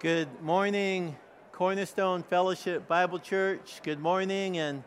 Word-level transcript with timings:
Good 0.00 0.40
morning, 0.40 1.16
Cornerstone 1.50 2.22
Fellowship 2.22 2.86
Bible 2.86 3.18
Church. 3.18 3.80
Good 3.82 3.98
morning, 3.98 4.56
and 4.56 4.84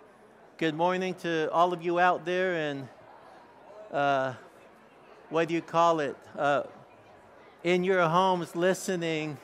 good 0.57 0.73
morning 0.73 1.15
to 1.15 1.51
all 1.51 1.73
of 1.73 1.83
you 1.83 1.99
out 1.99 2.23
there. 2.23 2.53
And 2.55 2.87
uh, 3.91 4.35
what 5.29 5.49
do 5.49 5.53
you 5.53 5.61
call 5.61 5.99
it? 5.99 6.15
Uh, 6.37 6.63
in 7.61 7.83
your 7.83 8.07
homes, 8.07 8.55
listening 8.55 9.37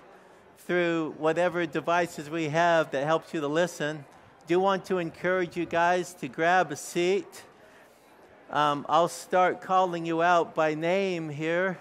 through 0.60 1.16
whatever 1.18 1.66
devices 1.66 2.30
we 2.30 2.46
have 2.46 2.92
that 2.92 3.04
helps 3.04 3.34
you 3.34 3.42
to 3.42 3.50
listen. 3.50 4.06
Do 4.48 4.62
want 4.62 4.86
to 4.86 5.00
encourage 5.00 5.58
you 5.58 5.66
guys 5.66 6.14
to 6.22 6.30
grab 6.30 6.72
a 6.72 6.78
seat. 6.78 7.44
Um, 8.52 8.86
I'll 8.88 9.10
start 9.10 9.60
calling 9.60 10.06
you 10.06 10.22
out 10.22 10.56
by 10.56 10.76
name 10.76 11.28
here, 11.28 11.78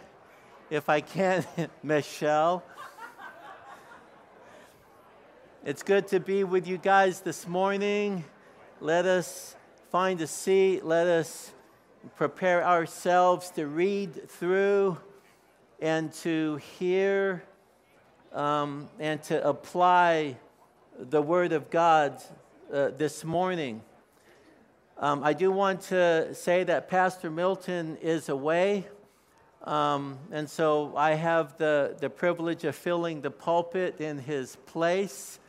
if 0.70 0.88
I 0.88 1.02
can, 1.02 1.46
Michelle. 1.84 2.64
It's 5.66 5.82
good 5.82 6.06
to 6.08 6.20
be 6.20 6.44
with 6.44 6.68
you 6.68 6.78
guys 6.78 7.22
this 7.22 7.48
morning. 7.48 8.24
Let 8.80 9.04
us 9.04 9.56
find 9.90 10.20
a 10.20 10.26
seat. 10.28 10.84
Let 10.84 11.08
us 11.08 11.50
prepare 12.14 12.64
ourselves 12.64 13.50
to 13.56 13.66
read 13.66 14.30
through 14.30 14.96
and 15.80 16.12
to 16.22 16.60
hear 16.78 17.42
um, 18.32 18.88
and 19.00 19.20
to 19.24 19.44
apply 19.44 20.36
the 21.00 21.20
Word 21.20 21.50
of 21.50 21.68
God 21.68 22.22
uh, 22.72 22.90
this 22.96 23.24
morning. 23.24 23.82
Um, 24.98 25.24
I 25.24 25.32
do 25.32 25.50
want 25.50 25.80
to 25.88 26.32
say 26.32 26.62
that 26.62 26.88
Pastor 26.88 27.28
Milton 27.28 27.96
is 28.00 28.28
away. 28.28 28.86
Um, 29.64 30.20
and 30.30 30.48
so 30.48 30.92
I 30.96 31.14
have 31.14 31.58
the, 31.58 31.96
the 32.00 32.08
privilege 32.08 32.62
of 32.62 32.76
filling 32.76 33.20
the 33.20 33.32
pulpit 33.32 34.00
in 34.00 34.18
his 34.18 34.54
place. 34.66 35.40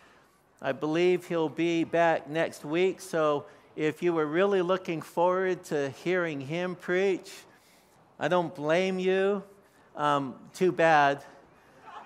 I 0.59 0.71
believe 0.71 1.27
he'll 1.27 1.49
be 1.49 1.83
back 1.83 2.27
next 2.27 2.65
week. 2.65 2.99
So 2.99 3.45
if 3.75 4.01
you 4.01 4.11
were 4.11 4.25
really 4.25 4.63
looking 4.63 5.03
forward 5.03 5.63
to 5.65 5.91
hearing 6.03 6.41
him 6.41 6.75
preach, 6.75 7.31
I 8.19 8.27
don't 8.27 8.53
blame 8.55 8.97
you. 8.97 9.43
Um, 9.95 10.33
too 10.55 10.71
bad. 10.71 11.23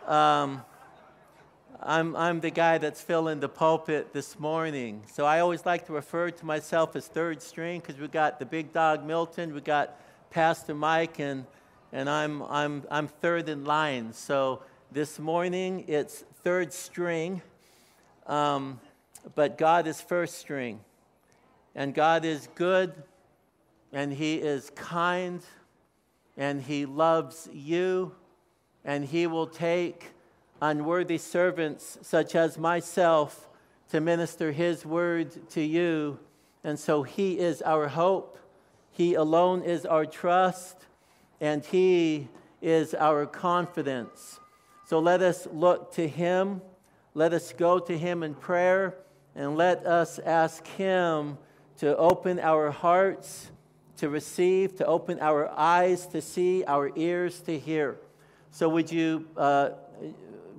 Um, 0.06 0.64
I'm, 1.82 2.14
I'm 2.18 2.42
the 2.42 2.50
guy 2.50 2.78
that's 2.78 3.02
filling 3.02 3.40
the 3.40 3.48
pulpit 3.48 4.12
this 4.12 4.38
morning. 4.38 5.04
So 5.10 5.26
I 5.26 5.40
always 5.40 5.66
like 5.66 5.86
to 5.88 5.94
refer 5.94 6.30
to 6.30 6.46
myself 6.46 6.98
as 6.98 7.08
third 7.08 7.42
string 7.42 7.80
because 7.80 8.02
we 8.02 8.10
got 8.10 8.38
the 8.38 8.46
big 8.46 8.74
dog 8.74 9.06
Milton, 9.06 9.54
we 9.54 9.62
got 9.62 9.98
Pastor 10.30 10.76
Mike, 10.76 11.20
and, 11.20 11.46
and 11.94 12.10
I'm, 12.10 12.44
I'm, 12.44 12.84
I'm 12.92 13.08
third 13.08 13.48
in 13.48 13.64
line. 13.64 14.12
So 14.12 14.62
this 14.92 15.20
morning 15.20 15.86
it's 15.88 16.26
third 16.44 16.74
string. 16.74 17.42
Um, 18.28 18.80
but 19.36 19.58
God 19.58 19.88
is 19.88 20.02
first 20.02 20.38
string. 20.38 20.80
And 21.76 21.94
God 21.94 22.26
is 22.26 22.50
good, 22.56 22.94
and 23.94 24.12
He 24.12 24.36
is 24.36 24.72
kind, 24.76 25.42
and 26.36 26.62
He 26.62 26.86
loves 26.86 27.48
you, 27.54 28.14
and 28.84 29.06
He 29.06 29.26
will 29.26 29.48
take 29.48 30.12
unworthy 30.62 31.18
servants 31.18 31.98
such 32.02 32.36
as 32.36 32.58
myself 32.58 33.48
to 33.90 34.02
minister 34.02 34.52
His 34.52 34.86
word 34.86 35.50
to 35.52 35.62
you. 35.62 36.20
And 36.64 36.78
so 36.78 37.04
He 37.04 37.40
is 37.40 37.62
our 37.62 37.88
hope, 37.88 38.38
He 38.92 39.14
alone 39.14 39.64
is 39.64 39.86
our 39.86 40.06
trust, 40.06 40.86
and 41.40 41.64
He 41.64 42.28
is 42.62 42.94
our 42.94 43.26
confidence. 43.26 44.40
So 44.86 45.00
let 45.00 45.22
us 45.22 45.48
look 45.54 45.94
to 45.94 46.06
Him 46.06 46.62
let 47.14 47.34
us 47.34 47.54
go 47.54 47.80
to 47.80 47.98
Him 47.98 48.24
in 48.24 48.34
prayer 48.34 48.96
and 49.36 49.56
let 49.56 49.86
us 49.86 50.20
ask 50.20 50.66
Him 50.68 51.38
to 51.78 51.96
open 51.98 52.40
our 52.40 52.72
hearts 52.72 53.52
to 53.98 54.10
receive, 54.10 54.76
to 54.78 54.86
open 54.86 55.20
our 55.20 55.48
eyes 55.50 56.08
to 56.08 56.22
see, 56.22 56.64
our 56.66 56.92
ears 56.96 57.40
to 57.42 57.60
hear. 57.60 57.98
So, 58.50 58.68
would 58.70 58.92
you 58.92 59.28
uh, 59.38 59.72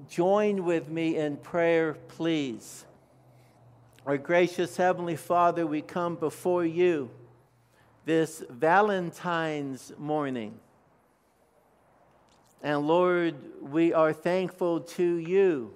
join 0.08 0.64
with 0.64 0.88
me 0.88 1.16
in 1.16 1.36
prayer, 1.38 1.94
please? 1.94 2.84
Our 4.06 4.16
gracious 4.16 4.76
Heavenly 4.76 5.16
Father, 5.16 5.66
we 5.66 5.80
come 5.80 6.16
before 6.16 6.64
you 6.64 7.10
this 8.04 8.44
Valentine's 8.48 9.92
morning. 9.98 10.58
And 12.62 12.86
Lord, 12.86 13.34
we 13.60 13.92
are 13.92 14.12
thankful 14.12 14.80
to 14.80 15.16
you 15.16 15.74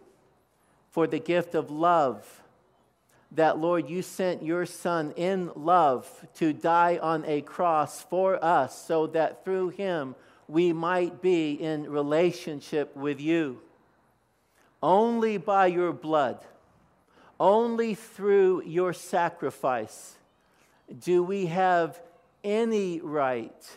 for 0.96 1.06
the 1.06 1.18
gift 1.18 1.54
of 1.54 1.70
love. 1.70 2.40
That, 3.32 3.58
Lord, 3.58 3.90
you 3.90 4.00
sent 4.00 4.42
your 4.42 4.64
Son 4.64 5.12
in 5.14 5.50
love 5.54 6.08
to 6.36 6.54
die 6.54 6.98
on 7.02 7.22
a 7.26 7.42
cross 7.42 8.00
for 8.00 8.42
us 8.42 8.86
so 8.86 9.06
that 9.08 9.44
through 9.44 9.68
him 9.68 10.14
we 10.48 10.72
might 10.72 11.20
be 11.20 11.52
in 11.52 11.90
relationship 11.90 12.96
with 12.96 13.20
you. 13.20 13.60
Only 14.82 15.36
by 15.36 15.66
your 15.66 15.92
blood, 15.92 16.42
only 17.38 17.94
through 17.94 18.62
your 18.64 18.94
sacrifice 18.94 20.16
do 20.98 21.22
we 21.22 21.44
have 21.44 22.00
any 22.42 23.02
right, 23.02 23.76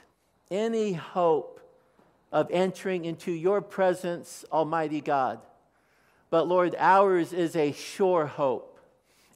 any 0.49 0.93
hope 0.93 1.59
of 2.31 2.49
entering 2.49 3.03
into 3.03 3.33
your 3.33 3.59
presence, 3.59 4.45
Almighty 4.53 5.01
God. 5.01 5.41
But 6.29 6.47
Lord, 6.47 6.75
ours 6.77 7.33
is 7.33 7.55
a 7.55 7.71
sure 7.71 8.25
hope. 8.25 8.79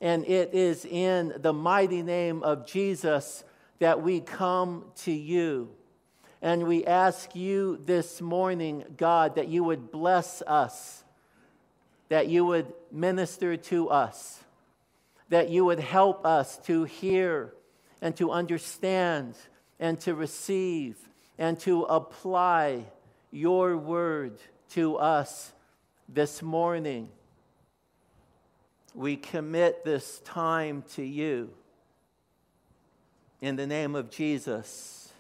And 0.02 0.26
it 0.26 0.54
is 0.54 0.86
in 0.86 1.34
the 1.38 1.54
mighty 1.54 2.04
name 2.04 2.44
of 2.44 2.68
Jesus 2.68 3.44
that 3.80 4.02
we 4.02 4.20
come 4.20 4.86
to 4.98 5.12
you. 5.12 5.70
And 6.42 6.68
we 6.68 6.86
ask 6.86 7.36
you 7.36 7.80
this 7.86 8.22
morning, 8.22 8.84
God, 8.98 9.36
that 9.36 9.48
you 9.48 9.64
would 9.64 9.92
bless 9.92 10.42
us, 10.42 11.04
that 12.10 12.28
you 12.28 12.44
would 12.46 12.74
minister 12.92 13.56
to 13.56 13.90
us, 13.90 14.44
that 15.30 15.50
you 15.50 15.64
would 15.64 15.80
help 15.80 16.26
us 16.26 16.58
to 16.66 16.84
hear 16.84 17.54
and 18.02 18.16
to 18.18 18.30
understand 18.32 19.36
and 19.80 20.00
to 20.02 20.14
receive 20.14 20.98
and 21.38 21.58
to 21.62 21.84
apply 21.84 22.86
your 23.32 23.78
word 23.78 24.38
to 24.72 24.98
us 24.98 25.54
this 26.08 26.42
morning, 26.42 27.10
we 28.94 29.16
commit 29.16 29.84
this 29.84 30.20
time 30.26 30.84
to 30.94 31.04
you. 31.04 31.50
In 33.42 33.56
the 33.56 33.68
name 33.68 33.96
of 33.96 34.10
Jesus. 34.10 35.12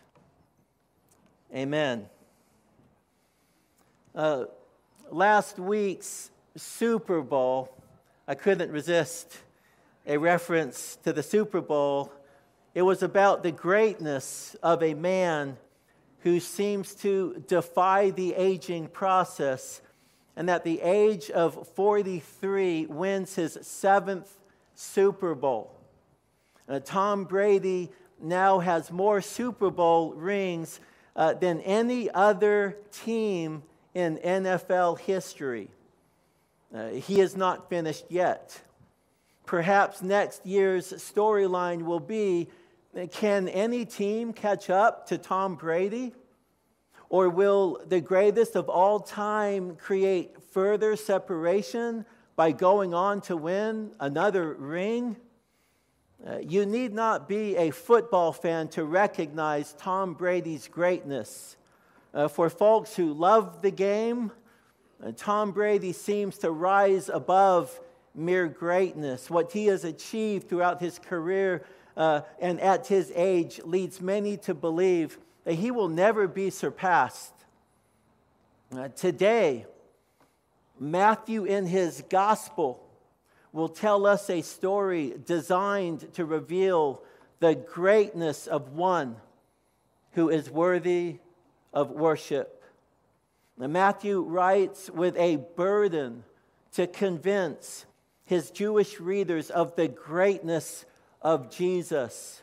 Amen. 1.54 2.08
Uh, 4.16 4.46
last 5.10 5.58
week's 5.60 6.30
Super 6.56 7.22
Bowl, 7.22 7.76
I 8.28 8.36
couldn't 8.36 8.72
resist 8.72 9.40
a 10.06 10.18
reference 10.18 10.98
to 11.04 11.14
the 11.14 11.24
Super 11.24 11.62
Bowl. 11.62 12.12
It 12.76 12.84
was 12.84 13.04
about 13.04 13.44
the 13.44 13.52
greatness 13.52 14.56
of 14.62 14.84
a 14.84 14.94
man 14.94 15.58
who 16.20 16.40
seems 16.40 16.96
to 16.96 17.44
defy 17.48 18.10
the 18.12 18.34
aging 18.36 18.88
process 18.88 19.82
and 20.36 20.50
at 20.50 20.64
the 20.64 20.82
age 20.82 21.30
of 21.30 21.68
43 21.70 22.88
wins 22.88 23.36
his 23.36 23.58
seventh 23.62 24.38
Super 24.76 25.36
Bowl. 25.36 25.72
Uh, 26.68 26.80
Tom 26.80 27.26
Brady 27.26 27.90
now 28.20 28.60
has 28.60 28.92
more 28.92 29.22
Super 29.22 29.70
Bowl 29.70 30.14
rings 30.14 30.80
uh, 31.16 31.34
than 31.34 31.62
any 31.62 32.10
other 32.10 32.78
team 32.92 33.64
in 33.94 34.18
NFL 34.18 35.00
history. 35.00 35.70
Uh, 36.74 36.90
he 36.90 37.20
is 37.20 37.36
not 37.36 37.70
finished 37.70 38.06
yet. 38.10 38.60
Perhaps 39.46 40.02
next 40.02 40.46
year's 40.46 40.92
storyline 40.94 41.84
will 41.84 42.00
be 42.00 42.48
can 43.12 43.48
any 43.50 43.86
team 43.86 44.34
catch 44.34 44.70
up 44.70 45.08
to 45.08 45.18
Tom 45.18 45.56
Brady? 45.56 46.14
Or 47.14 47.30
will 47.30 47.80
the 47.86 48.02
greatest 48.02 48.56
of 48.56 48.70
all 48.70 49.00
time 49.00 49.76
create 49.76 50.32
further 50.50 50.96
separation 50.96 52.08
by 52.36 52.54
going 52.54 52.96
on 52.96 53.22
to 53.22 53.38
win 53.38 53.92
another 54.00 54.56
ring? 54.56 55.18
Uh, 56.28 56.40
you 56.40 56.66
need 56.66 56.92
not 56.92 57.30
be 57.30 57.56
a 57.56 57.70
football 57.70 58.34
fan 58.34 58.68
to 58.70 58.84
recognize 58.84 59.74
Tom 59.74 60.16
Brady's 60.16 60.68
greatness. 60.68 61.56
Uh, 62.16 62.30
for 62.30 62.50
folks 62.50 62.96
who 62.96 63.14
love 63.14 63.62
the 63.62 63.70
game, 63.70 64.32
uh, 65.06 65.12
Tom 65.16 65.52
Brady 65.52 65.94
seems 65.94 66.40
to 66.40 66.50
rise 66.50 67.10
above 67.10 67.80
mere 68.16 68.48
greatness. 68.48 69.30
What 69.30 69.52
he 69.52 69.68
has 69.68 69.84
achieved 69.84 70.50
throughout 70.50 70.82
his 70.82 70.98
career 70.98 71.64
uh, 71.96 72.22
and 72.40 72.60
at 72.60 72.88
his 72.88 73.12
age 73.16 73.62
leads 73.64 74.02
many 74.02 74.36
to 74.38 74.56
believe 74.56 75.20
that 75.44 75.56
he 75.56 75.72
will 75.72 75.90
never 75.90 76.28
be 76.28 76.50
surpassed. 76.50 77.34
Uh, 78.76 78.88
today, 78.90 79.66
Matthew, 80.80 81.46
in 81.46 81.66
his 81.66 82.04
gospel, 82.10 82.84
will 83.52 83.70
tell 83.70 84.06
us 84.06 84.30
a 84.30 84.42
story 84.42 85.14
designed 85.26 86.14
to 86.14 86.26
reveal 86.26 87.04
the 87.40 87.56
greatness 87.56 88.48
of 88.48 88.74
one 88.74 89.16
who 90.14 90.30
is 90.30 90.50
worthy 90.50 91.20
of 91.74 91.92
worship. 91.92 92.64
Now, 93.58 93.68
Matthew 93.68 94.22
writes 94.22 94.90
with 94.90 95.16
a 95.18 95.38
burden 95.56 96.24
to 96.74 96.88
convince 96.88 97.86
his 98.26 98.50
Jewish 98.50 99.00
readers 99.00 99.50
of 99.50 99.76
the 99.76 99.88
greatness 99.88 100.86
of 101.22 101.52
Jesus. 101.52 102.43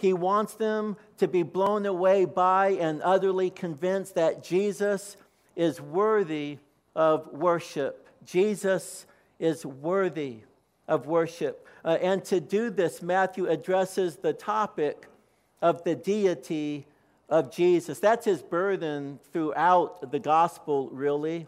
He 0.00 0.14
wants 0.14 0.54
them 0.54 0.96
to 1.18 1.28
be 1.28 1.42
blown 1.42 1.84
away 1.84 2.24
by 2.24 2.70
and 2.70 3.02
utterly 3.04 3.50
convinced 3.50 4.14
that 4.14 4.42
Jesus 4.42 5.18
is 5.54 5.78
worthy 5.78 6.58
of 6.96 7.30
worship. 7.32 8.08
Jesus 8.24 9.04
is 9.38 9.66
worthy 9.66 10.38
of 10.88 11.06
worship. 11.06 11.66
Uh, 11.84 11.98
and 12.00 12.24
to 12.24 12.40
do 12.40 12.70
this, 12.70 13.02
Matthew 13.02 13.46
addresses 13.46 14.16
the 14.16 14.32
topic 14.32 15.06
of 15.60 15.84
the 15.84 15.94
deity 15.94 16.86
of 17.28 17.52
Jesus. 17.52 17.98
That's 17.98 18.24
his 18.24 18.40
burden 18.40 19.18
throughout 19.34 20.10
the 20.10 20.18
gospel, 20.18 20.88
really. 20.90 21.46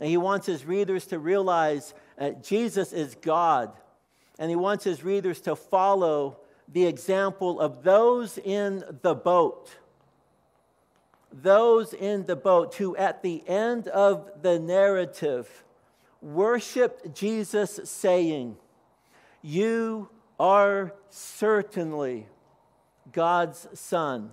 And 0.00 0.08
he 0.08 0.16
wants 0.16 0.46
his 0.46 0.64
readers 0.64 1.06
to 1.06 1.20
realize 1.20 1.94
uh, 2.18 2.30
Jesus 2.42 2.92
is 2.92 3.14
God. 3.14 3.72
And 4.38 4.50
he 4.50 4.56
wants 4.56 4.82
his 4.82 5.04
readers 5.04 5.40
to 5.42 5.54
follow 5.54 6.38
the 6.74 6.86
example 6.86 7.60
of 7.60 7.84
those 7.84 8.36
in 8.36 8.82
the 9.02 9.14
boat. 9.14 9.76
Those 11.32 11.94
in 11.94 12.26
the 12.26 12.34
boat 12.34 12.74
who, 12.74 12.96
at 12.96 13.22
the 13.22 13.44
end 13.48 13.86
of 13.88 14.28
the 14.42 14.58
narrative, 14.58 15.62
worshiped 16.20 17.14
Jesus, 17.14 17.78
saying, 17.84 18.56
You 19.40 20.08
are 20.38 20.92
certainly 21.10 22.26
God's 23.12 23.68
Son. 23.74 24.32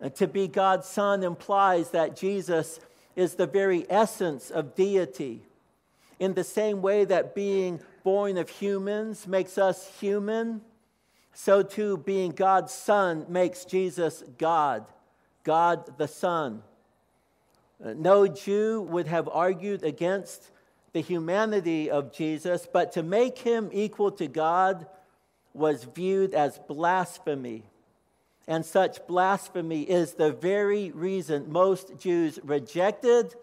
And 0.00 0.14
to 0.14 0.26
be 0.26 0.48
God's 0.48 0.88
Son 0.88 1.22
implies 1.22 1.90
that 1.90 2.16
Jesus 2.16 2.80
is 3.14 3.34
the 3.34 3.46
very 3.46 3.84
essence 3.90 4.50
of 4.50 4.74
deity. 4.74 5.42
In 6.18 6.32
the 6.32 6.44
same 6.44 6.80
way 6.80 7.04
that 7.04 7.34
being 7.34 7.80
born 8.04 8.38
of 8.38 8.48
humans 8.48 9.26
makes 9.26 9.58
us 9.58 9.86
human, 10.00 10.62
so 11.32 11.62
too 11.62 11.96
being 11.98 12.32
God's 12.32 12.72
Son 12.72 13.26
makes 13.28 13.64
Jesus 13.64 14.22
God, 14.38 14.84
God 15.44 15.96
the 15.98 16.08
Son. 16.08 16.62
Uh, 17.84 17.94
no 17.96 18.26
Jew 18.26 18.82
would 18.82 19.06
have 19.06 19.28
argued 19.28 19.84
against 19.84 20.50
the 20.92 21.00
humanity 21.00 21.90
of 21.90 22.12
Jesus, 22.12 22.66
but 22.72 22.92
to 22.92 23.02
make 23.02 23.38
him 23.38 23.70
equal 23.72 24.10
to 24.12 24.26
God 24.26 24.86
was 25.54 25.84
viewed 25.84 26.34
as 26.34 26.58
blasphemy 26.66 27.64
and 28.48 28.64
such 28.64 29.06
blasphemy 29.06 29.82
is 29.82 30.14
the 30.14 30.32
very 30.32 30.90
reason 30.90 31.52
most 31.52 31.98
Jews 31.98 32.40
rejected 32.42 33.34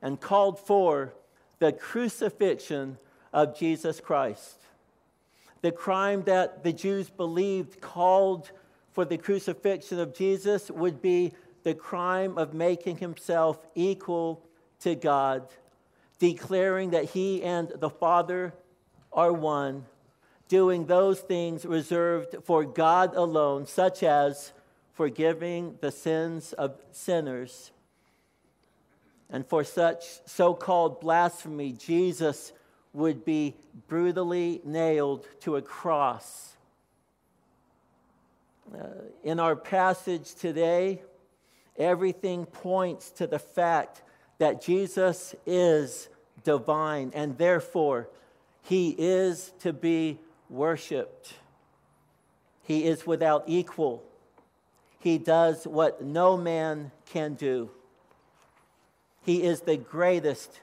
and 0.00 0.20
called 0.20 0.60
for 0.60 1.12
the 1.58 1.72
crucifixion 1.72 2.96
of 3.32 3.58
Jesus 3.58 4.00
Christ. 4.00 4.61
The 5.62 5.72
crime 5.72 6.22
that 6.24 6.62
the 6.62 6.72
Jews 6.72 7.08
believed 7.08 7.80
called 7.80 8.50
for 8.92 9.04
the 9.04 9.16
crucifixion 9.16 9.98
of 9.98 10.14
Jesus 10.14 10.70
would 10.70 11.00
be 11.00 11.32
the 11.62 11.74
crime 11.74 12.36
of 12.36 12.52
making 12.52 12.98
himself 12.98 13.64
equal 13.74 14.44
to 14.80 14.94
God, 14.94 15.48
declaring 16.18 16.90
that 16.90 17.06
he 17.06 17.42
and 17.42 17.72
the 17.76 17.90
Father 17.90 18.52
are 19.12 19.32
one 19.32 19.86
doing 20.48 20.84
those 20.84 21.20
things 21.20 21.64
reserved 21.64 22.36
for 22.44 22.62
God 22.64 23.14
alone, 23.14 23.64
such 23.64 24.02
as 24.02 24.52
forgiving 24.92 25.78
the 25.80 25.90
sins 25.90 26.52
of 26.52 26.78
sinners. 26.90 27.70
And 29.30 29.46
for 29.46 29.64
such 29.64 30.04
so 30.26 30.52
called 30.52 31.00
blasphemy, 31.00 31.72
Jesus 31.72 32.52
would 32.92 33.24
be 33.24 33.54
brutally 33.88 34.60
nailed 34.64 35.26
to 35.40 35.56
a 35.56 35.62
cross. 35.62 36.56
Uh, 38.72 38.86
in 39.22 39.40
our 39.40 39.56
passage 39.56 40.34
today, 40.34 41.02
everything 41.76 42.46
points 42.46 43.10
to 43.10 43.26
the 43.26 43.38
fact 43.38 44.02
that 44.38 44.62
Jesus 44.62 45.34
is 45.46 46.08
divine 46.44 47.12
and 47.14 47.38
therefore 47.38 48.08
he 48.62 48.94
is 48.96 49.52
to 49.60 49.72
be 49.72 50.18
worshiped. 50.48 51.34
He 52.64 52.84
is 52.84 53.06
without 53.06 53.44
equal. 53.46 54.02
He 55.00 55.18
does 55.18 55.66
what 55.66 56.02
no 56.02 56.36
man 56.36 56.92
can 57.06 57.34
do. 57.34 57.70
He 59.24 59.42
is 59.42 59.62
the 59.62 59.76
greatest 59.76 60.60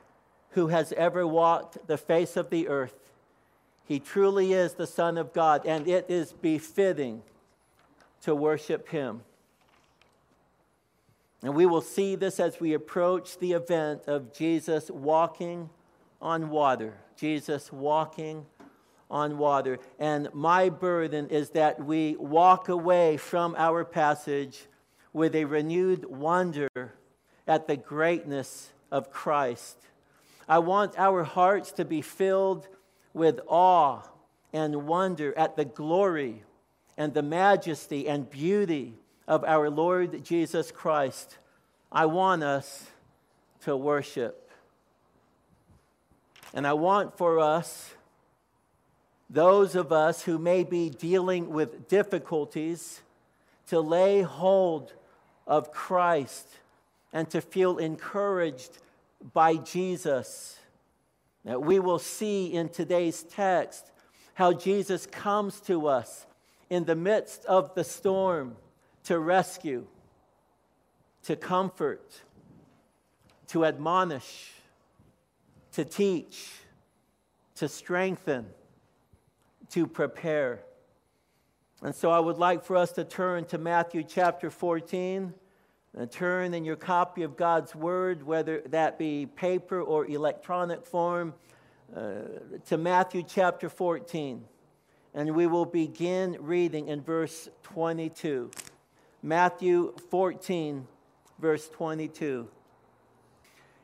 who 0.52 0.68
has 0.68 0.92
ever 0.94 1.26
walked 1.26 1.88
the 1.88 1.98
face 1.98 2.36
of 2.36 2.50
the 2.50 2.68
earth. 2.68 3.12
He 3.86 4.00
truly 4.00 4.54
is 4.54 4.74
the 4.74 4.88
Son 4.88 5.18
of 5.18 5.34
God, 5.34 5.66
and 5.66 5.88
it 5.88 6.06
is 6.10 6.34
befitting 6.34 7.24
to 8.22 8.36
worship 8.36 8.90
him. 8.90 9.22
And 11.42 11.56
we 11.56 11.66
will 11.66 11.82
see 11.82 12.16
this 12.16 12.40
as 12.40 12.60
we 12.60 12.74
approach 12.74 13.40
the 13.40 13.54
event 13.54 14.04
of 14.08 14.34
Jesus 14.34 14.92
walking 14.92 15.70
on 16.22 16.50
water. 16.50 16.96
Jesus 17.16 17.72
walking 17.72 18.46
on 19.10 19.38
water. 19.38 19.80
And 19.98 20.30
my 20.34 20.70
burden 20.70 21.30
is 21.30 21.52
that 21.52 21.84
we 21.84 22.16
walk 22.18 22.70
away 22.70 23.18
from 23.18 23.56
our 23.58 23.84
passage 23.84 24.68
with 25.14 25.34
a 25.36 25.46
renewed 25.46 26.06
wonder 26.06 26.70
at 27.48 27.68
the 27.68 27.78
greatness 27.78 28.72
of 28.92 29.12
Christ. 29.12 29.78
I 30.50 30.58
want 30.58 30.98
our 30.98 31.24
hearts 31.24 31.72
to 31.74 31.86
be 31.86 32.02
filled 32.02 32.68
with 33.14 33.40
awe 33.48 34.02
and 34.52 34.88
wonder 34.88 35.38
at 35.38 35.56
the 35.56 35.64
glory 35.64 36.42
and 36.98 37.14
the 37.14 37.22
majesty 37.22 38.10
and 38.10 38.28
beauty 38.28 38.96
of 39.28 39.44
our 39.44 39.70
Lord 39.70 40.26
Jesus 40.26 40.72
Christ. 40.72 41.38
I 41.92 42.08
want 42.08 42.42
us 42.42 42.88
to 43.62 43.78
worship. 43.78 44.50
And 46.52 46.66
I 46.66 46.74
want 46.74 47.16
for 47.16 47.38
us 47.38 47.94
those 49.30 49.76
of 49.76 49.92
us 49.92 50.24
who 50.24 50.40
may 50.40 50.64
be 50.64 50.90
dealing 50.90 51.52
with 51.52 51.88
difficulties 51.88 53.04
to 53.68 53.80
lay 53.80 54.24
hold 54.24 54.94
of 55.46 55.72
Christ 55.72 56.48
and 57.14 57.30
to 57.30 57.40
feel 57.40 57.78
encouraged 57.78 58.80
by 59.34 59.56
Jesus. 59.56 60.58
That 61.46 61.62
we 61.62 61.80
will 61.80 62.00
see 62.00 62.48
in 62.54 62.70
today's 62.70 63.24
text 63.24 63.92
how 64.34 64.54
Jesus 64.54 65.06
comes 65.06 65.60
to 65.62 65.88
us 65.88 66.26
in 66.70 66.86
the 66.86 66.96
midst 66.96 67.46
of 67.46 67.74
the 67.76 67.84
storm 67.84 68.56
to 69.04 69.18
rescue, 69.18 69.88
to 71.24 71.36
comfort, 71.36 72.22
to 73.48 73.66
admonish, 73.66 74.52
to 75.72 75.84
teach, 75.84 76.52
to 77.56 77.68
strengthen 77.68 78.46
to 79.72 79.88
prepare. 79.88 80.62
And 81.82 81.96
so 81.96 82.12
I 82.12 82.20
would 82.20 82.38
like 82.38 82.64
for 82.64 82.76
us 82.76 82.92
to 82.94 83.04
turn 83.04 83.46
to 83.46 83.58
Matthew 83.58 84.04
chapter 84.04 84.50
14 84.50 85.34
and 85.98 86.12
turn 86.12 86.54
in 86.54 86.64
your 86.64 86.76
copy 86.76 87.24
of 87.24 87.36
God's 87.36 87.74
Word, 87.76 88.24
whether 88.24 88.62
that 88.68 88.98
be 88.98 89.26
paper 89.26 89.82
or 89.82 90.06
electronic 90.06 90.86
form, 90.86 91.34
uh, 91.96 92.12
to 92.68 92.78
Matthew 92.78 93.24
chapter 93.28 93.70
14. 93.70 94.44
And 95.14 95.36
we 95.36 95.48
will 95.48 95.66
begin 95.66 96.38
reading 96.40 96.88
in 96.88 97.02
verse 97.02 97.50
22. 97.64 98.52
Matthew 99.24 99.94
14, 100.12 100.88
verse 101.40 101.68
22. 101.70 102.48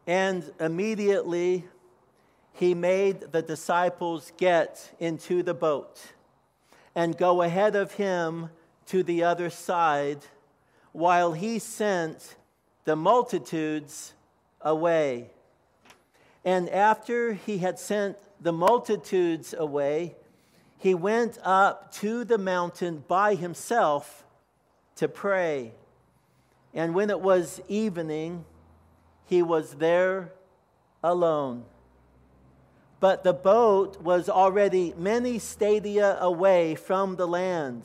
And 0.07 0.51
immediately 0.59 1.65
he 2.53 2.75
made 2.75 3.31
the 3.31 3.41
disciples 3.41 4.31
get 4.37 4.93
into 4.99 5.41
the 5.41 5.55
boat 5.55 6.13
and 6.93 7.17
go 7.17 7.41
ahead 7.41 7.75
of 7.75 7.93
him 7.93 8.49
to 8.85 9.03
the 9.03 9.23
other 9.23 9.49
side 9.49 10.19
while 10.95 11.33
he 11.33 11.59
sent 11.59 12.37
the 12.85 12.95
multitudes 12.95 14.13
away. 14.61 15.29
And 16.45 16.69
after 16.69 17.33
he 17.33 17.57
had 17.57 17.77
sent 17.77 18.17
the 18.39 18.53
multitudes 18.53 19.53
away, 19.57 20.15
he 20.77 20.95
went 20.95 21.37
up 21.43 21.91
to 21.95 22.23
the 22.23 22.37
mountain 22.37 23.03
by 23.09 23.35
himself 23.35 24.23
to 24.95 25.09
pray. 25.09 25.73
And 26.73 26.95
when 26.95 27.09
it 27.09 27.19
was 27.19 27.59
evening, 27.67 28.45
he 29.25 29.43
was 29.43 29.73
there 29.73 30.31
alone. 31.03 31.65
But 33.01 33.25
the 33.25 33.33
boat 33.33 34.01
was 34.01 34.29
already 34.29 34.93
many 34.97 35.39
stadia 35.39 36.17
away 36.21 36.75
from 36.75 37.17
the 37.17 37.27
land, 37.27 37.83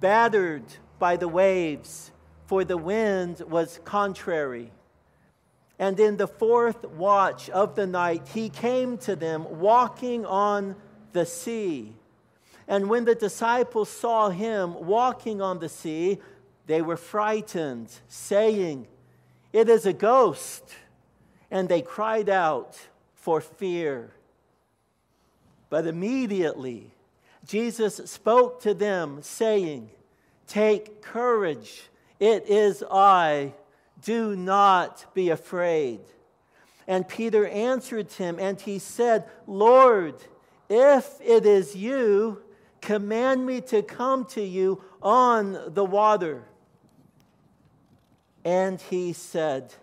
battered 0.00 0.64
by 0.98 1.16
the 1.16 1.28
waves, 1.28 2.10
for 2.46 2.64
the 2.64 2.76
wind 2.76 3.40
was 3.48 3.80
contrary. 3.84 4.70
And 5.78 5.98
in 6.00 6.16
the 6.16 6.26
fourth 6.26 6.84
watch 6.84 7.50
of 7.50 7.74
the 7.74 7.86
night, 7.86 8.28
he 8.32 8.48
came 8.48 8.96
to 8.98 9.14
them 9.14 9.60
walking 9.60 10.24
on 10.24 10.76
the 11.12 11.26
sea. 11.26 11.94
And 12.66 12.88
when 12.88 13.04
the 13.04 13.14
disciples 13.14 13.88
saw 13.88 14.30
him 14.30 14.74
walking 14.86 15.40
on 15.40 15.58
the 15.58 15.68
sea, 15.68 16.18
they 16.66 16.82
were 16.82 16.96
frightened, 16.96 17.92
saying, 18.08 18.86
It 19.52 19.68
is 19.68 19.86
a 19.86 19.92
ghost. 19.92 20.74
And 21.50 21.68
they 21.68 21.82
cried 21.82 22.28
out 22.28 22.76
for 23.14 23.40
fear. 23.40 24.10
But 25.68 25.86
immediately 25.86 26.90
Jesus 27.46 27.96
spoke 28.06 28.60
to 28.62 28.74
them, 28.74 29.20
saying, 29.22 29.90
Take 30.48 31.00
courage, 31.02 31.84
it 32.18 32.48
is 32.48 32.82
I, 32.90 33.52
do 34.02 34.36
not 34.36 35.04
be 35.14 35.30
afraid. 35.30 36.00
And 36.86 37.06
Peter 37.06 37.46
answered 37.46 38.12
him, 38.12 38.38
and 38.38 38.60
he 38.60 38.78
said, 38.78 39.24
Lord, 39.46 40.14
if 40.68 41.18
it 41.20 41.44
is 41.44 41.74
you, 41.74 42.42
command 42.80 43.44
me 43.44 43.60
to 43.62 43.82
come 43.82 44.24
to 44.26 44.40
you 44.40 44.82
on 45.02 45.74
the 45.74 45.84
water. 45.84 46.44
And 48.44 48.80
he 48.80 49.12
said, 49.12 49.74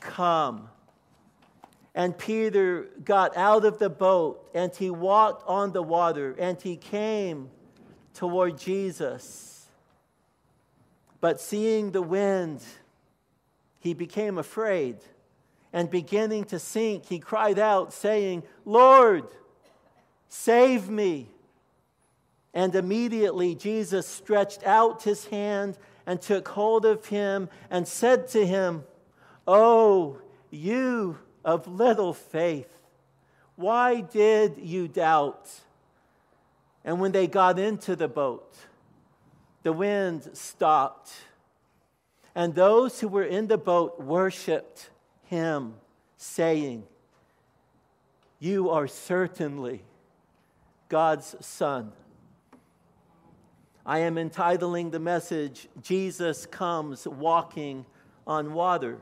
Come. 0.00 0.68
And 1.94 2.16
Peter 2.16 2.88
got 3.04 3.36
out 3.36 3.64
of 3.64 3.78
the 3.78 3.90
boat 3.90 4.48
and 4.54 4.74
he 4.74 4.90
walked 4.90 5.46
on 5.48 5.72
the 5.72 5.82
water 5.82 6.34
and 6.38 6.60
he 6.60 6.76
came 6.76 7.50
toward 8.14 8.58
Jesus. 8.58 9.49
But 11.20 11.40
seeing 11.40 11.90
the 11.90 12.02
wind, 12.02 12.62
he 13.78 13.94
became 13.94 14.38
afraid. 14.38 14.96
And 15.72 15.90
beginning 15.90 16.44
to 16.44 16.58
sink, 16.58 17.06
he 17.06 17.18
cried 17.18 17.58
out, 17.58 17.92
saying, 17.92 18.42
Lord, 18.64 19.24
save 20.28 20.88
me. 20.88 21.28
And 22.52 22.74
immediately 22.74 23.54
Jesus 23.54 24.06
stretched 24.06 24.64
out 24.64 25.02
his 25.02 25.26
hand 25.26 25.78
and 26.06 26.20
took 26.20 26.48
hold 26.48 26.84
of 26.84 27.06
him 27.06 27.48
and 27.70 27.86
said 27.86 28.26
to 28.28 28.44
him, 28.44 28.84
Oh, 29.46 30.18
you 30.50 31.18
of 31.44 31.68
little 31.68 32.12
faith, 32.12 32.80
why 33.54 34.00
did 34.00 34.58
you 34.58 34.88
doubt? 34.88 35.48
And 36.84 37.00
when 37.00 37.12
they 37.12 37.26
got 37.26 37.58
into 37.58 37.94
the 37.94 38.08
boat, 38.08 38.56
the 39.62 39.72
wind 39.72 40.30
stopped, 40.32 41.12
and 42.34 42.54
those 42.54 43.00
who 43.00 43.08
were 43.08 43.24
in 43.24 43.46
the 43.48 43.58
boat 43.58 44.00
worshiped 44.00 44.90
him, 45.24 45.74
saying, 46.16 46.84
You 48.38 48.70
are 48.70 48.86
certainly 48.86 49.82
God's 50.88 51.36
Son. 51.40 51.92
I 53.84 54.00
am 54.00 54.18
entitling 54.18 54.90
the 54.90 55.00
message, 55.00 55.68
Jesus 55.82 56.46
Comes 56.46 57.06
Walking 57.06 57.86
on 58.26 58.52
Water. 58.54 58.98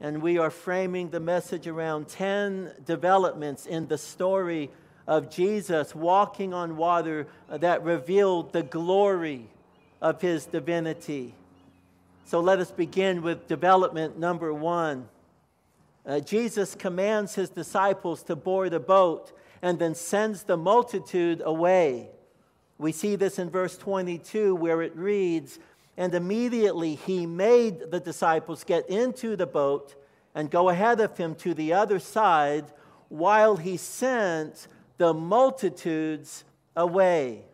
And 0.00 0.20
we 0.20 0.38
are 0.38 0.50
framing 0.50 1.10
the 1.10 1.20
message 1.20 1.68
around 1.68 2.08
10 2.08 2.72
developments 2.84 3.66
in 3.66 3.86
the 3.86 3.98
story 3.98 4.70
of 5.06 5.30
Jesus 5.30 5.94
walking 5.94 6.52
on 6.52 6.76
water 6.76 7.28
that 7.48 7.84
revealed 7.84 8.52
the 8.52 8.62
glory 8.62 9.48
of 10.02 10.20
his 10.20 10.44
divinity. 10.46 11.32
So 12.24 12.40
let 12.40 12.58
us 12.58 12.72
begin 12.72 13.22
with 13.22 13.46
development 13.46 14.18
number 14.18 14.52
one. 14.52 15.08
Uh, 16.04 16.18
Jesus 16.18 16.74
commands 16.74 17.36
his 17.36 17.50
disciples 17.50 18.24
to 18.24 18.34
board 18.34 18.74
a 18.74 18.80
boat 18.80 19.32
and 19.62 19.78
then 19.78 19.94
sends 19.94 20.42
the 20.42 20.56
multitude 20.56 21.40
away. 21.44 22.10
We 22.78 22.90
see 22.90 23.14
this 23.14 23.38
in 23.38 23.48
verse 23.48 23.78
22 23.78 24.56
where 24.56 24.82
it 24.82 24.96
reads, 24.96 25.60
And 25.96 26.12
immediately 26.14 26.96
he 26.96 27.24
made 27.24 27.92
the 27.92 28.00
disciples 28.00 28.64
get 28.64 28.90
into 28.90 29.36
the 29.36 29.46
boat 29.46 29.94
and 30.34 30.50
go 30.50 30.68
ahead 30.68 30.98
of 30.98 31.16
him 31.16 31.36
to 31.36 31.54
the 31.54 31.74
other 31.74 32.00
side 32.00 32.64
while 33.08 33.56
he 33.56 33.76
sent 33.76 34.66
the 34.98 35.14
multitudes 35.14 36.42
away. 36.74 37.44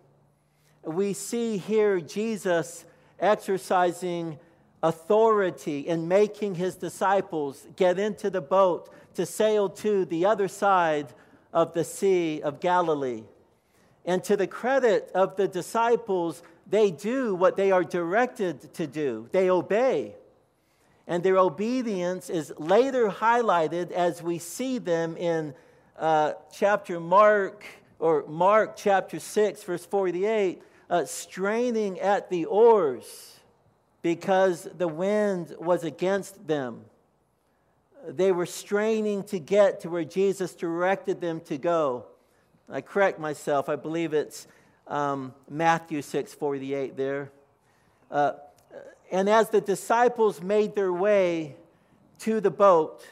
We 0.88 1.12
see 1.12 1.59
here 1.59 2.00
Jesus 2.00 2.87
exercising 3.21 4.38
authority 4.83 5.80
in 5.80 6.09
making 6.09 6.54
his 6.54 6.76
disciples 6.76 7.66
get 7.76 7.99
into 7.99 8.30
the 8.30 8.40
boat 8.40 8.90
to 9.14 9.26
sail 9.26 9.68
to 9.68 10.04
the 10.07 10.25
other 10.25 10.49
side 10.49 11.12
of 11.52 11.75
the 11.75 11.85
Sea 11.85 12.40
of 12.40 12.61
Galilee. 12.61 13.25
And 14.04 14.25
to 14.25 14.37
the 14.37 14.47
credit 14.47 15.11
of 15.14 15.37
the 15.37 15.47
disciples, 15.47 16.42
they 16.66 16.90
do 16.90 17.35
what 17.35 17.57
they 17.57 17.71
are 17.71 17.85
directed 17.85 18.73
to 18.75 18.87
do, 18.87 19.28
they 19.33 19.50
obey. 19.50 20.14
And 21.07 21.23
their 21.23 21.38
obedience 21.38 22.30
is 22.30 22.52
later 22.59 23.09
highlighted 23.09 23.90
as 23.90 24.23
we 24.23 24.38
see 24.38 24.78
them 24.78 25.16
in 25.16 25.54
uh, 25.99 26.33
chapter 26.52 27.00
Mark, 27.00 27.64
or 27.99 28.25
Mark 28.26 28.76
chapter 28.76 29.18
6, 29.18 29.62
verse 29.64 29.85
48, 29.85 30.62
uh, 30.90 31.04
straining 31.04 32.00
at 32.00 32.30
the 32.30 32.45
oars 32.47 33.38
because 34.02 34.68
the 34.76 34.88
wind 34.88 35.54
was 35.59 35.85
against 35.85 36.47
them. 36.47 36.85
They 38.07 38.33
were 38.33 38.47
straining 38.47 39.25
to 39.25 39.38
get 39.38 39.80
to 39.80 39.90
where 39.90 40.04
Jesus 40.04 40.54
directed 40.54 41.21
them 41.21 41.40
to 41.42 41.59
go. 41.59 42.07
I 42.71 42.80
correct 42.80 43.18
myself. 43.18 43.68
I 43.68 43.76
believe 43.76 44.12
it's 44.12 44.47
um, 44.87 45.35
Matthew 45.49 46.02
6 46.02 46.35
48 46.35 46.97
there. 46.97 47.30
Uh, 48.11 48.33
and 49.11 49.28
as 49.28 49.50
the 49.50 49.61
disciples 49.61 50.42
made 50.42 50.75
their 50.75 50.92
way 50.92 51.57
to 52.21 52.40
the 52.40 52.50
boat, 52.50 53.07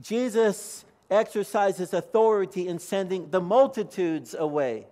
Jesus 0.00 0.84
exercises 1.10 1.92
authority 1.92 2.66
in 2.66 2.78
sending 2.78 3.30
the 3.30 3.40
multitudes 3.40 4.34
away. 4.38 4.86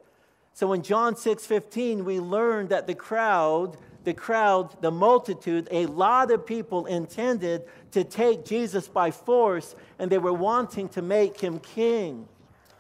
So 0.53 0.73
in 0.73 0.83
John 0.83 1.17
6 1.17 1.47
15, 1.47 2.05
we 2.05 2.21
learn 2.21 2.69
that 2.69 2.87
the 2.87 2.95
crowd, 2.95 3.77
the 4.05 4.15
crowd, 4.15 4.81
the 4.81 4.91
multitude, 4.91 5.69
a 5.71 5.87
lot 5.87 6.31
of 6.31 6.47
people 6.47 6.87
intended 6.87 7.65
to 7.93 8.05
take 8.05 8.45
Jesus 8.45 8.89
by 8.89 9.11
force, 9.11 9.75
and 9.99 10.11
they 10.11 10.19
were 10.19 10.33
wanting 10.33 10.89
to 10.91 11.03
make 11.03 11.41
him 11.41 11.59
king. 11.59 12.29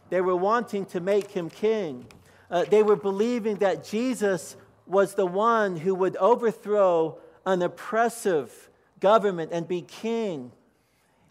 They 0.09 0.21
were 0.21 0.37
wanting 0.37 0.87
to 0.87 1.00
make 1.00 1.31
him 1.31 1.50
king. 1.50 2.07
Uh, 2.50 2.65
they 2.65 2.83
were 2.83 2.97
believing 2.97 3.57
that 3.57 3.85
Jesus 3.85 4.57
was 4.87 5.15
the 5.15 5.27
one 5.27 5.77
who 5.77 5.95
would 5.95 6.17
overthrow 6.17 7.19
an 7.47 7.62
oppressive 7.62 8.71
government 8.99 9.53
and 9.53 9.67
be 9.67 9.83
king. 9.83 10.53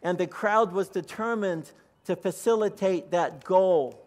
And 0.02 0.18
the 0.18 0.28
crowd 0.28 0.72
was 0.72 0.88
determined 0.88 1.72
to 2.06 2.16
facilitate 2.16 3.12
that 3.12 3.44
goal. 3.44 4.02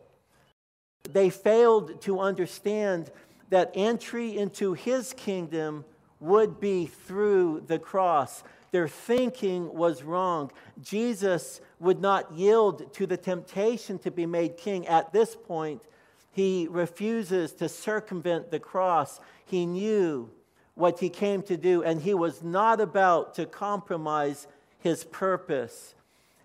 They 1.11 1.31
failed 1.31 2.01
to 2.03 2.21
understand 2.21 3.11
that 3.51 3.73
entry 3.75 4.37
into 4.37 4.73
his 4.73 5.13
kingdom 5.13 5.85
would 6.21 6.61
be 6.61 6.87
through 6.87 7.65
the 7.67 7.79
cross. 7.79 8.43
Their 8.71 8.89
thinking 8.89 9.75
was 9.75 10.03
wrong. 10.03 10.51
Jesus 10.81 11.61
would 11.79 12.01
not 12.01 12.33
yield 12.33 12.93
to 12.95 13.07
the 13.07 13.17
temptation 13.17 13.99
to 13.99 14.11
be 14.11 14.25
made 14.25 14.57
king 14.57 14.87
at 14.87 15.13
this 15.13 15.37
point. 15.37 15.83
He 16.31 16.67
refuses 16.71 17.53
to 17.55 17.69
circumvent 17.69 18.51
the 18.51 18.61
cross. 18.61 19.21
He 19.45 19.67
knew 19.67 20.31
what 20.75 21.01
he 21.01 21.11
came 21.11 21.43
to 21.43 21.57
do, 21.57 21.83
and 21.83 22.01
he 22.01 22.15
was 22.15 22.43
not 22.43 22.81
about 22.81 23.35
to 23.35 23.45
compromise 23.45 24.47
his 24.79 25.05
purpose. 25.05 25.95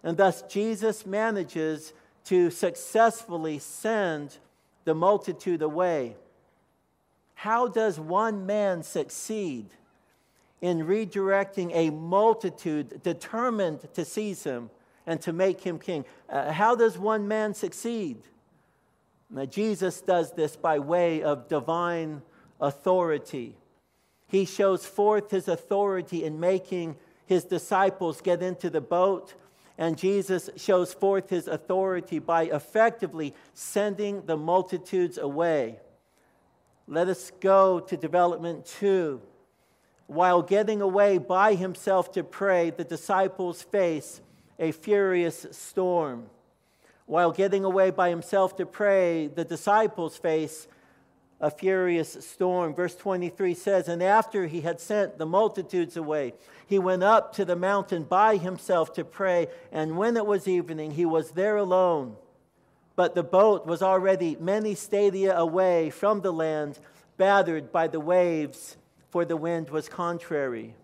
And 0.03 0.17
thus, 0.17 0.41
Jesus 0.43 1.05
manages 1.05 1.93
to 2.25 2.49
successfully 2.49 3.59
send 3.59 4.37
the 4.87 4.95
multitude 4.95 5.61
away. 5.61 6.15
How 7.35 7.67
does 7.67 7.99
one 7.99 8.47
man 8.47 8.81
succeed? 8.81 9.67
in 10.61 10.79
redirecting 10.79 11.71
a 11.73 11.89
multitude 11.91 13.01
determined 13.03 13.87
to 13.93 14.03
seize 14.03 14.43
him 14.43 14.69
and 15.05 15.21
to 15.21 15.31
make 15.31 15.61
him 15.61 15.79
king. 15.79 16.03
Uh, 16.29 16.51
how 16.51 16.75
does 16.75 16.97
one 16.97 17.27
man 17.27 17.53
succeed? 17.53 18.17
Now, 19.29 19.45
Jesus 19.45 20.01
does 20.01 20.31
this 20.31 20.55
by 20.55 20.79
way 20.79 21.21
of 21.21 21.47
divine 21.47 22.21
authority. 22.59 23.55
He 24.27 24.45
shows 24.45 24.85
forth 24.85 25.31
his 25.31 25.47
authority 25.47 26.23
in 26.23 26.39
making 26.39 26.95
his 27.25 27.43
disciples 27.43 28.21
get 28.21 28.41
into 28.41 28.69
the 28.69 28.81
boat 28.81 29.35
And 29.77 29.97
Jesus 29.97 30.49
shows 30.57 30.93
forth 30.93 31.29
his 31.29 31.47
authority 31.47 32.19
by 32.19 32.43
effectively 32.43 33.35
sending 33.53 34.25
the 34.25 34.37
multitudes 34.37 35.17
away. 35.17 35.79
Let 36.87 37.07
us 37.09 37.31
go 37.39 37.79
to 37.81 37.97
development 37.97 38.65
two. 38.65 39.21
While 40.07 40.41
getting 40.41 40.81
away 40.81 41.17
by 41.17 41.55
himself 41.55 42.13
to 42.13 42.23
pray, 42.23 42.69
the 42.69 42.85
disciples 42.85 43.61
face 43.61 44.21
a 44.57 44.71
furious 44.71 45.45
storm. 45.51 46.27
While 47.05 47.31
getting 47.31 47.63
away 47.63 47.91
by 47.91 48.09
himself 48.09 48.55
to 48.57 48.65
pray, 48.65 49.27
the 49.27 49.45
disciples 49.45 50.17
face 50.17 50.67
a 51.39 51.51
furious 51.51 52.17
storm. 52.25 52.73
Verse 52.73 52.95
23 52.95 53.53
says, 53.53 53.87
And 53.87 54.01
after 54.01 54.47
he 54.47 54.61
had 54.61 54.79
sent 54.79 55.17
the 55.17 55.25
multitudes 55.25 55.95
away, 55.95 56.33
he 56.65 56.79
went 56.79 57.03
up 57.03 57.33
to 57.33 57.45
the 57.45 57.55
mountain 57.55 58.03
by 58.03 58.37
himself 58.37 58.93
to 58.93 59.03
pray. 59.03 59.47
And 59.71 59.97
when 59.97 60.17
it 60.17 60.25
was 60.25 60.47
evening, 60.47 60.91
he 60.91 61.05
was 61.05 61.31
there 61.31 61.57
alone. 61.57 62.15
But 62.95 63.13
the 63.13 63.23
boat 63.23 63.65
was 63.67 63.81
already 63.81 64.35
many 64.39 64.73
stadia 64.73 65.37
away 65.37 65.91
from 65.91 66.21
the 66.21 66.33
land, 66.33 66.79
battered 67.17 67.71
by 67.71 67.87
the 67.87 67.99
waves, 67.99 68.77
for 69.09 69.23
the 69.23 69.37
wind 69.37 69.69
was 69.69 69.87
contrary. 69.87 70.75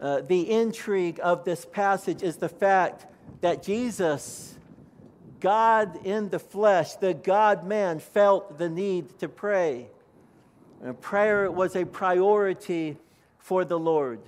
Uh, 0.00 0.22
the 0.22 0.50
intrigue 0.50 1.20
of 1.22 1.44
this 1.44 1.66
passage 1.66 2.22
is 2.22 2.36
the 2.36 2.48
fact 2.48 3.06
that 3.40 3.62
Jesus 3.62 4.57
God 5.40 6.04
in 6.04 6.28
the 6.28 6.38
flesh, 6.38 6.94
the 6.94 7.14
God 7.14 7.64
man, 7.64 8.00
felt 8.00 8.58
the 8.58 8.68
need 8.68 9.18
to 9.20 9.28
pray. 9.28 9.88
And 10.82 11.00
prayer 11.00 11.50
was 11.50 11.74
a 11.76 11.84
priority 11.84 12.96
for 13.38 13.64
the 13.64 13.78
Lord. 13.78 14.20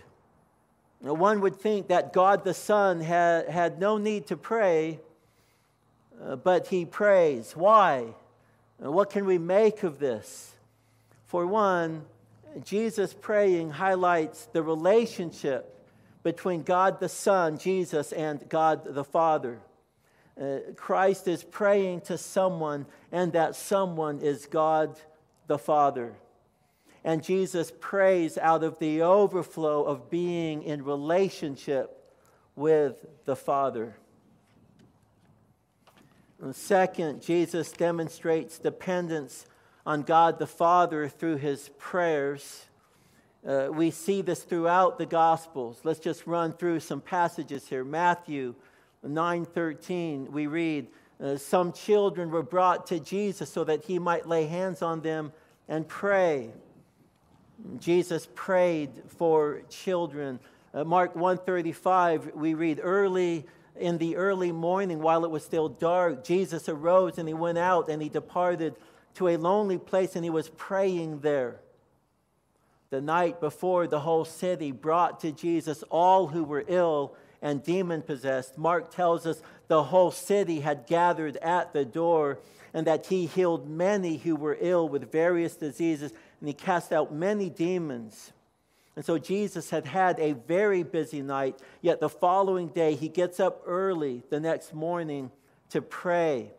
Now, 1.01 1.15
one 1.15 1.41
would 1.41 1.57
think 1.57 1.89
that 1.89 2.13
God 2.13 2.45
the 2.45 2.55
Son 2.55 3.01
had, 3.01 3.49
had 3.49 3.79
no 3.79 3.97
need 3.97 4.27
to 4.27 4.37
pray, 4.37 5.01
uh, 6.23 6.37
but 6.37 6.67
he 6.67 6.85
prays. 6.85 7.57
Why? 7.57 8.15
Uh, 8.85 8.91
what 8.91 9.11
can 9.11 9.25
we 9.25 9.39
make 9.39 9.83
of 9.83 9.99
this? 9.99 10.55
For 11.27 11.47
one, 11.47 12.05
Jesus 12.65 13.15
praying 13.15 13.71
highlights 13.71 14.47
the 14.53 14.63
relationship 14.63 15.77
between 16.23 16.63
God 16.63 17.01
the 17.01 17.09
Son, 17.09 17.59
Jesus, 17.59 18.13
and 18.13 18.47
God 18.49 18.95
the 18.95 19.05
Father 19.05 19.61
uh, 20.41 20.73
Christ 20.75 21.29
is 21.29 21.45
praying 21.45 22.03
to 22.03 22.17
someone, 22.17 22.87
and 23.13 23.33
that 23.33 23.55
someone 23.55 24.21
is 24.21 24.47
God 24.47 24.99
the 25.47 25.59
Father. 25.59 26.15
And 27.05 27.23
Jesus 27.23 27.73
prays 27.81 28.39
out 28.39 28.63
of 28.63 28.79
the 28.79 29.03
overflow 29.03 29.85
of 29.85 30.11
being 30.11 30.63
in 30.63 30.85
relationship 30.85 32.13
with 32.57 33.07
the 33.25 33.37
Father. 33.37 33.97
And 36.43 36.55
second, 36.57 37.23
Jesus 37.23 37.73
demonstrates 37.73 38.59
dependence 38.59 39.47
on 39.85 40.03
God 40.03 40.39
the 40.39 40.47
Father 40.47 41.09
through 41.09 41.37
his 41.37 41.71
prayers. 41.79 42.67
Uh, 43.47 43.69
we 43.71 43.91
see 43.91 44.23
this 44.23 44.43
throughout 44.43 44.99
the 44.99 45.07
Gospels. 45.07 45.81
Let's 45.85 46.01
just 46.01 46.27
run 46.27 46.53
through 46.53 46.81
some 46.81 47.01
passages 47.01 47.67
here. 47.67 47.85
Matthew 47.85 48.55
9:13 49.07 50.31
we 50.31 50.47
read 50.47 50.89
uh, 51.23 51.37
some 51.37 51.73
children 51.73 52.31
were 52.31 52.43
brought 52.43 52.87
to 52.87 52.99
Jesus 52.99 53.51
so 53.51 53.65
that 53.65 53.85
he 53.85 53.99
might 53.99 54.27
lay 54.27 54.47
hands 54.47 54.83
on 54.83 55.01
them 55.01 55.33
and 55.69 55.87
pray. 55.87 56.51
Jesus 57.79 58.29
prayed 58.35 58.91
for 59.07 59.63
children. 59.69 60.41
Uh, 60.73 60.85
Mark 60.85 61.15
135 61.15 62.33
we 62.35 62.55
read 62.55 62.81
early 62.83 63.47
in 63.77 63.99
the 63.99 64.17
early 64.17 64.53
morning 64.53 65.01
while 65.01 65.25
it 65.25 65.31
was 65.31 65.45
still 65.45 65.69
dark 65.69 66.25
Jesus 66.25 66.69
arose 66.69 67.19
and 67.19 67.27
he 67.29 67.35
went 67.35 67.59
out 67.59 67.89
and 67.89 68.03
he 68.03 68.09
departed 68.09 68.75
to 69.15 69.29
a 69.29 69.37
lonely 69.37 69.79
place 69.79 70.17
and 70.17 70.25
he 70.25 70.31
was 70.31 70.49
praying 70.51 71.21
there. 71.21 71.61
The 72.91 73.01
night 73.01 73.41
before 73.41 73.87
the 73.87 74.01
whole 74.01 74.25
city 74.25 74.73
brought 74.73 75.21
to 75.21 75.33
Jesus 75.33 75.83
all 75.91 76.27
who 76.27 76.45
were 76.45 76.65
ill 76.67 77.15
and 77.43 77.63
demon 77.63 78.03
possessed. 78.03 78.59
Mark 78.59 78.95
tells 78.95 79.27
us 79.27 79.43
the 79.69 79.85
whole 79.85 80.11
city 80.11 80.61
had 80.61 80.87
gathered 80.87 81.37
at 81.39 81.73
the 81.73 81.85
door 81.85 82.39
and 82.73 82.87
that 82.87 83.07
he 83.07 83.27
healed 83.27 83.69
many 83.69 84.19
who 84.19 84.37
were 84.37 84.57
ill 84.61 84.89
with 84.89 85.11
various 85.11 85.57
diseases 85.57 86.13
and 86.41 86.49
he 86.49 86.55
cast 86.55 86.93
out 86.93 87.13
many 87.13 87.51
demons. 87.51 88.33
And 88.97 89.05
so 89.05 89.19
Jesus 89.19 89.71
had 89.71 89.87
had 89.87 90.19
a 90.19 90.33
very 90.33 90.83
busy 90.83 91.23
night, 91.23 91.59
yet 91.81 92.01
the 92.01 92.09
following 92.09 92.69
day 92.69 92.95
he 92.95 93.09
gets 93.09 93.41
up 93.41 93.63
early 93.67 94.23
the 94.31 94.41
next 94.41 94.75
morning 94.75 95.31
to 95.71 95.81
pray. 95.81 96.51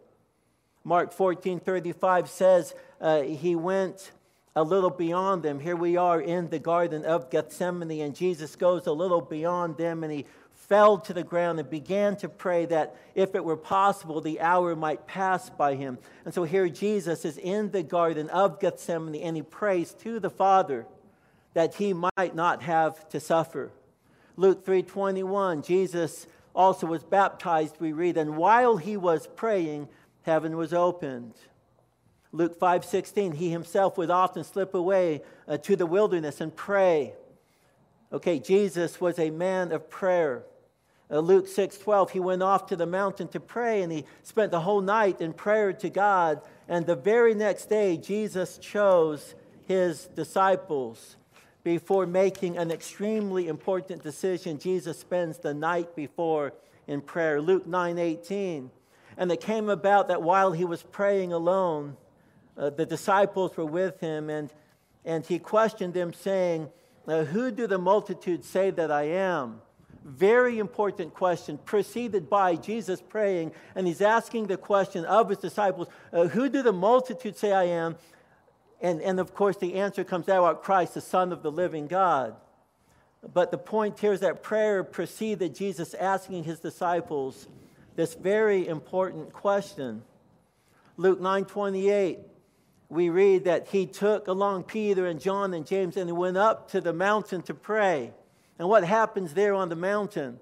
Mark 0.84 1.14
14 1.14 1.60
35 1.60 2.30
says 2.30 2.74
uh, 3.00 3.22
he 3.22 3.56
went 3.56 4.12
a 4.56 4.64
little 4.64 4.90
beyond 4.90 5.44
them. 5.44 5.60
Here 5.60 5.76
we 5.76 5.98
are 5.98 6.20
in 6.20 6.50
the 6.50 6.60
Garden 6.60 7.06
of 7.06 7.30
Gethsemane, 7.30 8.02
and 8.02 8.16
Jesus 8.16 8.56
goes 8.56 8.88
a 8.88 8.92
little 8.92 9.22
beyond 9.22 9.78
them 9.78 10.04
and 10.04 10.12
he 10.12 10.26
fell 10.72 10.98
to 10.98 11.12
the 11.12 11.22
ground 11.22 11.60
and 11.60 11.70
began 11.70 12.16
to 12.16 12.30
pray 12.30 12.66
that 12.66 12.96
if 13.14 13.36
it 13.36 13.44
were 13.44 13.58
possible, 13.58 14.22
the 14.22 14.40
hour 14.40 14.74
might 14.74 15.06
pass 15.06 15.50
by 15.50 15.76
him. 15.76 15.98
And 16.24 16.34
so 16.34 16.46
here 16.46 16.70
Jesus 16.70 17.26
is 17.26 17.38
in 17.38 17.72
the 17.72 17.84
Garden 17.84 18.30
of 18.30 18.58
Gethsemane 18.62 19.22
and 19.22 19.36
he 19.36 19.42
prays 19.42 19.94
to 19.96 20.18
the 20.22 20.30
Father 20.30 20.86
that 21.54 21.76
he 21.76 21.92
might 21.92 22.36
not 22.36 22.62
have 22.62 23.10
to 23.10 23.20
suffer. 23.20 23.74
Luke 24.38 24.66
3:21 24.66 25.62
Jesus 25.62 26.26
also 26.56 26.88
was 26.88 27.04
baptized 27.04 27.76
we 27.82 27.92
read 27.92 28.16
and 28.16 28.38
while 28.38 28.78
he 28.78 28.96
was 28.96 29.28
praying 29.28 29.90
heaven 30.22 30.56
was 30.56 30.72
opened. 30.72 31.34
Luke 32.32 32.58
5:16 32.58 33.34
he 33.34 33.50
himself 33.50 33.98
would 33.98 34.10
often 34.10 34.46
slip 34.46 34.74
away 34.74 35.22
uh, 35.50 35.58
to 35.58 35.76
the 35.76 35.86
wilderness 35.86 36.40
and 36.40 36.56
pray. 36.56 37.14
Okay, 38.14 38.40
Jesus 38.40 39.02
was 39.02 39.20
a 39.20 39.32
man 39.32 39.74
of 39.74 39.90
prayer. 39.90 40.46
Uh, 41.12 41.20
Luke 41.20 41.48
6:12 41.48 42.12
he 42.12 42.20
went 42.20 42.42
off 42.42 42.68
to 42.68 42.76
the 42.76 42.86
mountain 42.86 43.28
to 43.30 43.40
pray 43.40 43.82
and 43.82 43.92
he 43.92 44.06
spent 44.24 44.52
the 44.52 44.62
whole 44.62 44.82
night 44.82 45.20
in 45.20 45.34
prayer 45.34 45.74
to 45.74 45.90
God. 45.90 46.42
And 46.70 46.86
the 46.86 46.96
very 46.96 47.34
next 47.34 47.66
day 47.66 47.98
Jesus 47.98 48.58
chose 48.58 49.36
his 49.68 50.06
disciples. 50.08 51.18
Before 51.64 52.08
making 52.08 52.58
an 52.58 52.72
extremely 52.72 53.50
important 53.50 54.04
decision 54.04 54.58
Jesus 54.58 55.00
spends 55.00 55.38
the 55.38 55.54
night 55.54 55.96
before 55.96 56.54
in 56.88 57.02
prayer. 57.02 57.42
Luke 57.42 57.68
9:18 57.68 58.70
and 59.18 59.32
it 59.32 59.42
came 59.42 59.68
about 59.68 60.08
that 60.08 60.22
while 60.22 60.54
he 60.54 60.64
was 60.64 60.82
praying 60.82 61.34
alone 61.34 61.98
uh, 62.58 62.70
the 62.70 62.86
disciples 62.86 63.58
were 63.58 63.66
with 63.66 64.00
him 64.00 64.30
and 64.30 64.54
and 65.04 65.26
he 65.26 65.40
questioned 65.40 65.94
them 65.94 66.14
saying 66.14 66.70
uh, 67.06 67.26
who 67.26 67.52
do 67.52 67.68
the 67.68 67.78
multitude 67.78 68.46
say 68.46 68.70
that 68.70 68.90
I 68.90 69.04
am 69.04 69.62
very 70.04 70.58
important 70.60 71.14
question, 71.14 71.60
preceded 71.60 72.30
by 72.30 72.56
Jesus 72.56 73.02
praying, 73.02 73.52
and 73.76 73.86
he's 73.86 74.02
asking 74.02 74.48
the 74.48 74.58
question 74.58 75.06
of 75.06 75.30
his 75.30 75.38
disciples 75.38 75.88
uh, 76.12 76.28
Who 76.28 76.50
do 76.50 76.64
the 76.64 76.74
multitude 76.74 77.38
say 77.38 77.52
I 77.52 77.66
am? 77.66 77.96
And, 78.82 79.02
and 79.02 79.20
of 79.20 79.36
course, 79.36 79.58
the 79.58 79.76
answer 79.76 80.04
comes 80.04 80.28
out 80.28 80.40
about 80.40 80.64
Christ, 80.64 80.96
the 80.96 81.02
Son 81.02 81.32
of 81.32 81.44
the 81.44 81.52
living 81.52 81.88
God. 81.88 82.36
But 83.34 83.52
the 83.52 83.58
point 83.58 84.00
here 84.00 84.14
is 84.14 84.22
that 84.22 84.42
prayer 84.42 84.84
preceded 84.84 85.54
Jesus 85.54 85.94
asking 85.94 86.46
his 86.46 86.60
disciples 86.60 87.48
this 87.96 88.16
very 88.16 88.68
important 88.68 89.32
question. 89.32 90.02
Luke 90.98 91.22
9 91.22 91.46
28, 91.46 92.20
we 92.90 93.10
read 93.10 93.44
that 93.44 93.68
he 93.68 93.86
took 93.86 94.28
along 94.28 94.64
Peter 94.64 95.06
and 95.06 95.20
John 95.20 95.54
and 95.54 95.66
James 95.66 95.98
and 95.98 96.08
he 96.08 96.14
went 96.14 96.38
up 96.38 96.72
to 96.72 96.82
the 96.82 96.94
mountain 96.94 97.44
to 97.44 97.54
pray. 97.54 98.12
And 98.60 98.70
what 98.70 98.84
happens 98.84 99.34
there 99.34 99.54
on 99.54 99.70
the 99.70 99.76
mountain? 99.76 100.40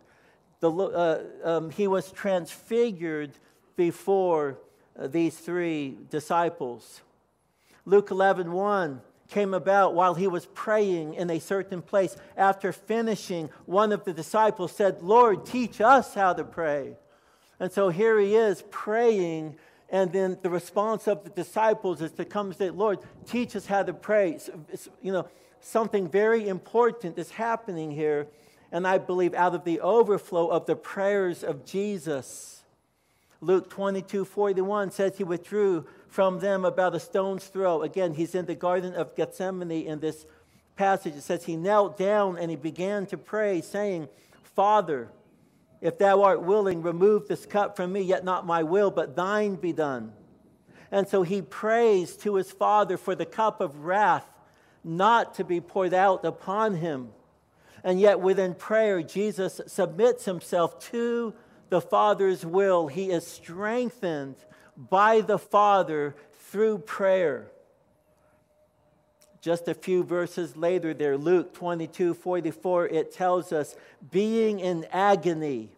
The, 0.60 0.72
uh, 0.72 1.24
um, 1.44 1.70
he 1.70 1.88
was 1.88 2.12
transfigured 2.12 3.32
before 3.76 4.58
uh, 4.98 5.08
these 5.08 5.38
three 5.38 5.98
disciples. 6.10 7.02
Luke 7.86 8.12
11 8.12 8.52
1 8.52 9.02
came 9.30 9.54
about 9.54 9.94
while 9.94 10.16
he 10.16 10.28
was 10.28 10.48
praying 10.48 11.14
in 11.14 11.30
a 11.30 11.40
certain 11.40 11.82
place. 11.82 12.18
After 12.36 12.72
finishing, 12.72 13.50
one 13.66 13.92
of 13.92 14.04
the 14.04 14.14
disciples 14.14 14.72
said, 14.72 15.02
Lord, 15.02 15.46
teach 15.46 15.80
us 15.80 16.14
how 16.14 16.34
to 16.34 16.44
pray. 16.44 16.98
And 17.60 17.72
so 17.72 17.90
here 17.90 18.20
he 18.20 18.36
is 18.36 18.64
praying, 18.70 19.56
and 19.90 20.12
then 20.12 20.38
the 20.42 20.50
response 20.50 21.08
of 21.08 21.24
the 21.24 21.30
disciples 21.30 22.02
is 22.02 22.12
to 22.14 22.26
come 22.26 22.48
and 22.48 22.56
say, 22.56 22.70
Lord, 22.70 23.00
teach 23.28 23.56
us 23.56 23.66
how 23.66 23.84
to 23.84 23.94
pray. 23.94 24.40
You 25.02 25.12
know, 25.12 25.28
something 25.62 26.08
very 26.08 26.48
important 26.48 27.18
is 27.18 27.32
happening 27.32 27.92
here, 27.92 28.28
and 28.72 28.88
I 28.88 28.98
believe 28.98 29.34
out 29.34 29.56
of 29.56 29.64
the 29.64 29.80
overflow 29.80 30.50
of 30.50 30.66
the 30.66 30.76
prayers 30.76 31.44
of 31.44 31.66
Jesus. 31.66 32.64
Luke 33.42 33.70
22 33.70 34.26
41 34.26 34.92
says 34.92 35.18
he 35.18 35.24
withdrew 35.24 35.86
from 36.08 36.40
them 36.40 36.66
about 36.66 36.96
a 36.96 37.00
stone's 37.00 37.46
throw. 37.46 37.84
Again, 37.84 38.14
he's 38.14 38.36
in 38.36 38.46
the 38.46 38.56
Garden 38.56 38.94
of 38.94 39.16
Gethsemane 39.16 39.72
in 39.72 40.00
this 40.00 40.26
passage. 40.76 41.16
It 41.16 41.22
says 41.22 41.46
he 41.46 41.56
knelt 41.56 41.98
down 41.98 42.38
and 42.38 42.50
he 42.50 42.58
began 42.58 43.06
to 43.08 43.18
pray, 43.18 43.62
saying, 43.62 44.10
Father, 44.56 45.10
If 45.82 45.98
thou 45.98 46.24
art 46.24 46.42
willing, 46.42 46.82
remove 46.82 47.28
this 47.28 47.46
cup 47.46 47.78
from 47.78 47.94
me, 47.94 48.02
yet 48.02 48.26
not 48.26 48.46
my 48.46 48.64
will, 48.64 48.92
but 48.92 49.16
thine 49.16 49.56
be 49.56 49.72
done. 49.72 50.12
And 50.92 51.08
so 51.08 51.24
he 51.24 51.42
prays 51.42 52.18
to 52.18 52.36
his 52.36 52.52
Father 52.52 52.98
for 52.98 53.16
the 53.16 53.26
cup 53.26 53.62
of 53.62 53.86
wrath 53.86 54.30
not 54.84 55.36
to 55.36 55.44
be 55.44 55.62
poured 55.62 55.94
out 55.94 56.26
upon 56.26 56.76
him. 56.76 57.10
And 57.84 58.00
yet, 58.00 58.20
within 58.20 58.56
prayer, 58.56 59.02
Jesus 59.02 59.62
submits 59.68 60.26
himself 60.26 60.80
to 60.92 61.34
the 61.70 61.82
Father's 61.82 62.46
will. 62.46 62.88
He 62.88 63.12
is 63.12 63.26
strengthened 63.26 64.36
by 64.76 65.22
the 65.22 65.38
Father 65.40 66.16
through 66.34 66.80
prayer. 66.80 67.52
Just 69.42 69.70
a 69.70 69.74
few 69.74 70.04
verses 70.04 70.58
later, 70.58 70.94
there, 70.94 71.18
Luke 71.18 71.54
22 71.54 72.14
44, 72.14 72.88
it 72.88 73.14
tells 73.14 73.54
us, 73.54 73.76
being 74.12 74.60
in 74.60 74.86
agony, 74.92 75.70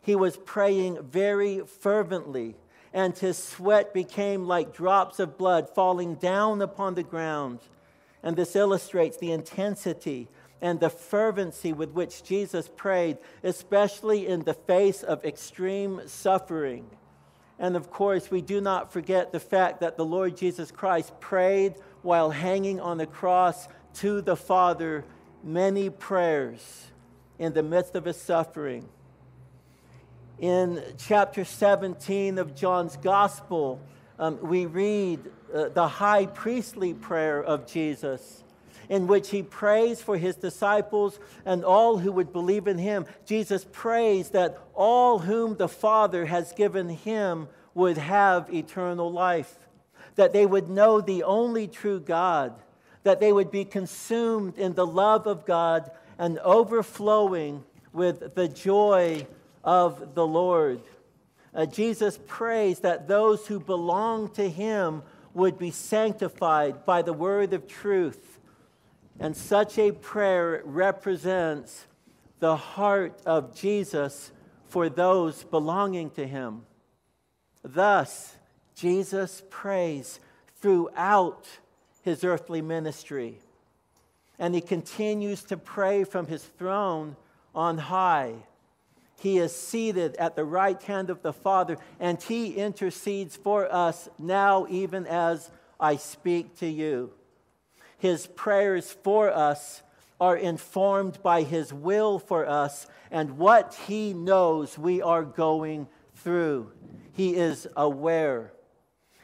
he 0.00 0.14
was 0.14 0.36
praying 0.36 1.02
very 1.02 1.60
fervently, 1.60 2.54
and 2.92 3.16
his 3.18 3.36
sweat 3.36 3.92
became 3.92 4.46
like 4.46 4.74
drops 4.74 5.18
of 5.18 5.36
blood 5.36 5.68
falling 5.74 6.14
down 6.14 6.62
upon 6.62 6.94
the 6.94 7.02
ground. 7.02 7.58
And 8.24 8.36
this 8.36 8.56
illustrates 8.56 9.18
the 9.18 9.30
intensity 9.30 10.28
and 10.62 10.80
the 10.80 10.88
fervency 10.88 11.74
with 11.74 11.90
which 11.90 12.24
Jesus 12.24 12.70
prayed, 12.74 13.18
especially 13.42 14.26
in 14.26 14.44
the 14.44 14.54
face 14.54 15.02
of 15.02 15.24
extreme 15.24 16.00
suffering. 16.06 16.86
And 17.58 17.76
of 17.76 17.90
course, 17.90 18.30
we 18.30 18.40
do 18.40 18.62
not 18.62 18.92
forget 18.92 19.30
the 19.30 19.38
fact 19.38 19.80
that 19.80 19.98
the 19.98 20.06
Lord 20.06 20.38
Jesus 20.38 20.72
Christ 20.72 21.20
prayed 21.20 21.74
while 22.00 22.30
hanging 22.30 22.80
on 22.80 22.96
the 22.96 23.06
cross 23.06 23.68
to 23.96 24.22
the 24.22 24.36
Father 24.36 25.04
many 25.42 25.90
prayers 25.90 26.86
in 27.38 27.52
the 27.52 27.62
midst 27.62 27.94
of 27.94 28.06
his 28.06 28.20
suffering. 28.20 28.88
In 30.38 30.82
chapter 30.96 31.44
17 31.44 32.38
of 32.38 32.56
John's 32.56 32.96
Gospel, 32.96 33.80
um, 34.18 34.38
we 34.40 34.66
read 34.66 35.20
uh, 35.52 35.68
the 35.68 35.88
high 35.88 36.26
priestly 36.26 36.94
prayer 36.94 37.42
of 37.42 37.66
Jesus 37.66 38.44
in 38.88 39.06
which 39.06 39.30
he 39.30 39.42
prays 39.42 40.00
for 40.00 40.16
his 40.16 40.36
disciples 40.36 41.18
and 41.44 41.64
all 41.64 41.98
who 41.98 42.12
would 42.12 42.32
believe 42.32 42.66
in 42.66 42.78
him. 42.78 43.06
Jesus 43.24 43.66
prays 43.72 44.30
that 44.30 44.58
all 44.74 45.18
whom 45.20 45.56
the 45.56 45.68
Father 45.68 46.26
has 46.26 46.52
given 46.52 46.88
him 46.88 47.48
would 47.74 47.98
have 47.98 48.52
eternal 48.52 49.10
life, 49.10 49.58
that 50.16 50.32
they 50.32 50.46
would 50.46 50.68
know 50.68 51.00
the 51.00 51.22
only 51.22 51.66
true 51.66 52.00
God, 52.00 52.54
that 53.02 53.20
they 53.20 53.32
would 53.32 53.50
be 53.50 53.64
consumed 53.64 54.58
in 54.58 54.74
the 54.74 54.86
love 54.86 55.26
of 55.26 55.44
God 55.44 55.90
and 56.18 56.38
overflowing 56.40 57.64
with 57.92 58.34
the 58.34 58.48
joy 58.48 59.26
of 59.62 60.14
the 60.14 60.26
Lord. 60.26 60.80
Uh, 61.54 61.66
Jesus 61.66 62.18
prays 62.26 62.80
that 62.80 63.06
those 63.06 63.46
who 63.46 63.60
belong 63.60 64.28
to 64.34 64.48
him 64.48 65.02
would 65.34 65.58
be 65.58 65.70
sanctified 65.70 66.84
by 66.84 67.02
the 67.02 67.12
word 67.12 67.52
of 67.52 67.68
truth 67.68 68.34
and 69.18 69.36
such 69.36 69.78
a 69.78 69.92
prayer 69.92 70.62
represents 70.64 71.86
the 72.40 72.56
heart 72.56 73.20
of 73.24 73.54
Jesus 73.54 74.32
for 74.66 74.88
those 74.88 75.44
belonging 75.44 76.10
to 76.10 76.26
him. 76.26 76.62
Thus, 77.62 78.36
Jesus 78.74 79.42
prays 79.50 80.18
throughout 80.56 81.46
his 82.02 82.24
earthly 82.24 82.60
ministry. 82.60 83.38
And 84.38 84.54
he 84.54 84.60
continues 84.60 85.44
to 85.44 85.56
pray 85.56 86.02
from 86.02 86.26
his 86.26 86.42
throne 86.42 87.16
on 87.54 87.78
high. 87.78 88.34
He 89.16 89.38
is 89.38 89.54
seated 89.54 90.16
at 90.16 90.36
the 90.36 90.44
right 90.44 90.82
hand 90.82 91.10
of 91.10 91.22
the 91.22 91.32
Father, 91.32 91.78
and 91.98 92.20
he 92.22 92.54
intercedes 92.54 93.36
for 93.36 93.72
us 93.72 94.08
now, 94.18 94.66
even 94.68 95.06
as 95.06 95.50
I 95.80 95.96
speak 95.96 96.58
to 96.58 96.66
you. 96.66 97.12
His 97.98 98.26
prayers 98.26 98.92
for 99.02 99.30
us 99.30 99.82
are 100.20 100.36
informed 100.36 101.22
by 101.22 101.42
His 101.42 101.72
will 101.72 102.18
for 102.18 102.46
us 102.46 102.86
and 103.10 103.38
what 103.38 103.74
He 103.86 104.12
knows 104.12 104.78
we 104.78 105.02
are 105.02 105.24
going 105.24 105.88
through. 106.14 106.72
He 107.12 107.34
is 107.34 107.66
aware. 107.76 108.52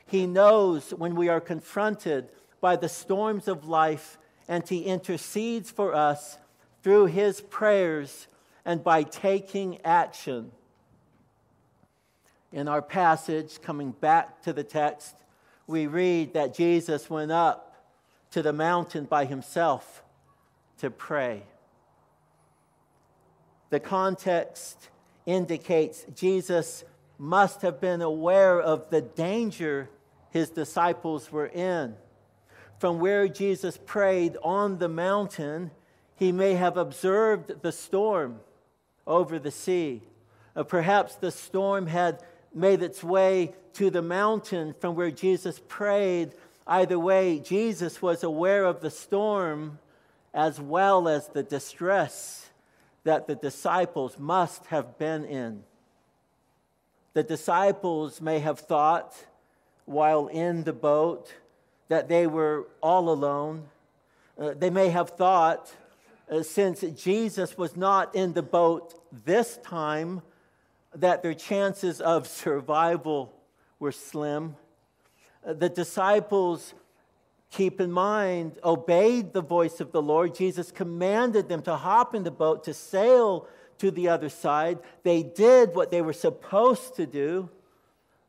He 0.07 0.27
knows 0.27 0.91
when 0.91 1.15
we 1.15 1.29
are 1.29 1.41
confronted 1.41 2.31
by 2.61 2.77
the 2.77 2.89
storms 2.89 3.49
of 3.49 3.67
life, 3.67 4.19
and 4.49 4.69
He 4.69 4.85
intercedes 4.85 5.71
for 5.71 5.95
us 5.95 6.39
through 6.83 7.07
His 7.07 7.41
prayers 7.41 8.27
and 8.65 8.83
by 8.83 9.03
taking 9.03 9.81
action. 9.85 10.51
In 12.53 12.69
our 12.69 12.83
passage, 12.83 13.61
coming 13.63 13.93
back 13.93 14.43
to 14.43 14.53
the 14.53 14.65
text, 14.65 15.15
we 15.67 15.87
read 15.87 16.35
that 16.35 16.55
Jesus 16.55 17.09
went 17.09 17.31
up 17.31 17.85
to 18.33 18.43
the 18.43 18.53
mountain 18.53 19.05
by 19.05 19.25
himself 19.25 20.03
to 20.79 20.91
pray. 20.91 21.45
The 23.71 23.81
context 23.81 24.89
indicates 25.27 26.05
Jesus 26.15 26.85
must 27.19 27.63
have 27.63 27.81
been 27.81 28.03
aware 28.03 28.61
of 28.61 28.91
the 28.91 29.01
danger 29.01 29.89
his 30.31 30.51
disciples 30.51 31.31
were 31.31 31.47
in. 31.47 31.95
From 32.79 32.99
where 32.99 33.29
Jesus 33.29 33.79
prayed 33.85 34.37
on 34.43 34.79
the 34.79 34.89
mountain, 34.89 35.71
he 36.17 36.33
may 36.33 36.55
have 36.55 36.77
observed 36.77 37.63
the 37.63 37.73
storm 37.73 38.41
over 39.07 39.39
the 39.39 39.51
sea. 39.51 40.03
Or 40.57 40.65
perhaps 40.65 41.15
the 41.17 41.31
storm 41.31 41.87
had 41.87 42.23
made 42.53 42.83
its 42.83 43.03
way 43.03 43.55
to 43.75 43.91
the 43.91 44.03
mountain 44.03 44.75
from 44.81 44.95
where 44.95 45.11
Jesus 45.11 45.61
prayed 45.69 46.35
Either 46.71 47.01
way, 47.01 47.41
Jesus 47.41 48.01
was 48.01 48.23
aware 48.23 48.65
of 48.65 48.81
the 48.81 48.91
storm 48.91 49.81
as 50.33 50.61
well 50.61 51.09
as 51.09 51.27
the 51.27 51.43
distress 51.43 52.49
that 53.03 53.27
the 53.27 53.35
disciples 53.35 54.17
must 54.21 54.67
have 54.67 54.97
been 54.97 55.25
in. 55.25 55.65
The 57.13 57.25
disciples 57.25 58.21
may 58.21 58.39
have 58.39 58.61
thought 58.61 59.17
while 59.85 60.29
in 60.29 60.63
the 60.63 60.73
boat 60.73 61.35
that 61.89 62.09
they 62.09 62.29
were 62.29 62.69
all 62.81 63.09
alone. 63.09 63.65
Uh, 64.41 64.55
they 64.57 64.71
may 64.71 64.91
have 64.91 65.11
thought, 65.11 65.67
uh, 65.67 65.90
since 66.43 66.81
Jesus 66.81 67.59
was 67.59 67.77
not 67.77 68.15
in 68.15 68.33
the 68.33 68.43
boat 68.43 68.95
this 69.25 69.59
time, 69.65 70.23
that 70.95 71.23
their 71.23 71.35
chances 71.35 72.01
of 72.01 72.27
survival 72.43 73.33
were 73.79 73.93
slim. 73.93 74.57
Uh, 75.45 75.55
the 75.55 75.69
disciples, 75.69 76.75
keep 77.51 77.81
in 77.81 77.91
mind, 77.91 78.59
obeyed 78.63 79.33
the 79.33 79.41
voice 79.41 79.81
of 79.81 79.93
the 79.93 80.03
Lord. 80.03 80.35
Jesus 80.35 80.71
commanded 80.71 81.49
them 81.49 81.63
to 81.63 81.77
hop 81.77 82.15
in 82.15 82.23
the 82.23 82.31
boat, 82.31 82.65
to 82.65 82.75
sail 82.75 83.49
to 83.79 83.91
the 83.91 84.09
other 84.09 84.29
side. 84.29 84.79
They 85.03 85.23
did 85.23 85.75
what 85.75 85.91
they 85.91 86.03
were 86.03 86.13
supposed 86.13 86.97
to 86.97 87.07
do. 87.07 87.49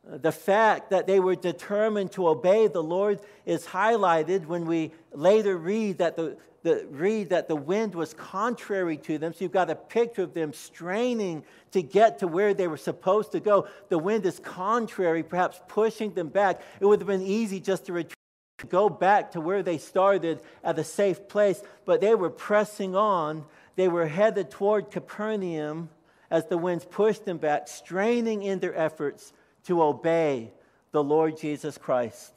The 0.03 0.31
fact 0.31 0.89
that 0.89 1.05
they 1.05 1.19
were 1.19 1.35
determined 1.35 2.11
to 2.13 2.27
obey 2.27 2.67
the 2.67 2.81
Lord 2.81 3.19
is 3.45 3.65
highlighted 3.65 4.47
when 4.47 4.65
we 4.65 4.91
later 5.13 5.55
read 5.57 5.99
that 5.99 6.15
the, 6.15 6.37
the, 6.63 6.87
read 6.89 7.29
that 7.29 7.47
the 7.47 7.55
wind 7.55 7.93
was 7.93 8.13
contrary 8.15 8.97
to 8.97 9.19
them. 9.19 9.33
So 9.33 9.39
you've 9.41 9.51
got 9.51 9.69
a 9.69 9.75
picture 9.75 10.23
of 10.23 10.33
them 10.33 10.53
straining 10.53 11.43
to 11.71 11.83
get 11.83 12.19
to 12.19 12.27
where 12.27 12.55
they 12.55 12.67
were 12.67 12.77
supposed 12.77 13.31
to 13.33 13.39
go. 13.39 13.67
The 13.89 13.99
wind 13.99 14.25
is 14.25 14.39
contrary, 14.39 15.21
perhaps 15.21 15.61
pushing 15.67 16.13
them 16.15 16.29
back. 16.29 16.61
It 16.79 16.85
would 16.85 16.99
have 16.99 17.07
been 17.07 17.21
easy 17.21 17.59
just 17.59 17.85
to 17.85 17.93
retreat, 17.93 18.15
go 18.69 18.89
back 18.89 19.31
to 19.31 19.41
where 19.41 19.61
they 19.61 19.77
started 19.77 20.41
at 20.63 20.79
a 20.79 20.83
safe 20.83 21.27
place, 21.27 21.61
but 21.85 22.01
they 22.01 22.15
were 22.15 22.31
pressing 22.31 22.95
on. 22.95 23.45
They 23.75 23.87
were 23.87 24.07
headed 24.07 24.49
toward 24.49 24.89
Capernaum 24.89 25.89
as 26.31 26.47
the 26.47 26.57
winds 26.57 26.85
pushed 26.85 27.25
them 27.25 27.37
back, 27.37 27.67
straining 27.67 28.41
in 28.41 28.59
their 28.59 28.75
efforts 28.75 29.33
to 29.65 29.81
obey 29.81 30.51
the 30.91 31.03
Lord 31.03 31.37
Jesus 31.37 31.77
Christ. 31.77 32.33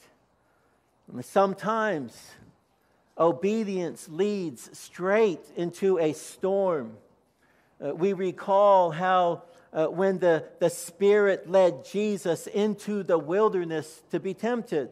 Sometimes 1.21 2.31
obedience 3.19 4.09
leads 4.09 4.77
straight 4.77 5.45
into 5.57 5.99
a 5.99 6.13
storm. 6.13 6.97
Uh, 7.85 7.95
we 7.95 8.13
recall 8.13 8.91
how 8.91 9.43
uh, 9.73 9.87
when 9.87 10.19
the, 10.19 10.45
the 10.61 10.71
Spirit 10.71 11.51
led 11.51 11.85
Jesus 11.85 12.47
into 12.47 13.03
the 13.03 13.19
wilderness 13.19 14.03
to 14.11 14.21
be 14.21 14.33
tempted. 14.33 14.91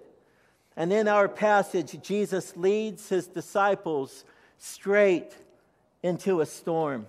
And 0.76 0.92
in 0.92 1.06
our 1.06 1.28
passage, 1.28 2.00
Jesus 2.02 2.56
leads 2.56 3.08
his 3.08 3.26
disciples 3.26 4.24
straight 4.58 5.36
into 6.02 6.40
a 6.40 6.46
storm. 6.46 7.06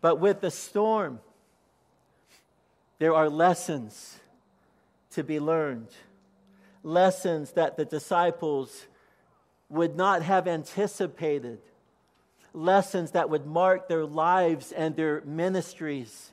But 0.00 0.18
with 0.18 0.40
the 0.40 0.50
storm, 0.50 1.20
there 3.00 3.14
are 3.16 3.28
lessons 3.28 4.20
to 5.10 5.24
be 5.24 5.40
learned. 5.40 5.88
Lessons 6.84 7.50
that 7.52 7.76
the 7.76 7.84
disciples 7.84 8.86
would 9.68 9.96
not 9.96 10.22
have 10.22 10.46
anticipated. 10.46 11.58
lessons 12.52 13.12
that 13.12 13.30
would 13.30 13.46
mark 13.46 13.88
their 13.88 14.04
lives 14.04 14.72
and 14.72 14.96
their 14.96 15.20
ministries 15.22 16.32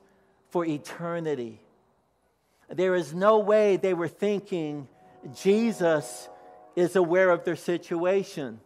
for 0.49 0.65
eternity. 0.65 1.59
There 2.69 2.95
is 2.95 3.13
no 3.13 3.39
way 3.39 3.77
they 3.77 3.93
were 3.93 4.07
thinking 4.07 4.87
Jesus 5.35 6.27
is 6.75 6.95
aware 6.95 7.29
of 7.29 7.43
their 7.43 7.55
situation, 7.55 8.59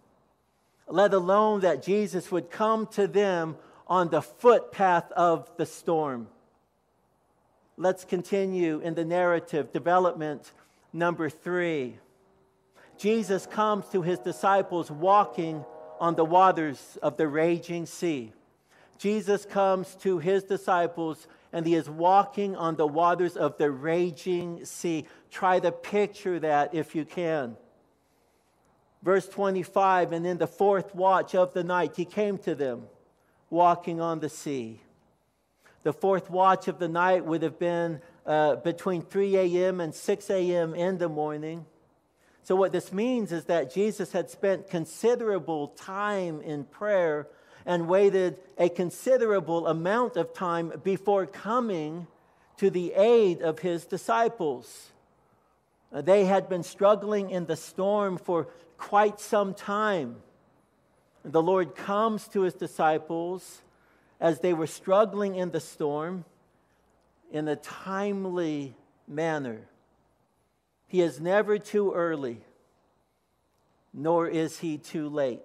let 0.88 1.14
alone 1.14 1.62
that 1.62 1.84
Jesus 1.84 2.32
would 2.32 2.50
come 2.50 2.88
to 2.88 3.08
them 3.08 3.56
on 3.88 4.10
the 4.10 4.22
footpath 4.22 5.12
of 5.12 5.50
the 5.58 5.66
storm. 5.66 6.28
Let's 7.82 8.06
continue 8.06 8.80
in 8.80 8.94
the 8.94 9.04
narrative, 9.04 9.74
development 9.74 10.52
number 10.94 11.32
three. 11.32 11.98
Jesus 12.96 13.48
comes 13.48 13.88
to 13.88 14.04
his 14.04 14.20
disciples 14.20 14.92
walking 14.92 15.66
on 16.00 16.14
the 16.14 16.24
waters 16.24 17.00
of 17.02 17.18
the 17.18 17.28
raging 17.28 17.88
sea. 17.88 18.34
Jesus 19.00 19.46
comes 19.46 19.96
to 19.96 20.20
his 20.20 20.44
disciples 20.44 21.28
and 21.52 21.66
he 21.66 21.74
is 21.74 21.90
walking 21.90 22.56
on 22.56 22.76
the 22.76 22.86
waters 22.86 23.36
of 23.36 23.58
the 23.58 23.72
raging 23.72 24.64
sea. 24.64 25.08
Try 25.32 25.60
to 25.60 25.72
picture 25.72 26.40
that 26.40 26.76
if 26.76 26.94
you 26.94 27.04
can. 27.04 27.58
Verse 29.02 29.28
25 29.28 30.12
And 30.12 30.28
in 30.28 30.38
the 30.38 30.46
fourth 30.46 30.94
watch 30.94 31.34
of 31.34 31.54
the 31.54 31.64
night, 31.64 31.96
he 31.96 32.06
came 32.06 32.38
to 32.38 32.54
them 32.54 32.84
walking 33.50 34.00
on 34.00 34.20
the 34.20 34.30
sea. 34.30 34.82
The 35.84 35.94
fourth 35.94 36.30
watch 36.30 36.68
of 36.68 36.78
the 36.78 36.88
night 36.88 37.26
would 37.26 37.42
have 37.42 37.58
been 37.58 38.02
uh, 38.26 38.58
between 38.58 39.02
3 39.02 39.38
a.m. 39.38 39.82
and 39.82 39.96
6 39.96 40.30
a.m. 40.30 40.76
in 40.76 40.98
the 41.00 41.10
morning. 41.10 41.66
So, 42.44 42.56
what 42.56 42.72
this 42.72 42.92
means 42.92 43.32
is 43.32 43.46
that 43.46 43.74
Jesus 43.74 44.12
had 44.12 44.30
spent 44.30 44.70
considerable 44.70 45.70
time 45.70 46.42
in 46.42 46.66
prayer 46.66 47.28
and 47.66 47.88
waited 47.88 48.38
a 48.58 48.70
considerable 48.70 49.68
amount 49.68 50.18
of 50.18 50.34
time 50.34 50.72
before 50.84 51.26
coming 51.26 52.08
to 52.58 52.70
the 52.70 52.94
aid 52.94 53.42
of 53.42 53.60
his 53.60 53.86
disciples. 53.86 54.92
Uh, 55.94 56.02
they 56.02 56.26
had 56.26 56.48
been 56.48 56.64
struggling 56.64 57.30
in 57.30 57.46
the 57.46 57.56
storm 57.56 58.18
for 58.18 58.48
quite 58.78 59.20
some 59.20 59.54
time. 59.54 60.18
The 61.24 61.42
Lord 61.42 61.76
comes 61.76 62.28
to 62.30 62.42
his 62.42 62.54
disciples 62.54 63.62
as 64.22 64.40
they 64.40 64.54
were 64.54 64.68
struggling 64.68 65.36
in 65.36 65.50
the 65.50 65.60
storm 65.60 66.24
in 67.32 67.48
a 67.48 67.56
timely 67.56 68.76
manner. 69.08 69.62
He 70.88 71.02
is 71.02 71.20
never 71.20 71.58
too 71.58 71.92
early, 71.94 72.42
nor 73.92 74.28
is 74.28 74.60
he 74.60 74.78
too 74.78 75.10
late. 75.10 75.42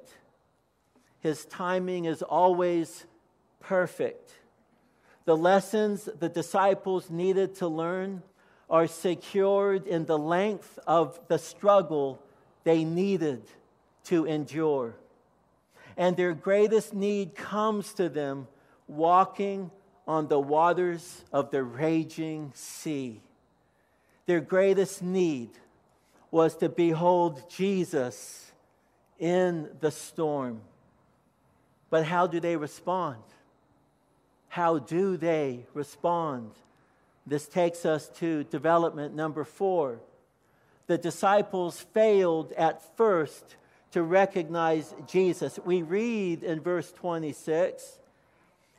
His 1.21 1.47
timing 1.47 2.05
is 2.05 2.23
always 2.23 3.07
perfect. 3.61 4.31
The 5.25 5.37
lessons 5.37 6.09
the 6.19 6.29
disciples 6.29 7.09
needed 7.11 7.55
to 7.57 7.69
learn 7.69 8.23
are 8.69 8.87
secured 8.87 9.87
in 9.87 10.05
the 10.05 10.19
length 10.19 10.79
of 10.87 11.19
the 11.29 11.39
struggle 11.39 12.21
they 12.65 12.85
needed 12.85 13.43
to 14.05 14.27
endure. 14.27 14.95
And 15.97 16.17
their 16.17 16.35
greatest 16.35 16.93
need 16.93 17.35
comes 17.35 17.95
to 17.95 18.09
them 18.09 18.49
walking 18.89 19.71
on 20.07 20.29
the 20.29 20.39
waters 20.39 21.25
of 21.33 21.51
the 21.51 21.63
raging 21.63 22.53
sea. 22.55 23.21
Their 24.27 24.41
greatest 24.41 25.03
need 25.03 25.51
was 26.31 26.57
to 26.57 26.69
behold 26.69 27.49
Jesus 27.51 28.53
in 29.19 29.69
the 29.81 29.91
storm. 29.91 30.61
But 31.91 32.05
how 32.05 32.27
do 32.27 32.41
they 32.41 32.57
respond? 32.57 33.23
How 34.49 34.79
do 34.79 35.17
they 35.17 35.67
respond? 35.75 36.51
This 37.27 37.47
takes 37.47 37.85
us 37.85 38.09
to 38.21 38.45
development 38.45 39.15
number 39.15 39.45
four. 39.45 40.01
The 40.87 40.99
disciples 40.99 41.81
failed 41.81 42.53
at 42.53 42.97
first 42.97 43.57
to 43.93 44.03
recognize 44.03 44.95
Jesus. 45.07 45.59
We 45.65 45.83
read 45.83 46.43
in 46.43 46.61
verse 46.61 46.93
26 46.93 47.99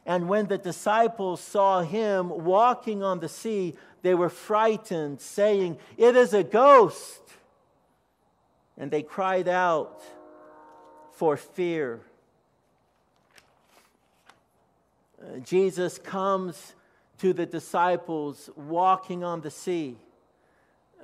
And 0.08 0.30
when 0.30 0.48
the 0.48 0.58
disciples 0.58 1.41
saw 1.41 1.82
him 1.82 2.30
walking 2.30 3.04
on 3.04 3.20
the 3.20 3.28
sea, 3.28 3.76
they 4.04 4.15
were 4.15 4.30
frightened, 4.30 5.20
saying, 5.20 5.78
It 5.98 6.15
is 6.15 6.34
a 6.34 6.43
ghost. 6.43 7.22
And 8.78 8.89
they 8.89 9.04
cried 9.04 9.50
out 9.50 10.02
for 11.12 11.36
fear. 11.36 12.00
Uh, 15.22 15.39
Jesus 15.39 15.98
comes 15.98 16.74
to 17.17 17.34
the 17.34 17.46
disciples 17.46 18.50
walking 18.56 19.26
on 19.26 19.41
the 19.41 19.52
sea. 19.52 19.98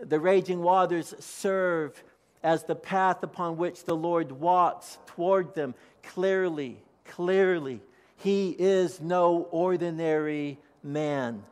The 0.01 0.19
raging 0.19 0.61
waters 0.61 1.13
serve 1.19 2.01
as 2.41 2.63
the 2.63 2.75
path 2.75 3.21
upon 3.21 3.57
which 3.57 3.83
the 3.83 3.97
Lord 3.97 4.31
walks 4.31 4.97
toward 5.07 5.55
them 5.55 5.75
clearly, 6.03 6.77
clearly. 7.03 7.81
He 8.23 8.55
is 8.57 9.01
no 9.01 9.49
ordinary 9.51 10.57
man. 10.81 11.43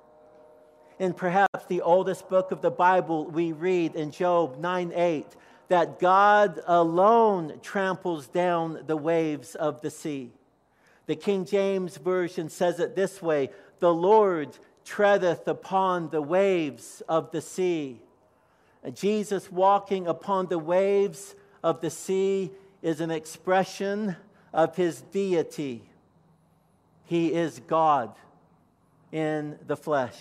In 0.99 1.13
perhaps 1.13 1.65
the 1.67 1.81
oldest 1.81 2.29
book 2.29 2.51
of 2.51 2.61
the 2.61 2.71
Bible, 2.71 3.25
we 3.25 3.51
read 3.51 3.95
in 3.95 4.11
Job 4.11 4.57
9 4.57 4.93
8 4.95 5.25
that 5.67 5.99
God 5.99 6.61
alone 6.65 7.59
tramples 7.61 8.27
down 8.27 8.83
the 8.87 8.95
waves 8.95 9.53
of 9.55 9.81
the 9.81 9.89
sea. 9.89 10.31
The 11.07 11.17
King 11.17 11.43
James 11.43 11.97
Version 11.97 12.47
says 12.47 12.79
it 12.79 12.95
this 12.95 13.21
way 13.21 13.49
The 13.79 13.93
Lord 13.93 14.57
treadeth 14.85 15.49
upon 15.49 16.09
the 16.09 16.21
waves 16.21 17.03
of 17.09 17.31
the 17.31 17.41
sea. 17.41 17.99
Jesus 18.93 19.51
walking 19.51 20.07
upon 20.07 20.47
the 20.47 20.57
waves 20.57 21.35
of 21.63 21.81
the 21.81 21.89
sea 21.89 22.51
is 22.81 23.01
an 23.01 23.11
expression 23.11 24.15
of 24.53 24.77
his 24.77 25.01
deity. 25.01 25.90
He 27.11 27.33
is 27.33 27.59
God 27.67 28.15
in 29.11 29.59
the 29.67 29.75
flesh. 29.75 30.17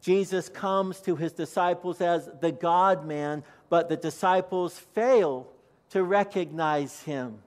Jesus 0.00 0.48
comes 0.48 1.00
to 1.00 1.16
his 1.16 1.32
disciples 1.32 2.00
as 2.00 2.30
the 2.40 2.50
God 2.50 3.06
man, 3.06 3.44
but 3.68 3.90
the 3.90 3.96
disciples 3.98 4.78
fail 4.78 5.46
to 5.90 6.02
recognize 6.02 7.02
him. 7.02 7.40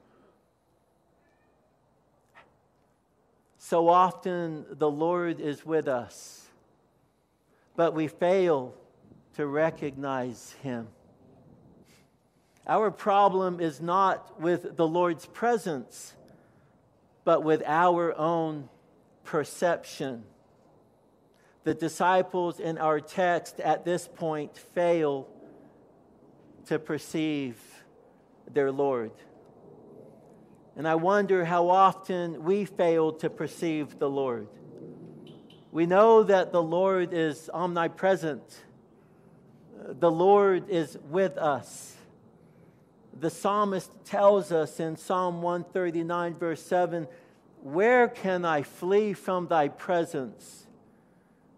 So 3.57 3.89
often 3.89 4.63
the 4.69 4.91
Lord 4.91 5.39
is 5.39 5.65
with 5.65 5.87
us, 5.87 6.45
but 7.75 7.95
we 7.95 8.07
fail 8.07 8.75
to 9.37 9.47
recognize 9.47 10.55
Him. 10.61 10.87
Our 12.67 12.91
problem 12.91 13.59
is 13.59 13.81
not 13.81 14.39
with 14.39 14.77
the 14.77 14.87
Lord's 14.87 15.25
presence, 15.25 16.13
but 17.29 17.43
with 17.43 17.61
our 17.67 18.17
own 18.17 18.67
perception. 19.23 20.23
The 21.63 21.75
disciples 21.75 22.59
in 22.59 22.79
our 22.79 22.99
text 22.99 23.59
at 23.59 23.85
this 23.85 24.07
point 24.07 24.57
fail 24.57 25.27
to 26.65 26.79
perceive 26.79 27.55
their 28.51 28.71
Lord. 28.71 29.11
And 30.75 30.87
I 30.87 30.95
wonder 30.95 31.45
how 31.45 31.69
often 31.69 32.45
we 32.45 32.65
fail 32.65 33.11
to 33.21 33.29
perceive 33.29 33.99
the 33.99 34.09
Lord. 34.09 34.47
We 35.71 35.85
know 35.85 36.23
that 36.23 36.51
the 36.51 36.63
Lord 36.63 37.13
is 37.13 37.47
omnipresent, 37.53 38.41
the 39.77 40.09
Lord 40.09 40.67
is 40.67 40.97
with 41.11 41.37
us. 41.37 41.95
The 43.19 43.29
psalmist 43.29 43.91
tells 44.05 44.51
us 44.51 44.79
in 44.79 44.95
Psalm 44.95 45.41
139, 45.41 46.35
verse 46.35 46.61
7 46.63 47.07
Where 47.61 48.07
can 48.07 48.45
I 48.45 48.61
flee 48.61 49.13
from 49.13 49.47
thy 49.47 49.67
presence? 49.67 50.67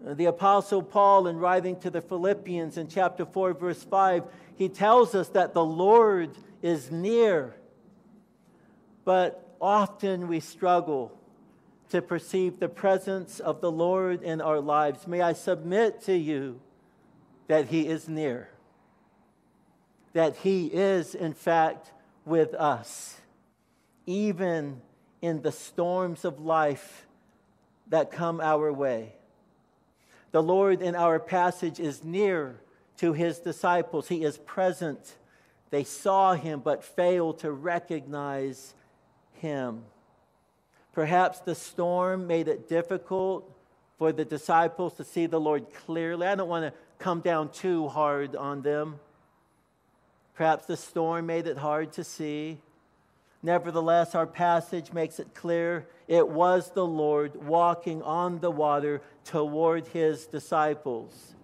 Uh, 0.06 0.15
the 0.15 0.26
Apostle 0.26 0.82
Paul, 0.82 1.28
in 1.28 1.38
writing 1.38 1.80
to 1.82 1.89
the 1.89 2.02
Philippians 2.02 2.78
in 2.78 2.88
chapter 2.88 3.26
4, 3.26 3.54
verse 3.54 3.84
5, 3.84 4.24
he 4.56 4.69
tells 4.69 5.13
us 5.13 5.30
that 5.30 5.54
the 5.54 5.63
Lord 5.63 6.32
is 6.62 6.89
near 6.89 7.56
but 9.04 9.56
often 9.60 10.28
we 10.28 10.39
struggle 10.39 11.17
to 11.89 12.02
perceive 12.02 12.60
the 12.60 12.69
presence 12.69 13.39
of 13.39 13.62
the 13.62 13.71
Lord 13.71 14.21
in 14.24 14.39
our 14.41 14.60
lives. 14.60 15.08
May 15.08 15.21
I 15.21 15.34
submit 15.34 16.02
to 16.04 16.15
you 16.15 16.62
that 17.47 17.67
He 17.67 17.88
is 17.88 18.08
near, 18.08 18.50
that 20.13 20.36
He 20.38 20.67
is, 20.67 21.15
in 21.15 21.34
fact, 21.34 21.91
with 22.26 22.54
us, 22.54 23.19
even 24.06 24.82
in 25.21 25.41
the 25.41 25.52
storms 25.52 26.26
of 26.26 26.39
life 26.39 27.06
that 27.88 28.12
come 28.12 28.39
our 28.39 28.71
way. 28.71 29.13
The 30.32 30.43
Lord 30.43 30.82
in 30.82 30.95
our 30.95 31.19
passage 31.19 31.80
is 31.80 32.04
near 32.04 32.60
to 32.97 33.13
His 33.13 33.39
disciples, 33.39 34.08
He 34.08 34.24
is 34.24 34.38
present. 34.38 35.15
They 35.69 35.84
saw 35.84 36.34
Him 36.34 36.60
but 36.60 36.84
failed 36.84 37.39
to 37.39 37.52
recognize 37.52 38.74
him. 39.41 39.84
Perhaps 40.93 41.39
the 41.39 41.56
storm 41.56 42.28
made 42.28 42.47
it 42.47 42.69
difficult 42.69 43.52
for 43.97 44.12
the 44.12 44.24
disciples 44.24 44.93
to 44.93 45.04
see 45.04 45.26
the 45.26 45.39
Lord 45.39 45.65
clearly. 45.74 46.28
I 46.28 46.36
don't 46.36 46.47
want 46.47 46.71
to 46.71 46.80
come 47.00 47.21
down 47.21 47.52
too 47.52 47.88
hard 47.88 48.36
on 48.36 48.62
them. 48.62 49.00
Perhaps 50.41 50.65
the 50.65 50.75
storm 50.75 51.27
made 51.27 51.45
it 51.45 51.60
hard 51.60 51.93
to 51.93 52.04
see. 52.04 52.58
Nevertheless, 53.43 54.15
our 54.15 54.25
passage 54.25 54.91
makes 54.91 55.19
it 55.19 55.36
clear 55.36 55.86
it 56.08 56.27
was 56.27 56.71
the 56.71 56.84
Lord 56.84 57.45
walking 57.45 58.01
on 58.01 58.39
the 58.39 58.49
water 58.49 59.04
toward 59.23 59.86
his 59.89 60.25
disciples. 60.25 61.36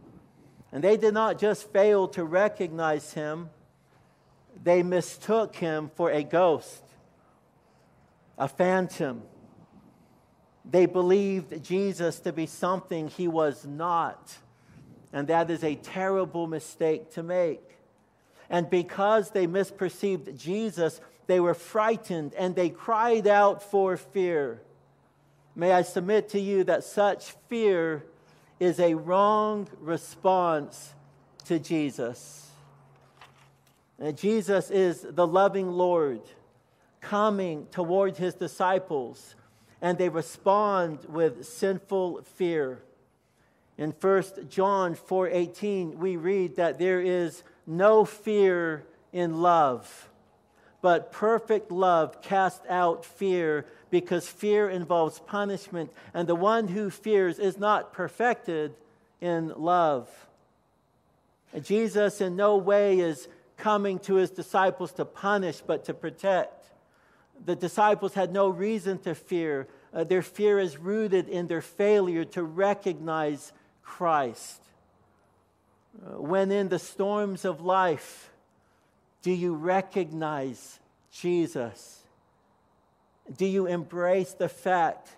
And 0.71 0.83
they 0.83 0.97
did 0.97 1.13
not 1.13 1.37
just 1.37 1.71
fail 1.71 2.07
to 2.07 2.23
recognize 2.23 3.13
him, 3.13 3.51
they 4.63 4.81
mistook 4.81 5.55
him 5.55 5.91
for 5.93 6.09
a 6.09 6.23
ghost, 6.23 6.81
a 8.35 8.47
phantom. 8.47 9.21
They 10.65 10.87
believed 10.87 11.63
Jesus 11.63 12.19
to 12.21 12.33
be 12.33 12.47
something 12.47 13.09
he 13.09 13.27
was 13.27 13.63
not. 13.63 14.37
And 15.13 15.27
that 15.27 15.51
is 15.51 15.63
a 15.63 15.75
terrible 15.75 16.47
mistake 16.47 17.11
to 17.11 17.21
make. 17.21 17.76
And 18.49 18.69
because 18.69 19.31
they 19.31 19.47
misperceived 19.47 20.37
Jesus, 20.37 21.01
they 21.27 21.39
were 21.39 21.53
frightened 21.53 22.33
and 22.35 22.55
they 22.55 22.69
cried 22.69 23.27
out 23.27 23.61
for 23.61 23.97
fear. 23.97 24.61
May 25.55 25.71
I 25.71 25.81
submit 25.81 26.29
to 26.29 26.39
you 26.39 26.63
that 26.65 26.83
such 26.83 27.31
fear 27.49 28.05
is 28.59 28.79
a 28.79 28.93
wrong 28.93 29.67
response 29.79 30.93
to 31.45 31.59
Jesus. 31.59 32.49
And 33.99 34.17
Jesus 34.17 34.69
is 34.69 35.01
the 35.01 35.25
loving 35.25 35.71
Lord 35.71 36.21
coming 37.01 37.65
toward 37.67 38.17
his 38.17 38.35
disciples, 38.35 39.35
and 39.81 39.97
they 39.97 40.09
respond 40.09 40.99
with 41.07 41.45
sinful 41.45 42.21
fear. 42.35 42.83
In 43.77 43.91
1 43.91 44.49
John 44.49 44.95
4:18 44.95 45.97
we 45.97 46.17
read 46.17 46.55
that 46.55 46.79
there 46.79 47.01
is 47.01 47.43
no 47.67 48.05
fear 48.05 48.83
in 49.13 49.41
love 49.41 50.09
but 50.81 51.11
perfect 51.11 51.71
love 51.71 52.21
casts 52.21 52.65
out 52.69 53.03
fear 53.03 53.65
because 53.89 54.27
fear 54.27 54.69
involves 54.69 55.19
punishment, 55.19 55.91
and 56.13 56.27
the 56.27 56.35
one 56.35 56.67
who 56.67 56.89
fears 56.89 57.39
is 57.39 57.57
not 57.57 57.93
perfected 57.93 58.73
in 59.19 59.49
love. 59.57 60.09
And 61.53 61.65
Jesus, 61.65 62.21
in 62.21 62.35
no 62.35 62.57
way, 62.57 62.99
is 62.99 63.27
coming 63.57 63.97
to 63.99 64.15
his 64.15 64.29
disciples 64.29 64.91
to 64.93 65.05
punish, 65.05 65.61
but 65.61 65.85
to 65.85 65.93
protect. 65.93 66.69
The 67.43 67.55
disciples 67.55 68.13
had 68.13 68.31
no 68.31 68.49
reason 68.49 68.99
to 68.99 69.15
fear. 69.15 69.67
Uh, 69.93 70.03
their 70.03 70.21
fear 70.21 70.59
is 70.59 70.77
rooted 70.77 71.27
in 71.27 71.47
their 71.47 71.61
failure 71.61 72.25
to 72.25 72.43
recognize 72.43 73.51
Christ. 73.83 74.61
When 76.03 76.51
in 76.51 76.69
the 76.69 76.79
storms 76.79 77.45
of 77.45 77.61
life, 77.61 78.29
do 79.21 79.31
you 79.31 79.55
recognize 79.55 80.79
Jesus? 81.11 82.03
Do 83.35 83.45
you 83.45 83.65
embrace 83.65 84.33
the 84.33 84.49
fact 84.49 85.09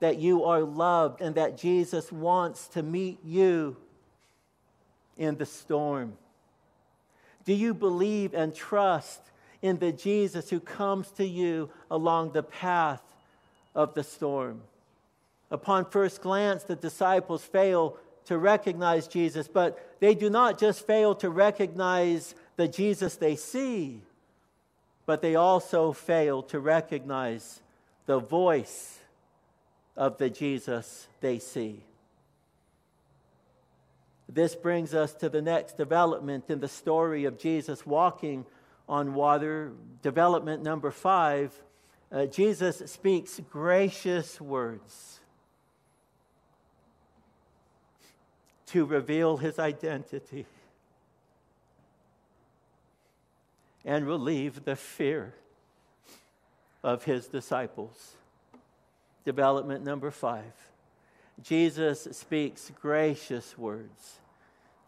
that 0.00 0.18
you 0.18 0.44
are 0.44 0.60
loved 0.60 1.20
and 1.20 1.34
that 1.36 1.56
Jesus 1.56 2.12
wants 2.12 2.68
to 2.68 2.82
meet 2.82 3.18
you 3.24 3.76
in 5.16 5.36
the 5.36 5.46
storm? 5.46 6.14
Do 7.44 7.54
you 7.54 7.72
believe 7.72 8.34
and 8.34 8.54
trust 8.54 9.20
in 9.62 9.78
the 9.78 9.92
Jesus 9.92 10.50
who 10.50 10.60
comes 10.60 11.10
to 11.12 11.24
you 11.24 11.70
along 11.90 12.32
the 12.32 12.42
path 12.42 13.02
of 13.74 13.94
the 13.94 14.02
storm? 14.02 14.60
Upon 15.50 15.84
first 15.84 16.20
glance, 16.20 16.64
the 16.64 16.76
disciples 16.76 17.44
fail 17.44 17.96
to 18.26 18.38
recognize 18.38 19.08
Jesus, 19.08 19.48
but 19.48 19.98
they 20.00 20.14
do 20.14 20.30
not 20.30 20.58
just 20.58 20.86
fail 20.86 21.14
to 21.16 21.30
recognize 21.30 22.34
the 22.56 22.68
Jesus 22.68 23.16
they 23.16 23.36
see, 23.36 24.02
but 25.06 25.22
they 25.22 25.34
also 25.34 25.92
fail 25.92 26.42
to 26.44 26.60
recognize 26.60 27.60
the 28.06 28.18
voice 28.18 28.98
of 29.96 30.18
the 30.18 30.30
Jesus 30.30 31.06
they 31.20 31.38
see. 31.38 31.82
This 34.28 34.54
brings 34.54 34.92
us 34.92 35.14
to 35.14 35.28
the 35.28 35.42
next 35.42 35.76
development 35.76 36.44
in 36.48 36.60
the 36.60 36.68
story 36.68 37.24
of 37.24 37.38
Jesus 37.38 37.86
walking 37.86 38.44
on 38.88 39.14
water. 39.14 39.72
Development 40.02 40.62
number 40.62 40.90
five 40.90 41.52
uh, 42.12 42.26
Jesus 42.26 42.82
speaks 42.86 43.40
gracious 43.50 44.40
words 44.40 45.20
to 48.66 48.84
reveal 48.84 49.36
his 49.36 49.58
identity. 49.58 50.46
and 53.86 54.04
relieve 54.04 54.64
the 54.64 54.74
fear 54.76 55.32
of 56.82 57.04
his 57.04 57.28
disciples. 57.28 58.16
Development 59.24 59.84
number 59.84 60.10
five 60.10 60.52
Jesus 61.42 62.08
speaks 62.12 62.72
gracious 62.80 63.56
words 63.56 64.18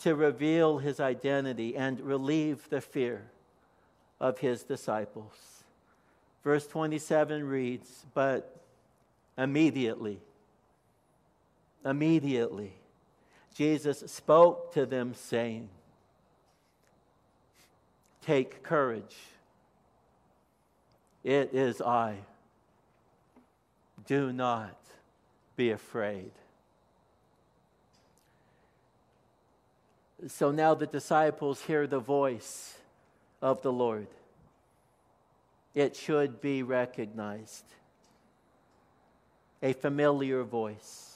to 0.00 0.14
reveal 0.14 0.78
his 0.78 0.98
identity 0.98 1.76
and 1.76 2.00
relieve 2.00 2.68
the 2.70 2.80
fear 2.80 3.30
of 4.20 4.38
his 4.38 4.62
disciples. 4.62 5.64
Verse 6.42 6.66
27 6.66 7.44
reads, 7.44 8.06
But 8.14 8.62
immediately, 9.36 10.20
immediately, 11.84 12.72
Jesus 13.58 14.04
spoke 14.06 14.72
to 14.74 14.86
them, 14.86 15.14
saying, 15.14 15.68
Take 18.24 18.62
courage. 18.62 19.16
It 21.24 21.52
is 21.52 21.82
I. 21.82 22.18
Do 24.06 24.32
not 24.32 24.78
be 25.56 25.72
afraid. 25.72 26.30
So 30.28 30.52
now 30.52 30.74
the 30.74 30.86
disciples 30.86 31.60
hear 31.62 31.88
the 31.88 31.98
voice 31.98 32.78
of 33.42 33.62
the 33.62 33.72
Lord. 33.72 34.06
It 35.74 35.96
should 35.96 36.40
be 36.40 36.62
recognized. 36.62 37.64
A 39.64 39.72
familiar 39.72 40.44
voice. 40.44 41.07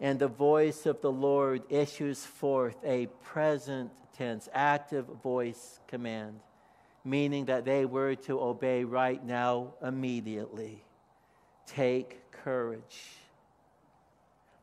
And 0.00 0.18
the 0.18 0.28
voice 0.28 0.84
of 0.84 1.00
the 1.00 1.12
Lord 1.12 1.62
issues 1.70 2.24
forth 2.24 2.76
a 2.84 3.06
present 3.22 3.90
tense, 4.16 4.48
active 4.52 5.06
voice 5.22 5.80
command, 5.88 6.40
meaning 7.04 7.46
that 7.46 7.64
they 7.64 7.84
were 7.84 8.14
to 8.14 8.40
obey 8.40 8.84
right 8.84 9.24
now, 9.24 9.74
immediately. 9.82 10.84
Take 11.66 12.30
courage. 12.30 13.16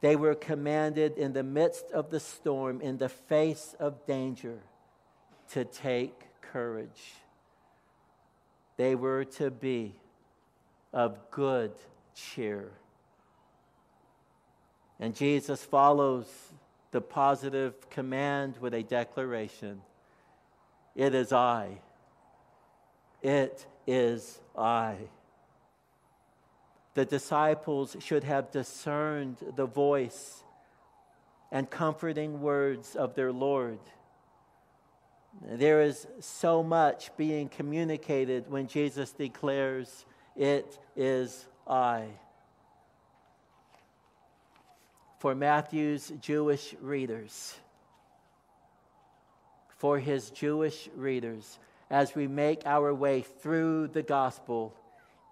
They 0.02 0.15
were 0.15 0.36
commanded 0.36 1.17
in 1.17 1.34
the 1.34 1.43
midst 1.43 1.91
of 1.91 2.10
the 2.10 2.19
storm, 2.19 2.82
in 2.82 2.98
the 2.98 3.10
face 3.10 3.76
of 3.80 4.06
danger, 4.06 4.60
to 5.52 5.65
take 5.65 6.28
courage. 6.41 7.15
They 8.78 8.96
were 8.96 9.24
to 9.26 9.50
be 9.50 9.96
of 10.91 11.32
good 11.32 11.72
cheer. 12.13 12.72
And 15.03 15.13
Jesus 15.13 15.61
follows 15.61 16.25
the 16.91 17.01
positive 17.01 17.89
command 17.89 18.55
with 18.61 18.73
a 18.73 18.83
declaration 18.83 19.81
It 20.95 21.13
is 21.13 21.33
I. 21.33 21.81
It 23.21 23.65
is 23.85 24.39
I. 24.58 24.95
The 26.93 27.04
disciples 27.04 27.97
should 27.99 28.23
have 28.23 28.49
discerned 28.51 29.39
the 29.58 29.65
voice 29.65 30.41
and 31.51 31.69
comforting 31.69 32.39
words 32.39 32.95
of 32.95 33.13
their 33.13 33.33
Lord. 33.33 33.79
There 35.45 35.81
is 35.81 36.08
so 36.21 36.63
much 36.63 37.12
being 37.17 37.49
communicated 37.49 38.49
when 38.49 38.67
Jesus 38.67 39.12
declares, 39.12 40.06
It 40.37 40.79
is 40.95 41.45
I 41.67 42.06
for 45.24 45.34
Matthew's 45.34 46.12
Jewish 46.19 46.76
readers. 46.82 47.56
For 49.69 49.98
his 49.98 50.30
Jewish 50.32 50.90
readers, 50.98 51.60
as 51.90 52.13
we 52.13 52.28
make 52.28 52.63
our 52.65 52.94
way 52.94 53.21
through 53.21 53.88
the 53.88 54.02
gospel, 54.02 54.76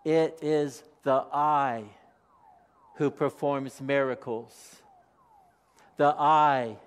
it 0.06 0.40
is 0.42 0.82
the 1.04 1.26
I 1.34 1.84
who 2.96 3.12
performs 3.12 3.82
miracles. 3.82 4.78
The 5.98 6.16
I 6.18 6.78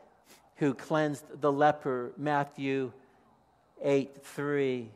who 0.57 0.73
cleansed 0.73 1.43
the 1.43 1.53
leper, 1.53 2.11
Matthew 2.17 2.91
8 3.83 4.25
3. 4.25 4.89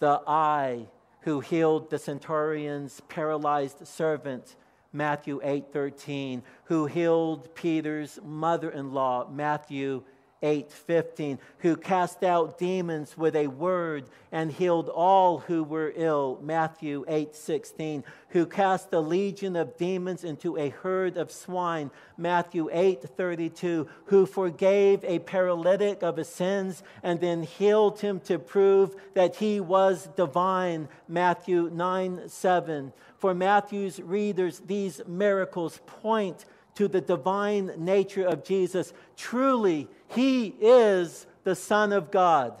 The 0.00 0.20
I 0.26 0.88
who 1.20 1.38
healed 1.38 1.90
the 1.90 2.00
centurion's 2.00 3.00
paralyzed 3.02 3.86
servant, 3.86 4.56
Matthew 4.96 5.40
8:13, 5.42 6.42
who 6.64 6.86
healed 6.86 7.54
Peter's 7.54 8.18
mother-in-law, 8.24 9.28
Matthew 9.30 10.02
8:15 10.42 11.38
who 11.58 11.76
cast 11.76 12.22
out 12.22 12.58
demons 12.58 13.16
with 13.16 13.34
a 13.34 13.46
word 13.46 14.04
and 14.30 14.52
healed 14.52 14.88
all 14.88 15.38
who 15.38 15.64
were 15.64 15.92
ill. 15.96 16.38
Matthew 16.42 17.04
8:16 17.08 18.04
who 18.30 18.44
cast 18.44 18.92
a 18.92 19.00
legion 19.00 19.56
of 19.56 19.76
demons 19.76 20.24
into 20.24 20.58
a 20.58 20.68
herd 20.68 21.16
of 21.16 21.32
swine. 21.32 21.90
Matthew 22.18 22.68
8:32 22.70 23.88
who 24.06 24.26
forgave 24.26 25.02
a 25.04 25.20
paralytic 25.20 26.02
of 26.02 26.18
his 26.18 26.28
sins 26.28 26.82
and 27.02 27.20
then 27.20 27.42
healed 27.42 28.00
him 28.00 28.20
to 28.20 28.38
prove 28.38 28.94
that 29.14 29.36
he 29.36 29.58
was 29.58 30.08
divine. 30.16 30.88
Matthew 31.08 31.70
9:7 31.70 32.92
for 33.16 33.32
Matthew's 33.32 34.00
readers 34.00 34.60
these 34.60 35.00
miracles 35.06 35.80
point 35.86 36.44
to 36.76 36.88
the 36.88 37.00
divine 37.00 37.72
nature 37.78 38.26
of 38.26 38.44
Jesus. 38.44 38.92
Truly, 39.16 39.88
he 40.08 40.54
is 40.60 41.26
the 41.44 41.54
Son 41.54 41.92
of 41.92 42.10
God. 42.10 42.54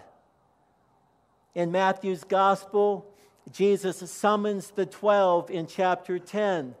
In 1.54 1.70
Matthew's 1.70 2.24
Gospel, 2.24 3.06
Jesus 3.52 4.10
summons 4.10 4.70
the 4.70 4.86
12 4.86 5.50
in 5.50 5.66
chapter 5.66 6.18
10. 6.18 6.74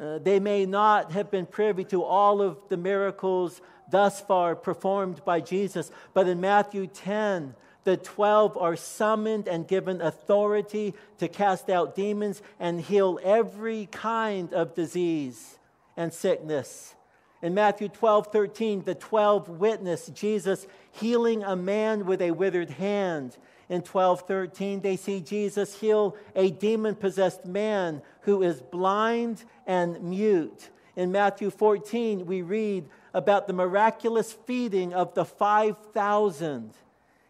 Uh, 0.00 0.18
they 0.18 0.40
may 0.40 0.64
not 0.64 1.12
have 1.12 1.30
been 1.30 1.46
privy 1.46 1.84
to 1.84 2.02
all 2.02 2.40
of 2.40 2.56
the 2.68 2.76
miracles 2.76 3.60
thus 3.90 4.20
far 4.20 4.54
performed 4.54 5.24
by 5.24 5.40
Jesus, 5.40 5.90
but 6.14 6.28
in 6.28 6.40
Matthew 6.40 6.86
10, 6.86 7.54
the 7.84 7.96
12 7.96 8.56
are 8.56 8.76
summoned 8.76 9.48
and 9.48 9.66
given 9.66 10.00
authority 10.00 10.94
to 11.18 11.26
cast 11.26 11.70
out 11.70 11.96
demons 11.96 12.42
and 12.60 12.80
heal 12.80 13.18
every 13.24 13.86
kind 13.86 14.52
of 14.52 14.74
disease 14.74 15.57
and 15.98 16.12
sickness. 16.12 16.94
In 17.42 17.54
Matthew 17.54 17.88
12, 17.88 18.28
13, 18.28 18.84
the 18.84 18.94
12 18.94 19.48
witness 19.48 20.06
Jesus 20.06 20.66
healing 20.92 21.42
a 21.42 21.56
man 21.56 22.06
with 22.06 22.22
a 22.22 22.30
withered 22.30 22.70
hand. 22.70 23.36
In 23.68 23.82
12, 23.82 24.22
13, 24.22 24.80
they 24.80 24.96
see 24.96 25.20
Jesus 25.20 25.78
heal 25.78 26.16
a 26.34 26.50
demon 26.50 26.94
possessed 26.94 27.44
man 27.44 28.00
who 28.22 28.42
is 28.42 28.62
blind 28.62 29.44
and 29.66 30.00
mute. 30.02 30.70
In 30.96 31.12
Matthew 31.12 31.50
14, 31.50 32.26
we 32.26 32.42
read 32.42 32.88
about 33.12 33.46
the 33.46 33.52
miraculous 33.52 34.32
feeding 34.32 34.94
of 34.94 35.14
the 35.14 35.24
5,000. 35.24 36.72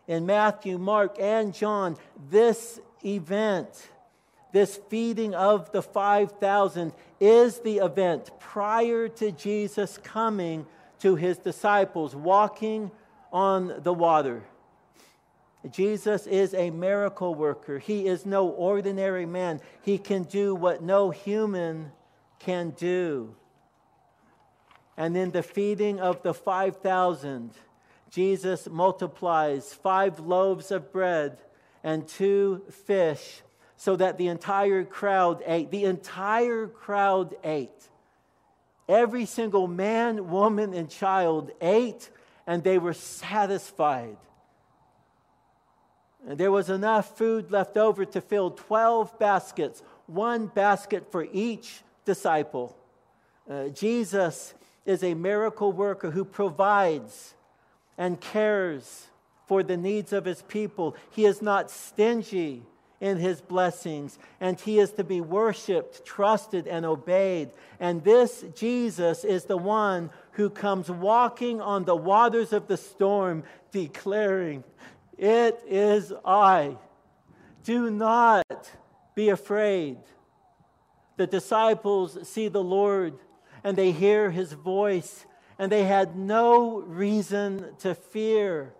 In 0.06 0.26
Matthew, 0.26 0.78
Mark, 0.78 1.16
and 1.18 1.52
John, 1.52 1.96
this 2.30 2.80
event 3.04 3.88
this 4.52 4.80
feeding 4.88 5.34
of 5.34 5.70
the 5.72 5.82
5,000 5.82 6.92
is 7.20 7.60
the 7.60 7.78
event 7.78 8.30
prior 8.38 9.08
to 9.08 9.30
Jesus 9.32 9.98
coming 9.98 10.66
to 11.00 11.16
his 11.16 11.38
disciples, 11.38 12.14
walking 12.14 12.90
on 13.32 13.82
the 13.82 13.92
water. 13.92 14.42
Jesus 15.70 16.26
is 16.26 16.54
a 16.54 16.70
miracle 16.70 17.34
worker. 17.34 17.78
He 17.78 18.06
is 18.06 18.24
no 18.24 18.48
ordinary 18.48 19.26
man. 19.26 19.60
He 19.82 19.98
can 19.98 20.22
do 20.22 20.54
what 20.54 20.82
no 20.82 21.10
human 21.10 21.92
can 22.38 22.70
do. 22.70 23.34
And 24.96 25.16
in 25.16 25.30
the 25.30 25.42
feeding 25.42 26.00
of 26.00 26.22
the 26.22 26.32
5,000, 26.32 27.52
Jesus 28.10 28.68
multiplies 28.68 29.74
five 29.74 30.18
loaves 30.18 30.70
of 30.70 30.92
bread 30.92 31.38
and 31.84 32.08
two 32.08 32.62
fish 32.86 33.42
so 33.78 33.94
that 33.94 34.18
the 34.18 34.26
entire 34.26 34.84
crowd 34.84 35.40
ate. 35.46 35.70
The 35.70 35.84
entire 35.84 36.66
crowd 36.66 37.36
ate. 37.44 37.88
Every 38.88 39.24
single 39.24 39.68
man, 39.68 40.30
woman, 40.30 40.74
and 40.74 40.90
child 40.90 41.52
ate, 41.60 42.10
and 42.44 42.64
they 42.64 42.78
were 42.78 42.92
satisfied. 42.92 44.16
And 46.26 46.36
there 46.36 46.50
was 46.50 46.68
enough 46.68 47.16
food 47.16 47.52
left 47.52 47.76
over 47.76 48.04
to 48.04 48.20
fill 48.20 48.50
12 48.50 49.16
baskets, 49.16 49.80
one 50.06 50.48
basket 50.48 51.12
for 51.12 51.28
each 51.32 51.80
disciple. 52.04 52.76
Uh, 53.48 53.68
Jesus 53.68 54.54
is 54.86 55.04
a 55.04 55.14
miracle 55.14 55.70
worker 55.70 56.10
who 56.10 56.24
provides 56.24 57.34
and 57.96 58.20
cares 58.20 59.06
for 59.46 59.62
the 59.62 59.76
needs 59.76 60.12
of 60.12 60.24
his 60.24 60.42
people. 60.42 60.96
He 61.10 61.24
is 61.24 61.40
not 61.40 61.70
stingy 61.70 62.64
in 63.00 63.16
his 63.16 63.40
blessings, 63.40 64.18
and 64.40 64.60
he 64.60 64.78
is 64.78 64.92
to 64.92 65.04
be 65.04 65.20
worshiped, 65.20 66.04
trusted, 66.04 66.66
and 66.66 66.84
obeyed. 66.84 67.50
And 67.78 68.02
this 68.02 68.44
Jesus 68.54 69.24
is 69.24 69.44
the 69.44 69.56
one 69.56 70.10
who 70.32 70.50
comes 70.50 70.90
walking 70.90 71.60
on 71.60 71.84
the 71.84 71.96
waters 71.96 72.52
of 72.52 72.66
the 72.66 72.76
storm, 72.76 73.44
declaring, 73.70 74.64
It 75.16 75.60
is 75.66 76.12
I. 76.24 76.76
Do 77.62 77.90
not 77.90 78.72
be 79.14 79.28
afraid. 79.28 79.98
The 81.16 81.26
disciples 81.26 82.28
see 82.28 82.48
the 82.48 82.62
Lord 82.62 83.18
and 83.64 83.76
they 83.76 83.92
hear 83.92 84.30
his 84.30 84.52
voice, 84.52 85.26
and 85.58 85.70
they 85.70 85.84
had 85.84 86.16
no 86.16 86.80
reason 86.80 87.74
to 87.80 87.94
fear, 87.94 88.72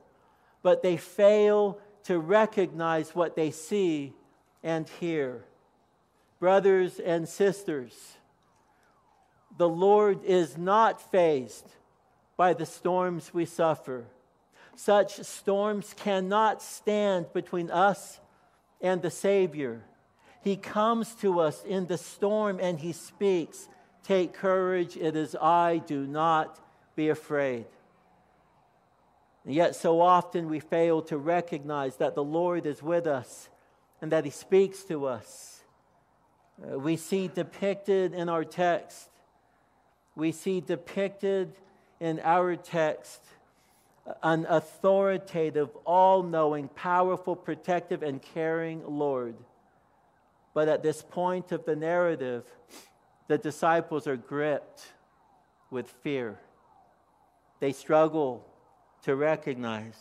but 0.62 0.82
they 0.82 0.96
fail 0.96 1.80
to 2.09 2.18
recognize 2.18 3.14
what 3.14 3.36
they 3.36 3.50
see 3.50 4.14
and 4.62 4.88
hear. 4.98 5.44
Brothers 6.40 6.98
and 6.98 7.28
sisters, 7.28 7.92
the 9.59 9.68
Lord 9.68 10.24
is 10.24 10.56
not 10.56 11.12
fazed 11.12 11.66
by 12.38 12.54
the 12.54 12.64
storms 12.64 13.34
we 13.34 13.44
suffer. 13.44 14.06
Such 14.74 15.20
storms 15.20 15.94
cannot 15.98 16.62
stand 16.62 17.30
between 17.34 17.70
us 17.70 18.20
and 18.80 19.02
the 19.02 19.11
Savior. 19.11 19.82
He 20.40 20.56
comes 20.56 21.14
to 21.16 21.40
us 21.40 21.62
in 21.62 21.88
the 21.88 21.98
storm 21.98 22.59
and 22.59 22.80
he 22.80 22.92
speaks, 22.92 23.68
Take 24.02 24.32
courage, 24.32 24.96
it 24.96 25.14
is 25.14 25.36
I, 25.36 25.82
do 25.84 26.06
not 26.06 26.59
be 26.96 27.11
afraid. 27.11 27.66
And 29.49 29.57
yet, 29.57 29.74
so 29.74 30.03
often 30.03 30.51
we 30.51 30.61
fail 30.61 31.01
to 31.05 31.16
recognize 31.16 31.96
that 31.96 32.14
the 32.14 32.22
Lord 32.22 32.66
is 32.66 32.82
with 32.82 33.07
us 33.07 33.49
and 34.03 34.12
that 34.12 34.26
He 34.26 34.30
speaks 34.30 34.84
to 34.84 35.07
us. 35.07 35.64
Uh, 36.62 36.78
we 36.78 36.99
see 36.99 37.28
depicted 37.28 38.12
in 38.12 38.28
our 38.28 38.44
text, 38.44 39.09
we 40.14 40.32
see 40.32 40.61
depicted 40.61 41.55
in 41.99 42.20
our 42.20 42.57
text 42.57 43.24
an 44.22 44.44
authoritative, 44.51 45.70
all 45.86 46.22
knowing, 46.22 46.68
powerful, 46.68 47.34
protective, 47.34 48.03
and 48.03 48.20
caring 48.20 48.82
Lord. 48.86 49.34
But 50.53 50.68
at 50.68 50.82
this 50.82 51.01
point 51.01 51.53
of 51.53 51.64
the 51.64 51.74
narrative, 51.74 52.44
the 53.28 53.38
disciples 53.38 54.07
are 54.07 54.16
gripped 54.18 54.92
with 55.70 55.88
fear. 55.88 56.38
They 57.61 57.72
struggle 57.72 58.44
to 59.03 59.14
recognize. 59.16 59.99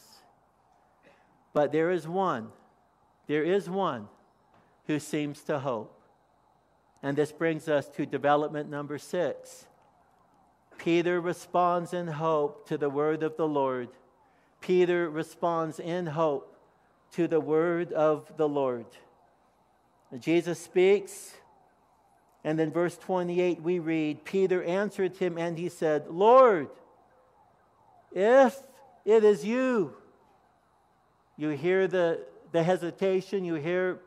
But 1.53 1.71
there 1.71 1.91
is 1.91 2.07
one, 2.07 2.49
there 3.27 3.43
is 3.43 3.69
one 3.69 4.07
who 4.85 4.99
seems 4.99 5.41
to 5.43 5.59
hope. 5.59 5.93
And 7.03 7.17
this 7.17 7.31
brings 7.31 7.69
us 7.69 7.87
to 7.89 8.05
development 8.05 8.69
number 8.69 8.97
six. 8.97 9.65
Peter 10.77 11.19
responds 11.19 11.93
in 11.93 12.07
hope 12.07 12.67
to 12.67 12.77
the 12.77 12.89
word 12.89 13.23
of 13.23 13.37
the 13.37 13.47
Lord. 13.47 13.89
Peter 14.61 15.09
responds 15.09 15.79
in 15.79 16.07
hope 16.07 16.57
to 17.11 17.27
the 17.27 17.39
word 17.39 17.91
of 17.93 18.31
the 18.37 18.47
Lord. 18.47 18.85
Jesus 20.19 20.59
speaks, 20.59 21.35
and 22.43 22.59
in 22.59 22.71
verse 22.71 22.97
28 22.97 23.61
we 23.61 23.79
read 23.79 24.23
Peter 24.23 24.63
answered 24.63 25.17
him 25.17 25.37
and 25.37 25.57
he 25.57 25.69
said, 25.69 26.07
Lord, 26.07 26.69
if 28.11 28.61
it 29.07 29.23
is 29.23 29.45
you. 29.45 29.95
You 31.37 31.49
hear 31.49 31.87
the, 31.87 32.25
the 32.51 32.61
hesitation, 32.61 33.45
you 33.45 33.55
hear 33.55 34.01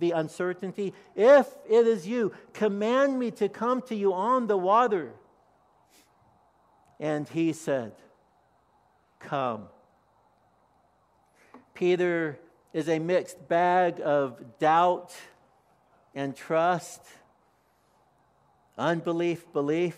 the 0.00 0.10
uncertainty. 0.10 0.94
If 1.14 1.46
it 1.70 1.86
is 1.86 2.08
you, 2.08 2.32
command 2.52 3.20
me 3.20 3.30
to 3.32 3.48
come 3.48 3.82
to 3.82 3.94
you 3.94 4.12
on 4.12 4.48
the 4.48 4.56
water. 4.56 5.12
And 6.98 7.28
he 7.28 7.52
said, 7.52 7.92
Come. 9.20 9.68
Peter 11.74 12.36
is 12.72 12.88
a 12.88 12.98
mixed 12.98 13.48
bag 13.48 14.00
of 14.02 14.58
doubt 14.58 15.14
and 16.16 16.34
trust, 16.34 17.00
unbelief, 18.76 19.52
belief. 19.52 19.96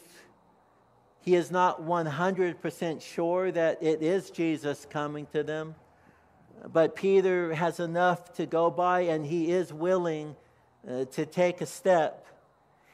He 1.25 1.35
is 1.35 1.51
not 1.51 1.81
100% 1.81 3.01
sure 3.01 3.51
that 3.51 3.83
it 3.83 4.03
is 4.03 4.29
Jesus 4.29 4.87
coming 4.91 5.27
to 5.33 5.43
them. 5.43 5.75
But 6.71 6.95
Peter 6.95 7.55
has 7.55 7.81
enough 7.81 8.35
to 8.35 8.45
go 8.45 8.71
by, 8.71 9.03
and 9.03 9.25
he 9.25 9.51
is 9.51 9.73
willing 9.73 10.37
uh, 10.87 11.07
to 11.07 11.25
take 11.25 11.63
a 11.63 11.67
step. 11.67 12.27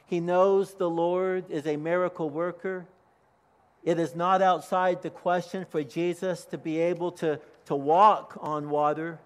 He 0.05 0.21
knows 0.21 0.75
the 0.75 0.89
Lord 0.89 1.51
is 1.51 1.67
a 1.67 1.75
miracle 1.75 2.29
worker. 2.29 2.85
It 3.83 3.99
is 3.99 4.15
not 4.15 4.41
outside 4.41 5.01
the 5.01 5.09
question 5.09 5.65
for 5.69 5.83
Jesus 5.83 6.45
to 6.45 6.57
be 6.57 6.79
able 6.79 7.11
to, 7.13 7.37
to 7.65 7.75
walk 7.75 8.37
on 8.39 8.69
water. 8.69 9.19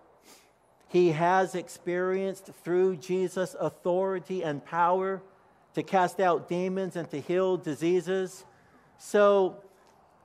He 0.87 1.11
has 1.11 1.53
experienced 1.53 2.49
through 2.63 2.97
Jesus 2.97 3.55
authority 3.59 4.43
and 4.43 4.65
power 4.65 5.21
to 5.75 5.83
cast 5.83 6.19
out 6.19 6.49
demons 6.49 6.95
and 6.95 7.07
to 7.11 7.21
heal 7.21 7.57
diseases. 7.57 8.45
So, 8.97 9.57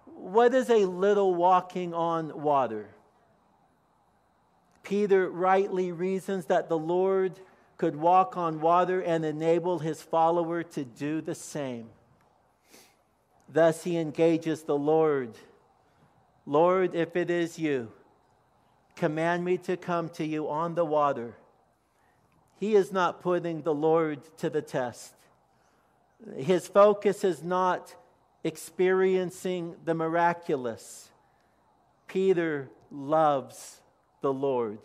what 0.04 0.54
is 0.54 0.70
a 0.70 0.84
little 0.86 1.34
walking 1.34 1.94
on 1.94 2.42
water? 2.42 2.88
Peter 4.82 5.28
rightly 5.28 5.92
reasons 5.92 6.46
that 6.46 6.68
the 6.68 6.78
Lord 6.78 7.38
could 7.76 7.96
walk 7.96 8.36
on 8.36 8.60
water 8.60 9.00
and 9.00 9.24
enable 9.24 9.78
his 9.78 10.02
follower 10.02 10.62
to 10.62 10.84
do 10.84 11.20
the 11.20 11.34
same. 11.34 11.88
Thus 13.48 13.84
he 13.84 13.96
engages 13.96 14.62
the 14.62 14.76
Lord 14.76 15.36
Lord, 16.46 16.96
if 16.96 17.14
it 17.14 17.30
is 17.30 17.60
you, 17.60 17.92
command 18.96 19.44
me 19.44 19.56
to 19.58 19.76
come 19.76 20.08
to 20.10 20.26
you 20.26 20.48
on 20.48 20.74
the 20.74 20.84
water. 20.84 21.36
He 22.58 22.74
is 22.74 22.90
not 22.90 23.22
putting 23.22 23.62
the 23.62 23.72
Lord 23.72 24.20
to 24.38 24.50
the 24.50 24.60
test. 24.60 25.14
His 26.36 26.66
focus 26.66 27.22
is 27.22 27.42
not 27.42 27.94
experiencing 28.45 29.76
the 29.84 29.95
miraculous. 29.95 31.11
Peter 32.07 32.68
loves 32.91 33.80
the 34.20 34.32
Lord. 34.32 34.78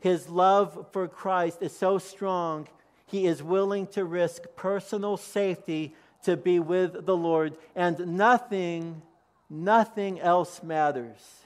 His 0.00 0.28
love 0.28 0.86
for 0.92 1.08
Christ 1.08 1.58
is 1.62 1.76
so 1.76 1.98
strong, 1.98 2.68
he 3.06 3.26
is 3.26 3.42
willing 3.42 3.86
to 3.88 4.04
risk 4.04 4.44
personal 4.56 5.16
safety 5.16 5.94
to 6.22 6.36
be 6.36 6.58
with 6.58 7.06
the 7.06 7.16
Lord, 7.16 7.56
and 7.74 8.16
nothing, 8.16 9.02
nothing 9.48 10.20
else 10.20 10.62
matters. 10.62 11.40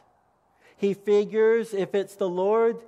He 0.77 0.95
figures 0.95 1.73
if 1.73 1.95
it's 1.95 2.17
the 2.17 2.29
Lord, 2.29 2.79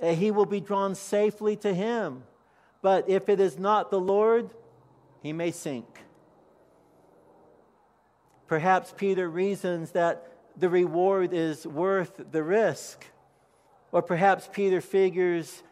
eh, 0.00 0.14
he 0.14 0.30
will 0.30 0.46
be 0.46 0.60
drawn 0.60 0.94
safely 0.94 1.56
to 1.56 1.72
him. 1.72 2.24
But 2.82 3.08
if 3.08 3.28
it 3.28 3.40
is 3.40 3.58
not 3.58 3.90
the 3.90 4.00
Lord, 4.00 4.50
he 5.22 5.32
may 5.32 5.50
sink. 5.50 6.05
Perhaps 8.46 8.94
Peter 8.96 9.28
reasons 9.28 9.92
that 9.92 10.30
the 10.56 10.68
reward 10.68 11.32
is 11.32 11.66
worth 11.66 12.20
the 12.30 12.42
risk. 12.42 13.04
Or 13.92 14.02
perhaps 14.02 14.48
Peter 14.52 14.80
figures 14.80 15.62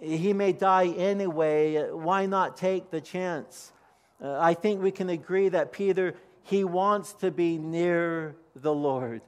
he 0.00 0.32
may 0.32 0.52
die 0.52 0.88
anyway. 0.88 1.90
Why 1.90 2.26
not 2.26 2.56
take 2.56 2.90
the 2.90 3.00
chance? 3.00 3.72
Uh, 4.20 4.36
I 4.38 4.54
think 4.54 4.82
we 4.82 4.90
can 4.90 5.08
agree 5.08 5.48
that 5.48 5.72
Peter, 5.72 6.14
he 6.42 6.64
wants 6.64 7.12
to 7.14 7.30
be 7.30 7.56
near 7.56 8.34
the 8.56 8.74
Lord. 8.74 9.22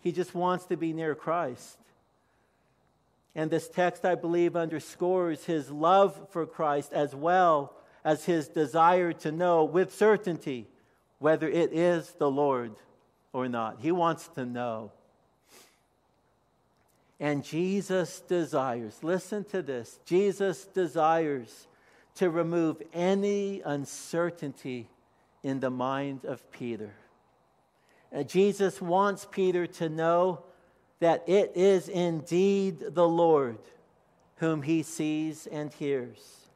He 0.00 0.10
just 0.10 0.34
wants 0.34 0.66
to 0.66 0.76
be 0.76 0.92
near 0.92 1.14
Christ. 1.14 1.78
And 3.36 3.50
this 3.50 3.68
text, 3.68 4.04
I 4.04 4.16
believe, 4.16 4.56
underscores 4.56 5.44
his 5.44 5.70
love 5.70 6.28
for 6.30 6.44
Christ 6.44 6.92
as 6.92 7.14
well 7.14 7.74
as 8.04 8.24
his 8.24 8.48
desire 8.48 9.12
to 9.12 9.32
know 9.32 9.64
with 9.64 9.94
certainty 9.94 10.68
whether 11.24 11.48
it 11.48 11.72
is 11.72 12.12
the 12.18 12.30
Lord 12.30 12.72
or 13.32 13.48
not. 13.48 13.78
He 13.80 13.90
wants 13.92 14.28
to 14.34 14.44
know. 14.44 14.92
And 17.18 17.42
Jesus 17.42 18.20
desires, 18.20 18.98
listen 19.02 19.42
to 19.44 19.62
this 19.62 19.98
Jesus 20.04 20.66
desires 20.66 21.66
to 22.16 22.28
remove 22.28 22.82
any 22.92 23.62
uncertainty 23.64 24.90
in 25.42 25.60
the 25.60 25.70
mind 25.70 26.26
of 26.26 26.52
Peter. 26.52 26.92
Uh, 28.14 28.22
Jesus 28.22 28.82
wants 28.82 29.26
Peter 29.30 29.66
to 29.66 29.88
know 29.88 30.44
that 31.00 31.26
it 31.26 31.52
is 31.54 31.88
indeed 31.88 32.84
the 32.90 33.08
Lord 33.08 33.56
whom 34.36 34.60
he 34.60 34.82
sees 34.82 35.46
and 35.46 35.72
hears. 35.72 36.50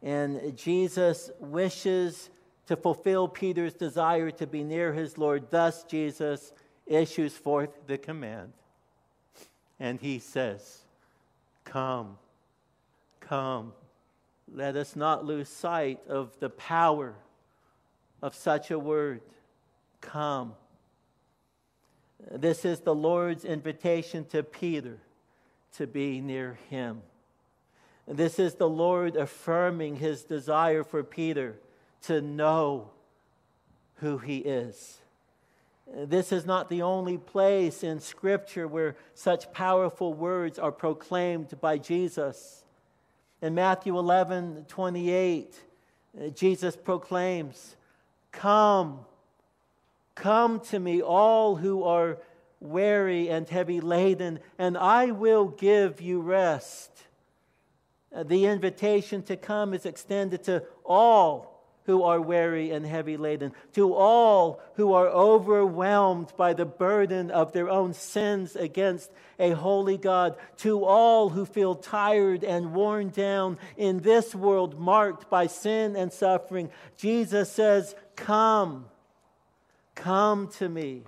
And 0.00 0.56
Jesus 0.56 1.32
wishes 1.40 2.30
to 2.70 2.76
fulfill 2.76 3.26
Peter's 3.26 3.74
desire 3.74 4.30
to 4.30 4.46
be 4.46 4.62
near 4.62 4.92
his 4.92 5.18
Lord. 5.18 5.50
Thus, 5.50 5.82
Jesus 5.82 6.52
issues 6.86 7.36
forth 7.36 7.70
the 7.88 7.98
command. 7.98 8.52
And 9.80 9.98
he 9.98 10.20
says, 10.20 10.82
Come, 11.64 12.16
come. 13.18 13.72
Let 14.54 14.76
us 14.76 14.94
not 14.94 15.24
lose 15.24 15.48
sight 15.48 15.98
of 16.08 16.38
the 16.38 16.48
power 16.48 17.14
of 18.22 18.36
such 18.36 18.70
a 18.70 18.78
word. 18.78 19.20
Come. 20.00 20.54
This 22.30 22.64
is 22.64 22.78
the 22.78 22.94
Lord's 22.94 23.44
invitation 23.44 24.26
to 24.26 24.44
Peter 24.44 24.98
to 25.74 25.88
be 25.88 26.20
near 26.20 26.56
him. 26.68 27.02
This 28.06 28.38
is 28.38 28.54
the 28.54 28.68
Lord 28.68 29.16
affirming 29.16 29.96
his 29.96 30.22
desire 30.22 30.84
for 30.84 31.02
Peter 31.02 31.56
to 32.02 32.20
know 32.20 32.90
who 33.96 34.18
He 34.18 34.38
is. 34.38 34.98
This 35.92 36.30
is 36.30 36.46
not 36.46 36.68
the 36.68 36.82
only 36.82 37.18
place 37.18 37.82
in 37.82 38.00
Scripture 38.00 38.68
where 38.68 38.96
such 39.14 39.52
powerful 39.52 40.14
words 40.14 40.58
are 40.58 40.70
proclaimed 40.70 41.60
by 41.60 41.78
Jesus. 41.78 42.64
In 43.42 43.54
Matthew 43.54 43.98
11 43.98 44.66
28, 44.68 45.60
Jesus 46.34 46.76
proclaims, 46.76 47.76
Come, 48.30 49.00
come 50.14 50.60
to 50.60 50.78
me, 50.78 51.02
all 51.02 51.56
who 51.56 51.82
are 51.82 52.18
weary 52.60 53.28
and 53.28 53.48
heavy 53.48 53.80
laden, 53.80 54.38
and 54.58 54.76
I 54.78 55.10
will 55.10 55.48
give 55.48 56.00
you 56.00 56.20
rest. 56.20 56.90
The 58.14 58.46
invitation 58.46 59.22
to 59.24 59.36
come 59.36 59.74
is 59.74 59.86
extended 59.86 60.44
to 60.44 60.64
all 60.84 61.49
who 61.90 62.04
are 62.04 62.20
weary 62.20 62.70
and 62.70 62.86
heavy 62.86 63.16
laden, 63.16 63.52
to 63.72 63.92
all 63.92 64.60
who 64.74 64.92
are 64.92 65.08
overwhelmed 65.08 66.32
by 66.36 66.52
the 66.52 66.64
burden 66.64 67.32
of 67.32 67.52
their 67.52 67.68
own 67.68 67.92
sins 67.92 68.54
against 68.54 69.10
a 69.40 69.50
holy 69.50 69.98
God, 69.98 70.36
to 70.58 70.84
all 70.84 71.30
who 71.30 71.44
feel 71.44 71.74
tired 71.74 72.44
and 72.44 72.72
worn 72.72 73.08
down 73.08 73.58
in 73.76 73.98
this 74.02 74.36
world 74.36 74.78
marked 74.78 75.28
by 75.28 75.48
sin 75.48 75.96
and 75.96 76.12
suffering. 76.12 76.70
Jesus 76.96 77.50
says, 77.50 77.96
Come, 78.14 78.84
come 79.96 80.46
to 80.58 80.68
me. 80.68 81.02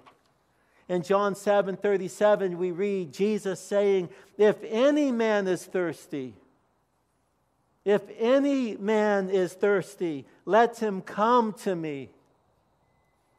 In 0.88 1.02
John 1.04 1.36
7 1.36 1.76
37, 1.76 2.58
we 2.58 2.72
read 2.72 3.12
Jesus 3.12 3.60
saying, 3.60 4.08
If 4.36 4.56
any 4.64 5.12
man 5.12 5.46
is 5.46 5.64
thirsty, 5.64 6.34
if 7.84 8.02
any 8.18 8.76
man 8.76 9.28
is 9.30 9.52
thirsty, 9.52 10.24
let 10.44 10.78
him 10.78 11.00
come 11.00 11.52
to 11.64 11.74
me 11.74 12.10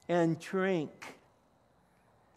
and 0.10 0.39
drink. 0.39 1.16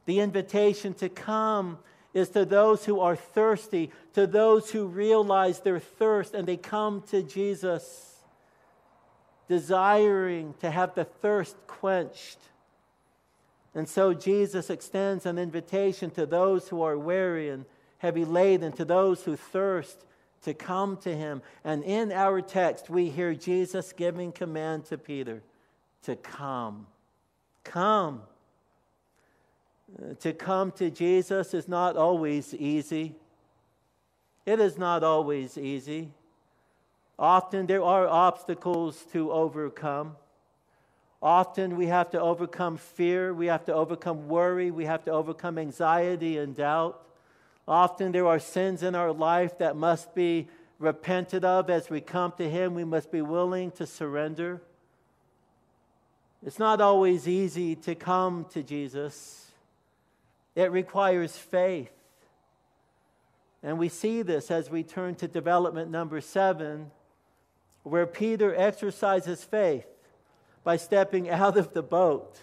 The 0.04 0.20
invitation 0.20 0.94
to 0.94 1.08
come 1.08 1.78
is 2.14 2.30
to 2.30 2.44
those 2.44 2.84
who 2.84 3.00
are 3.00 3.16
thirsty, 3.16 3.90
to 4.14 4.26
those 4.26 4.70
who 4.70 4.86
realize 4.86 5.60
their 5.60 5.80
thirst 5.80 6.32
and 6.32 6.46
they 6.46 6.56
come 6.56 7.02
to 7.10 7.22
Jesus, 7.22 8.14
desiring 9.48 10.54
to 10.60 10.70
have 10.70 10.94
the 10.94 11.04
thirst 11.04 11.56
quenched. 11.66 12.38
And 13.74 13.88
so 13.88 14.14
Jesus 14.14 14.70
extends 14.70 15.26
an 15.26 15.38
invitation 15.38 16.10
to 16.12 16.24
those 16.24 16.68
who 16.68 16.82
are 16.82 16.96
weary 16.96 17.50
and 17.50 17.66
heavy 17.98 18.24
laden, 18.24 18.72
to 18.72 18.84
those 18.84 19.24
who 19.24 19.36
thirst 19.36 20.06
to 20.46 20.54
come 20.54 20.96
to 20.98 21.12
him. 21.12 21.42
And 21.64 21.82
in 21.82 22.12
our 22.12 22.40
text, 22.40 22.88
we 22.88 23.10
hear 23.10 23.34
Jesus 23.34 23.92
giving 23.92 24.30
command 24.30 24.84
to 24.86 24.96
Peter 24.96 25.42
to 26.04 26.14
come. 26.14 26.86
Come. 27.64 28.22
To 30.20 30.32
come 30.32 30.70
to 30.72 30.88
Jesus 30.88 31.52
is 31.52 31.66
not 31.66 31.96
always 31.96 32.54
easy. 32.54 33.16
It 34.46 34.60
is 34.60 34.78
not 34.78 35.02
always 35.02 35.58
easy. 35.58 36.12
Often 37.18 37.66
there 37.66 37.82
are 37.82 38.06
obstacles 38.06 39.04
to 39.12 39.32
overcome. 39.32 40.14
Often 41.20 41.76
we 41.76 41.86
have 41.86 42.10
to 42.10 42.20
overcome 42.20 42.76
fear, 42.76 43.34
we 43.34 43.46
have 43.46 43.64
to 43.64 43.74
overcome 43.74 44.28
worry, 44.28 44.70
we 44.70 44.84
have 44.84 45.02
to 45.06 45.10
overcome 45.10 45.58
anxiety 45.58 46.38
and 46.38 46.54
doubt. 46.54 47.02
Often 47.68 48.12
there 48.12 48.26
are 48.26 48.38
sins 48.38 48.82
in 48.82 48.94
our 48.94 49.12
life 49.12 49.58
that 49.58 49.76
must 49.76 50.14
be 50.14 50.48
repented 50.78 51.44
of 51.44 51.68
as 51.68 51.90
we 51.90 52.00
come 52.00 52.32
to 52.38 52.48
Him. 52.48 52.74
We 52.74 52.84
must 52.84 53.10
be 53.10 53.22
willing 53.22 53.70
to 53.72 53.86
surrender. 53.86 54.60
It's 56.44 56.58
not 56.58 56.80
always 56.80 57.26
easy 57.26 57.74
to 57.76 57.94
come 57.94 58.46
to 58.50 58.62
Jesus, 58.62 59.50
it 60.54 60.70
requires 60.70 61.36
faith. 61.36 61.90
And 63.62 63.78
we 63.78 63.88
see 63.88 64.22
this 64.22 64.50
as 64.50 64.70
we 64.70 64.84
turn 64.84 65.16
to 65.16 65.26
development 65.26 65.90
number 65.90 66.20
seven, 66.20 66.92
where 67.82 68.06
Peter 68.06 68.54
exercises 68.54 69.42
faith 69.42 69.86
by 70.62 70.76
stepping 70.76 71.28
out 71.30 71.56
of 71.56 71.72
the 71.72 71.82
boat 71.82 72.38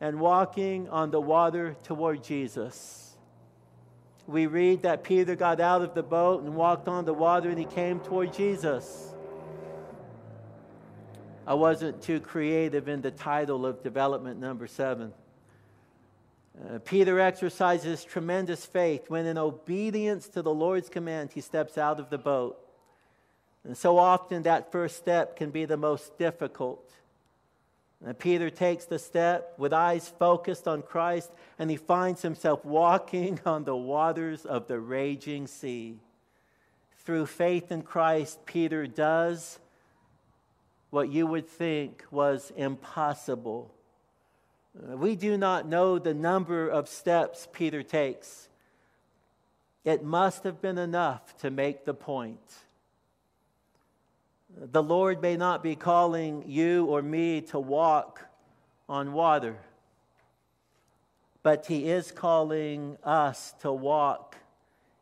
and 0.00 0.18
walking 0.18 0.88
on 0.88 1.12
the 1.12 1.20
water 1.20 1.76
toward 1.84 2.24
Jesus. 2.24 3.03
We 4.26 4.46
read 4.46 4.82
that 4.82 5.04
Peter 5.04 5.36
got 5.36 5.60
out 5.60 5.82
of 5.82 5.94
the 5.94 6.02
boat 6.02 6.42
and 6.42 6.54
walked 6.54 6.88
on 6.88 7.04
the 7.04 7.12
water 7.12 7.50
and 7.50 7.58
he 7.58 7.66
came 7.66 8.00
toward 8.00 8.32
Jesus. 8.32 9.12
I 11.46 11.54
wasn't 11.54 12.02
too 12.02 12.20
creative 12.20 12.88
in 12.88 13.02
the 13.02 13.10
title 13.10 13.66
of 13.66 13.82
development 13.82 14.40
number 14.40 14.66
seven. 14.66 15.12
Uh, 16.58 16.78
Peter 16.78 17.20
exercises 17.20 18.04
tremendous 18.04 18.64
faith 18.64 19.10
when, 19.10 19.26
in 19.26 19.36
obedience 19.36 20.28
to 20.28 20.40
the 20.40 20.54
Lord's 20.54 20.88
command, 20.88 21.32
he 21.34 21.40
steps 21.40 21.76
out 21.76 21.98
of 21.98 22.08
the 22.10 22.18
boat. 22.18 22.58
And 23.64 23.76
so 23.76 23.98
often, 23.98 24.44
that 24.44 24.70
first 24.70 24.96
step 24.96 25.36
can 25.36 25.50
be 25.50 25.64
the 25.64 25.76
most 25.76 26.16
difficult. 26.16 26.90
And 28.04 28.18
Peter 28.18 28.50
takes 28.50 28.84
the 28.84 28.98
step 28.98 29.54
with 29.56 29.72
eyes 29.72 30.08
focused 30.08 30.68
on 30.68 30.82
Christ, 30.82 31.30
and 31.58 31.70
he 31.70 31.76
finds 31.76 32.20
himself 32.20 32.64
walking 32.64 33.40
on 33.46 33.64
the 33.64 33.76
waters 33.76 34.44
of 34.44 34.66
the 34.66 34.78
raging 34.78 35.46
sea. 35.46 35.98
Through 37.04 37.26
faith 37.26 37.72
in 37.72 37.82
Christ, 37.82 38.44
Peter 38.46 38.86
does 38.86 39.58
what 40.90 41.10
you 41.10 41.26
would 41.26 41.48
think 41.48 42.04
was 42.10 42.52
impossible. 42.56 43.74
Uh, 44.76 44.96
we 44.96 45.16
do 45.16 45.36
not 45.36 45.66
know 45.66 45.98
the 45.98 46.14
number 46.14 46.68
of 46.68 46.88
steps 46.88 47.48
Peter 47.52 47.82
takes. 47.82 48.48
It 49.84 50.02
must 50.02 50.44
have 50.44 50.60
been 50.60 50.78
enough 50.78 51.36
to 51.38 51.50
make 51.50 51.84
the 51.84 51.94
point. 51.94 52.63
The 54.56 54.82
Lord 54.82 55.20
may 55.20 55.36
not 55.36 55.64
be 55.64 55.74
calling 55.74 56.44
you 56.46 56.86
or 56.86 57.02
me 57.02 57.40
to 57.42 57.58
walk 57.58 58.24
on 58.88 59.12
water, 59.12 59.56
but 61.42 61.66
He 61.66 61.88
is 61.90 62.12
calling 62.12 62.96
us 63.02 63.52
to 63.60 63.72
walk 63.72 64.36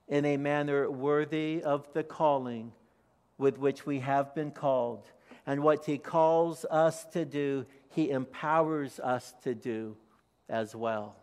in 0.08 0.24
a 0.24 0.38
manner 0.38 0.90
worthy 0.90 1.62
of 1.62 1.86
the 1.92 2.02
calling 2.02 2.72
with 3.36 3.58
which 3.58 3.84
we 3.84 4.00
have 4.00 4.34
been 4.34 4.52
called 4.52 5.04
and 5.46 5.62
what 5.62 5.84
He 5.84 5.98
calls 5.98 6.64
us 6.70 7.04
to 7.06 7.26
do, 7.26 7.66
He 7.90 8.10
empowers 8.10 8.98
us 9.00 9.34
to 9.42 9.54
do 9.54 9.96
as 10.48 10.74
well. 10.74 11.16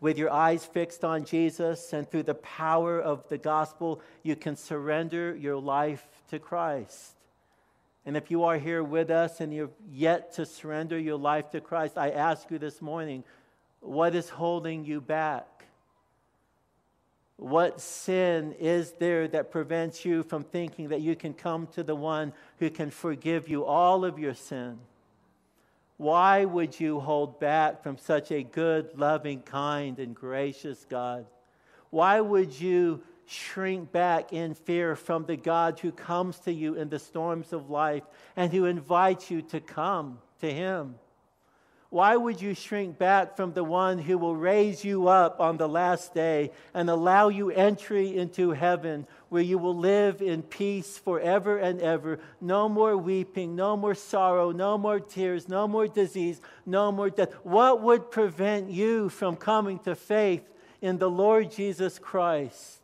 With 0.00 0.18
your 0.18 0.30
eyes 0.30 0.64
fixed 0.64 1.04
on 1.04 1.24
Jesus 1.24 1.92
and 1.92 2.08
through 2.08 2.24
the 2.24 2.34
power 2.34 3.00
of 3.00 3.28
the 3.28 3.38
gospel, 3.38 4.02
you 4.22 4.36
can 4.36 4.54
surrender 4.54 5.34
your 5.34 5.56
life 5.56 6.06
to 6.30 6.38
Christ. 6.38 7.14
And 8.04 8.16
if 8.16 8.30
you 8.30 8.44
are 8.44 8.56
here 8.56 8.84
with 8.84 9.10
us 9.10 9.40
and 9.40 9.52
you've 9.52 9.74
yet 9.90 10.34
to 10.34 10.46
surrender 10.46 10.98
your 10.98 11.18
life 11.18 11.50
to 11.50 11.60
Christ, 11.60 11.98
I 11.98 12.10
ask 12.10 12.50
you 12.50 12.58
this 12.58 12.80
morning 12.80 13.24
what 13.80 14.14
is 14.14 14.28
holding 14.28 14.84
you 14.84 15.00
back? 15.00 15.64
What 17.36 17.80
sin 17.80 18.54
is 18.58 18.92
there 18.92 19.28
that 19.28 19.50
prevents 19.50 20.04
you 20.04 20.22
from 20.22 20.44
thinking 20.44 20.88
that 20.88 21.02
you 21.02 21.14
can 21.14 21.34
come 21.34 21.66
to 21.68 21.82
the 21.82 21.94
one 21.94 22.32
who 22.58 22.70
can 22.70 22.90
forgive 22.90 23.48
you 23.48 23.64
all 23.64 24.04
of 24.04 24.18
your 24.18 24.34
sin? 24.34 24.78
Why 25.98 26.44
would 26.44 26.78
you 26.78 27.00
hold 27.00 27.40
back 27.40 27.82
from 27.82 27.98
such 27.98 28.30
a 28.30 28.42
good, 28.42 28.90
loving, 28.96 29.42
kind, 29.42 29.98
and 29.98 30.14
gracious 30.14 30.86
God? 30.88 31.26
Why 31.90 32.20
would 32.20 32.58
you 32.58 33.02
shrink 33.26 33.92
back 33.92 34.32
in 34.32 34.54
fear 34.54 34.96
from 34.96 35.24
the 35.26 35.36
God 35.36 35.78
who 35.80 35.92
comes 35.92 36.38
to 36.40 36.52
you 36.52 36.74
in 36.74 36.88
the 36.88 36.98
storms 36.98 37.52
of 37.52 37.70
life 37.70 38.04
and 38.36 38.52
who 38.52 38.64
invites 38.64 39.30
you 39.30 39.42
to 39.42 39.60
come 39.60 40.18
to 40.40 40.52
Him? 40.52 40.96
Why 41.88 42.16
would 42.16 42.42
you 42.42 42.52
shrink 42.52 42.98
back 42.98 43.36
from 43.36 43.52
the 43.52 43.62
one 43.62 43.98
who 43.98 44.18
will 44.18 44.34
raise 44.34 44.84
you 44.84 45.06
up 45.06 45.40
on 45.40 45.56
the 45.56 45.68
last 45.68 46.12
day 46.12 46.50
and 46.74 46.90
allow 46.90 47.28
you 47.28 47.50
entry 47.50 48.16
into 48.16 48.50
heaven 48.50 49.06
where 49.28 49.42
you 49.42 49.56
will 49.56 49.76
live 49.76 50.20
in 50.20 50.42
peace 50.42 50.98
forever 50.98 51.58
and 51.58 51.80
ever? 51.80 52.18
No 52.40 52.68
more 52.68 52.96
weeping, 52.96 53.54
no 53.54 53.76
more 53.76 53.94
sorrow, 53.94 54.50
no 54.50 54.76
more 54.76 54.98
tears, 54.98 55.48
no 55.48 55.68
more 55.68 55.86
disease, 55.86 56.40
no 56.66 56.90
more 56.90 57.08
death. 57.08 57.32
What 57.44 57.82
would 57.82 58.10
prevent 58.10 58.68
you 58.68 59.08
from 59.08 59.36
coming 59.36 59.78
to 59.80 59.94
faith 59.94 60.42
in 60.82 60.98
the 60.98 61.10
Lord 61.10 61.52
Jesus 61.52 62.00
Christ? 62.00 62.80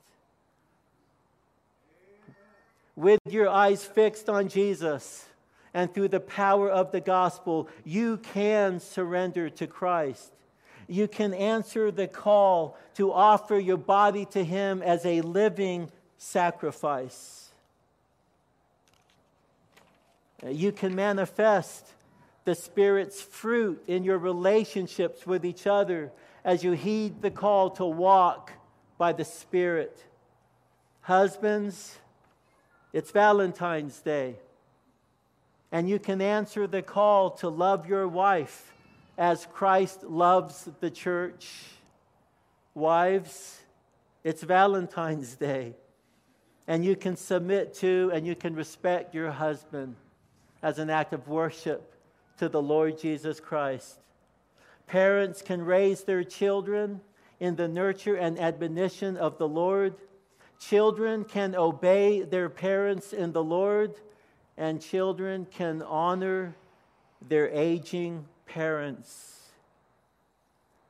With 2.95 3.21
your 3.29 3.49
eyes 3.49 3.85
fixed 3.85 4.29
on 4.29 4.49
Jesus 4.49 5.27
and 5.73 5.93
through 5.93 6.09
the 6.09 6.21
power 6.21 6.71
of 6.71 6.93
the 6.93 7.01
gospel, 7.01 7.69
you 7.85 8.19
can 8.19 8.81
surrender 8.81 9.49
to 9.51 9.67
Christ. 9.67 10.33
You 10.89 11.09
can 11.09 11.33
answer 11.33 11.91
the 11.91 12.07
call 12.07 12.77
to 12.95 13.13
offer 13.13 13.59
your 13.59 13.79
body 13.79 14.27
to 14.27 14.45
Him 14.45 14.83
as 14.83 15.07
a 15.07 15.23
living 15.23 15.91
sacrifice. 16.19 17.51
You 20.47 20.73
can 20.73 20.95
manifest 20.95 21.87
the 22.45 22.55
Spirit's 22.55 23.23
fruit 23.23 23.83
in 23.87 24.05
your 24.05 24.19
relationships 24.19 25.27
with 25.27 25.47
each 25.47 25.67
other 25.67 26.11
as 26.45 26.65
you 26.65 26.73
heed 26.73 27.23
the 27.23 27.31
call 27.31 27.71
to 27.71 27.85
walk 27.85 28.53
by 28.99 29.13
the 29.13 29.25
Spirit. 29.25 29.97
Husbands, 31.03 31.99
it's 32.93 33.11
Valentine's 33.11 33.99
Day 34.01 34.37
and 35.73 35.89
you 35.89 35.99
can 35.99 36.21
answer 36.21 36.67
the 36.67 36.83
call 36.83 37.31
to 37.31 37.49
love 37.49 37.89
your 37.89 38.07
wife 38.07 38.73
as 39.17 39.47
Christ 39.53 40.05
loves 40.05 40.69
the 40.81 40.91
church. 40.91 41.51
Wives, 42.75 43.59
it's 44.23 44.43
Valentine's 44.43 45.35
Day, 45.35 45.75
and 46.69 46.85
you 46.85 46.95
can 46.95 47.17
submit 47.17 47.75
to 47.77 48.11
and 48.15 48.27
you 48.27 48.35
can 48.35 48.55
respect 48.55 49.15
your 49.15 49.31
husband 49.31 49.97
as 50.63 50.79
an 50.79 50.91
act 50.91 51.15
of 51.15 51.27
worship 51.27 51.95
to 52.39 52.49
the 52.49 52.63
Lord 52.63 52.99
Jesus 52.99 53.41
Christ. 53.41 53.99
Parents 54.87 55.41
can 55.41 55.63
raise 55.63 56.05
their 56.05 56.23
children 56.23 57.01
in 57.41 57.57
the 57.57 57.69
nurture 57.69 58.17
and 58.17 58.39
admonition 58.39 59.17
of 59.17 59.39
the 59.39 59.49
Lord. 59.49 59.95
Children 60.69 61.25
can 61.25 61.57
obey 61.57 62.23
their 62.23 62.49
parents 62.49 63.13
in 63.13 63.33
the 63.33 63.43
Lord 63.43 63.95
and 64.57 64.81
children 64.81 65.47
can 65.51 65.83
honor 65.83 66.55
their 67.27 67.49
aging 67.49 68.27
parents. 68.47 69.41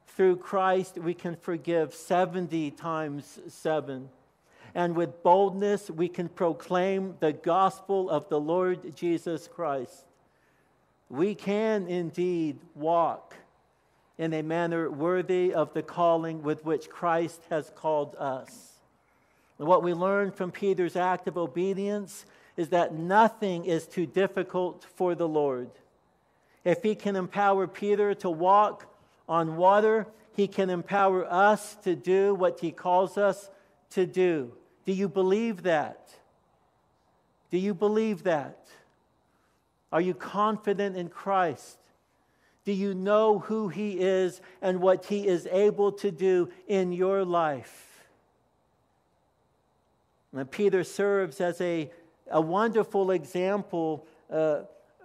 Through 0.09 0.37
Christ, 0.37 0.99
we 0.99 1.15
can 1.15 1.37
forgive 1.37 1.95
70 1.95 2.73
times 2.73 3.39
7. 3.49 4.11
And 4.75 4.95
with 4.95 5.23
boldness, 5.23 5.91
we 5.91 6.09
can 6.09 6.29
proclaim 6.29 7.17
the 7.21 7.33
gospel 7.33 8.11
of 8.11 8.29
the 8.29 8.41
Lord 8.41 8.95
Jesus 8.95 9.49
Christ. 9.49 10.05
We 11.09 11.35
can 11.35 11.89
indeed 11.89 12.59
walk 12.75 13.37
in 14.19 14.35
a 14.35 14.43
manner 14.43 14.91
worthy 14.91 15.55
of 15.55 15.73
the 15.73 15.83
calling 15.83 16.43
with 16.43 16.63
which 16.65 16.91
Christ 16.91 17.41
has 17.49 17.73
called 17.75 18.15
us. 18.19 18.72
And 19.63 19.69
what 19.69 19.85
we 19.85 19.95
learn 19.95 20.33
from 20.33 20.51
Peter's 20.51 20.97
act 20.97 21.29
of 21.29 21.39
obedience 21.39 22.27
is 22.57 22.71
that 22.71 22.95
nothing 22.95 23.65
is 23.65 23.87
too 23.87 24.07
difficult 24.07 24.85
for 24.97 25.15
the 25.15 25.29
Lord. 25.29 25.71
If 26.65 26.83
He 26.83 26.97
can 26.97 27.15
empower 27.15 27.69
Peter 27.69 28.13
to 28.13 28.29
walk 28.29 28.93
on 29.29 29.57
water, 29.57 30.09
He 30.35 30.49
can 30.49 30.69
empower 30.69 31.25
us 31.33 31.77
to 31.85 31.95
do 31.95 32.35
what 32.35 32.59
He 32.59 32.73
calls 32.73 33.17
us 33.17 33.51
to 33.91 34.05
do. 34.05 34.53
Do 34.85 34.93
you 34.93 35.09
believe 35.09 35.63
that? 35.63 36.13
Do 37.53 37.57
you 37.57 37.73
believe 37.73 38.25
that? 38.25 38.67
Are 39.93 40.01
you 40.01 40.15
confident 40.15 40.97
in 40.97 41.09
Christ? 41.09 41.79
Do 42.65 42.73
you 42.73 42.95
know 42.95 43.39
who 43.39 43.69
He 43.69 44.01
is 44.01 44.41
and 44.61 44.81
what 44.81 45.05
He 45.05 45.29
is 45.29 45.47
able 45.47 45.93
to 45.93 46.11
do 46.11 46.51
in 46.67 46.91
your 46.91 47.25
life? 47.25 47.92
And 50.35 50.51
Peter 50.51 50.85
serves 50.85 51.41
as 51.41 51.61
a 51.61 51.91
a 52.33 52.41
wonderful 52.41 53.11
example 53.11 54.07
uh, 54.31 54.63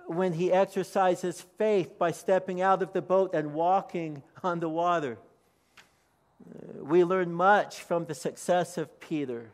when 0.07 0.33
he 0.33 0.51
exercises 0.51 1.41
faith 1.57 1.99
by 1.99 2.11
stepping 2.11 2.61
out 2.61 2.81
of 2.81 2.93
the 2.93 3.01
boat 3.01 3.33
and 3.33 3.53
walking 3.53 4.23
on 4.43 4.59
the 4.59 4.69
water. 4.69 5.17
Uh, 6.49 6.83
we 6.83 7.03
learn 7.03 7.31
much 7.31 7.81
from 7.81 8.05
the 8.05 8.15
success 8.15 8.77
of 8.77 8.99
Peter, 8.99 9.49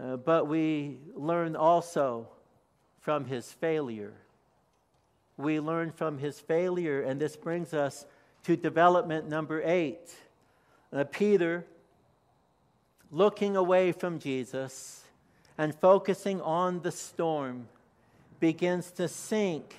uh, 0.00 0.16
but 0.16 0.48
we 0.48 0.98
learn 1.14 1.54
also 1.54 2.26
from 3.00 3.26
his 3.26 3.52
failure. 3.52 4.14
We 5.36 5.60
learn 5.60 5.90
from 5.92 6.18
his 6.18 6.40
failure, 6.40 7.02
and 7.02 7.20
this 7.20 7.36
brings 7.36 7.74
us 7.74 8.06
to 8.44 8.56
development 8.56 9.28
number 9.28 9.60
eight. 9.62 10.14
Uh, 10.92 11.04
Peter 11.04 11.66
looking 13.14 13.54
away 13.54 13.92
from 13.92 14.18
Jesus 14.18 15.04
and 15.56 15.72
focusing 15.72 16.40
on 16.40 16.82
the 16.82 16.90
storm, 16.90 17.68
begins 18.40 18.90
to 18.90 19.06
sink 19.06 19.76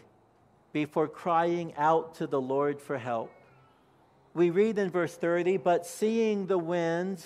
before 0.71 1.07
crying 1.07 1.73
out 1.77 2.15
to 2.15 2.27
the 2.27 2.39
Lord 2.39 2.79
for 2.79 2.97
help. 2.97 3.31
We 4.33 4.49
read 4.49 4.77
in 4.77 4.89
verse 4.89 5.15
30 5.15 5.57
But 5.57 5.85
seeing 5.85 6.47
the 6.47 6.57
wind, 6.57 7.23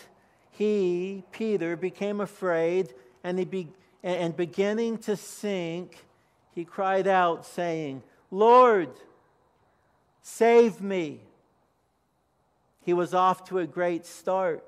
he, 0.51 1.24
Peter, 1.32 1.76
became 1.76 2.22
afraid 2.22 2.93
and, 3.24 3.38
he 3.38 3.45
be, 3.45 3.68
and 4.03 4.36
beginning 4.36 4.97
to 4.99 5.16
sink, 5.16 6.05
he 6.55 6.66
cried 6.66 7.07
out, 7.07 7.45
saying, 7.45 8.01
Lord, 8.32 8.89
save 10.24 10.82
me. 10.82 11.20
He 12.82 12.93
was 12.93 13.14
off 13.14 13.45
to 13.49 13.60
a 13.60 13.68
great 13.68 14.05
start. 14.07 14.66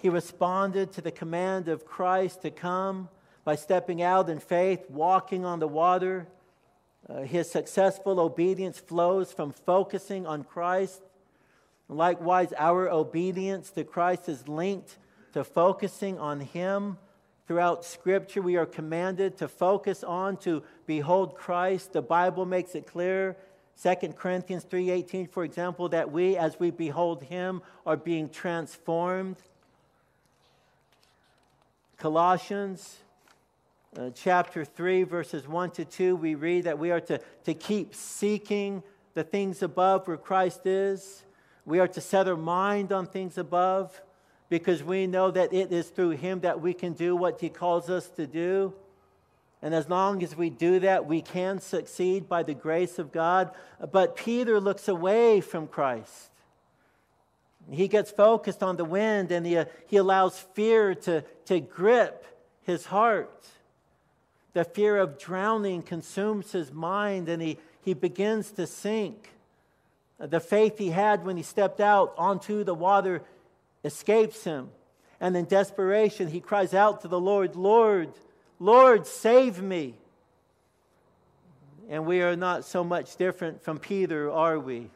He 0.00 0.08
responded 0.08 0.92
to 0.92 1.00
the 1.00 1.10
command 1.10 1.68
of 1.68 1.84
Christ 1.84 2.42
to 2.42 2.50
come 2.50 3.08
by 3.44 3.56
stepping 3.56 4.00
out 4.00 4.30
in 4.30 4.38
faith, 4.38 4.88
walking 4.88 5.44
on 5.44 5.58
the 5.58 5.68
water. 5.68 6.28
Uh, 7.08 7.22
his 7.22 7.50
successful 7.50 8.20
obedience 8.20 8.78
flows 8.78 9.32
from 9.32 9.52
focusing 9.52 10.26
on 10.26 10.44
Christ. 10.44 11.02
Likewise, 11.88 12.52
our 12.58 12.88
obedience 12.88 13.70
to 13.70 13.84
Christ 13.84 14.28
is 14.28 14.46
linked 14.46 14.98
to 15.32 15.42
focusing 15.42 16.18
on 16.18 16.40
Him. 16.40 16.98
Throughout 17.46 17.84
Scripture, 17.84 18.42
we 18.42 18.56
are 18.56 18.66
commanded 18.66 19.38
to 19.38 19.48
focus 19.48 20.04
on, 20.04 20.36
to 20.38 20.62
behold 20.86 21.34
Christ. 21.34 21.94
The 21.94 22.02
Bible 22.02 22.44
makes 22.44 22.74
it 22.74 22.86
clear 22.86 23.36
2 23.82 24.14
Corinthians 24.16 24.64
3:18 24.64 25.28
for 25.28 25.44
example 25.44 25.88
that 25.90 26.10
we 26.10 26.36
as 26.36 26.58
we 26.58 26.70
behold 26.70 27.22
him 27.22 27.62
are 27.86 27.96
being 27.96 28.28
transformed. 28.28 29.36
Colossians 31.98 32.98
uh, 33.98 34.10
chapter 34.14 34.64
3 34.64 35.02
verses 35.02 35.48
1 35.48 35.72
to 35.72 35.84
2 35.84 36.14
we 36.14 36.36
read 36.36 36.62
that 36.62 36.78
we 36.78 36.92
are 36.92 37.00
to, 37.00 37.20
to 37.42 37.54
keep 37.54 37.92
seeking 37.92 38.84
the 39.14 39.24
things 39.24 39.62
above 39.64 40.06
where 40.06 40.16
Christ 40.16 40.64
is. 40.64 41.24
We 41.64 41.80
are 41.80 41.88
to 41.88 42.00
set 42.00 42.28
our 42.28 42.36
mind 42.36 42.92
on 42.92 43.06
things 43.06 43.36
above 43.36 44.00
because 44.48 44.84
we 44.84 45.08
know 45.08 45.32
that 45.32 45.52
it 45.52 45.72
is 45.72 45.88
through 45.88 46.10
him 46.10 46.38
that 46.40 46.60
we 46.60 46.72
can 46.72 46.92
do 46.92 47.16
what 47.16 47.40
he 47.40 47.48
calls 47.48 47.90
us 47.90 48.08
to 48.10 48.28
do. 48.28 48.74
And 49.60 49.74
as 49.74 49.88
long 49.88 50.22
as 50.22 50.36
we 50.36 50.50
do 50.50 50.78
that, 50.78 51.04
we 51.06 51.20
can 51.20 51.58
succeed 51.58 52.28
by 52.28 52.44
the 52.44 52.54
grace 52.54 53.00
of 53.00 53.10
God. 53.10 53.50
But 53.90 54.14
Peter 54.14 54.60
looks 54.60 54.86
away 54.86 55.40
from 55.40 55.66
Christ. 55.66 56.30
He 57.70 57.88
gets 57.88 58.10
focused 58.10 58.62
on 58.62 58.76
the 58.76 58.84
wind 58.84 59.30
and 59.30 59.44
he, 59.44 59.56
uh, 59.56 59.66
he 59.86 59.98
allows 59.98 60.38
fear 60.38 60.94
to, 60.94 61.22
to 61.46 61.60
grip 61.60 62.24
his 62.62 62.86
heart. 62.86 63.46
The 64.54 64.64
fear 64.64 64.96
of 64.96 65.18
drowning 65.18 65.82
consumes 65.82 66.52
his 66.52 66.72
mind 66.72 67.28
and 67.28 67.42
he, 67.42 67.58
he 67.82 67.94
begins 67.94 68.50
to 68.52 68.66
sink. 68.66 69.32
The 70.18 70.40
faith 70.40 70.78
he 70.78 70.90
had 70.90 71.24
when 71.24 71.36
he 71.36 71.42
stepped 71.42 71.80
out 71.80 72.14
onto 72.16 72.64
the 72.64 72.74
water 72.74 73.22
escapes 73.84 74.44
him. 74.44 74.70
And 75.20 75.36
in 75.36 75.44
desperation, 75.44 76.28
he 76.28 76.40
cries 76.40 76.74
out 76.74 77.02
to 77.02 77.08
the 77.08 77.20
Lord, 77.20 77.54
Lord, 77.54 78.12
Lord, 78.58 79.06
save 79.06 79.60
me. 79.62 79.94
And 81.88 82.06
we 82.06 82.22
are 82.22 82.36
not 82.36 82.64
so 82.64 82.82
much 82.84 83.16
different 83.16 83.62
from 83.62 83.78
Peter, 83.78 84.30
are 84.30 84.58
we? 84.58 84.90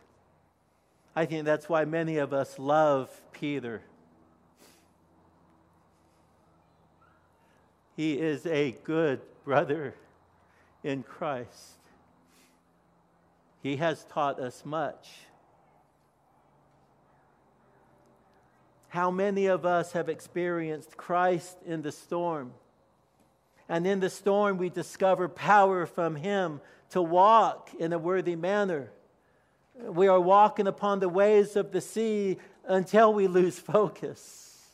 I 1.14 1.26
think 1.26 1.44
that's 1.44 1.68
why 1.68 1.84
many 1.84 2.16
of 2.16 2.32
us 2.32 2.58
love 2.58 3.10
Peter. 3.32 3.82
He 7.96 8.18
is 8.18 8.46
a 8.46 8.72
good 8.84 9.20
brother 9.44 9.94
in 10.82 11.02
Christ. 11.02 11.78
He 13.62 13.76
has 13.76 14.04
taught 14.04 14.40
us 14.40 14.64
much. 14.64 15.08
How 18.88 19.10
many 19.10 19.46
of 19.46 19.64
us 19.64 19.92
have 19.92 20.08
experienced 20.08 20.96
Christ 20.96 21.56
in 21.64 21.82
the 21.82 21.92
storm? 21.92 22.52
And 23.68 23.86
in 23.86 24.00
the 24.00 24.10
storm, 24.10 24.58
we 24.58 24.68
discover 24.68 25.28
power 25.28 25.86
from 25.86 26.16
Him 26.16 26.60
to 26.90 27.00
walk 27.00 27.70
in 27.78 27.92
a 27.92 27.98
worthy 27.98 28.36
manner. 28.36 28.90
We 29.74 30.08
are 30.08 30.20
walking 30.20 30.66
upon 30.66 31.00
the 31.00 31.08
waves 31.08 31.56
of 31.56 31.72
the 31.72 31.80
sea 31.80 32.38
until 32.66 33.12
we 33.12 33.26
lose 33.26 33.58
focus. 33.58 34.68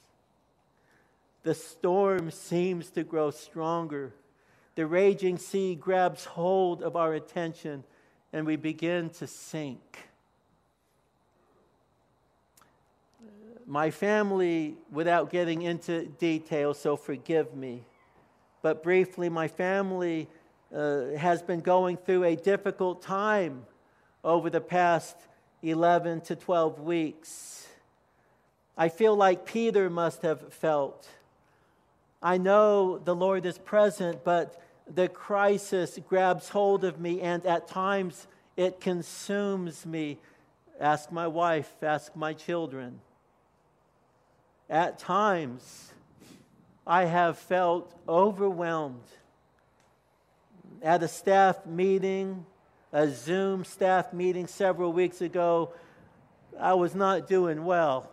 The 1.42 1.55
storm 1.55 2.30
seems 2.30 2.90
to 2.90 3.05
grow 3.05 3.30
stronger. 3.30 4.12
The 4.74 4.86
raging 4.86 5.38
sea 5.38 5.74
grabs 5.74 6.24
hold 6.24 6.82
of 6.82 6.96
our 6.96 7.14
attention, 7.14 7.84
and 8.32 8.46
we 8.46 8.57
begin 8.57 9.11
to 9.11 9.26
sink. 9.26 9.99
My 13.66 13.90
family, 13.90 14.76
without 14.90 15.30
getting 15.30 15.62
into 15.62 16.07
detail, 16.07 16.74
so 16.74 16.96
forgive 16.96 17.55
me 17.55 17.84
but 18.62 18.82
briefly, 18.82 19.28
my 19.28 19.49
family 19.49 20.28
uh, 20.74 21.11
has 21.16 21.42
been 21.42 21.61
going 21.61 21.96
through 21.96 22.24
a 22.24 22.36
difficult 22.36 23.03
time 23.03 23.64
over 24.25 24.51
the 24.51 24.61
past 24.61 25.16
11 25.62 26.23
to 26.23 26.37
12 26.37 26.81
weeks. 26.81 27.66
I 28.77 28.89
feel 28.89 29.16
like 29.16 29.45
Peter 29.45 29.91
must 29.91 30.23
have 30.23 30.53
felt. 30.53 31.09
I 32.23 32.39
know 32.39 32.99
the 32.99 33.14
Lord 33.14 33.47
is 33.47 33.59
present, 33.59 34.25
but 34.25 34.62
the 34.93 35.09
crisis 35.09 35.99
grabs 36.09 36.49
hold 36.49 36.85
of 36.85 37.01
me, 37.01 37.21
and 37.21 37.45
at 37.47 37.69
times 37.69 38.27
it 38.57 38.81
consumes 38.81 39.85
me. 39.85 40.19
Ask 40.81 41.11
my 41.11 41.27
wife, 41.27 41.73
ask 41.83 42.14
my 42.14 42.33
children. 42.33 43.01
At 44.71 44.99
times, 44.99 45.93
I 46.87 47.05
have 47.05 47.39
felt 47.39 47.95
overwhelmed. 48.09 49.03
At 50.83 51.03
a 51.03 51.09
staff 51.09 51.66
meeting, 51.66 52.47
a 52.93 53.09
Zoom 53.09 53.64
staff 53.64 54.12
meeting 54.12 54.47
several 54.47 54.93
weeks 54.93 55.20
ago, 55.20 55.72
I 56.59 56.74
was 56.74 56.95
not 56.95 57.28
doing 57.28 57.64
well. 57.64 58.11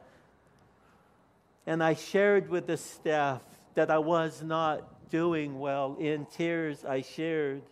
And 1.65 1.84
I 1.84 1.95
shared 1.95 2.49
with 2.49 2.67
the 2.67 2.78
staff 2.78 3.41
that 3.76 3.89
I 3.89 3.97
was 3.97 4.43
not 4.43 5.09
doing 5.09 5.59
well. 5.59 5.95
In 5.99 6.26
tears, 6.26 6.84
I 6.86 7.01
shared. 7.01 7.63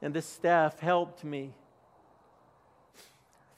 And 0.00 0.12
the 0.12 0.22
staff 0.22 0.80
helped 0.80 1.24
me 1.24 1.54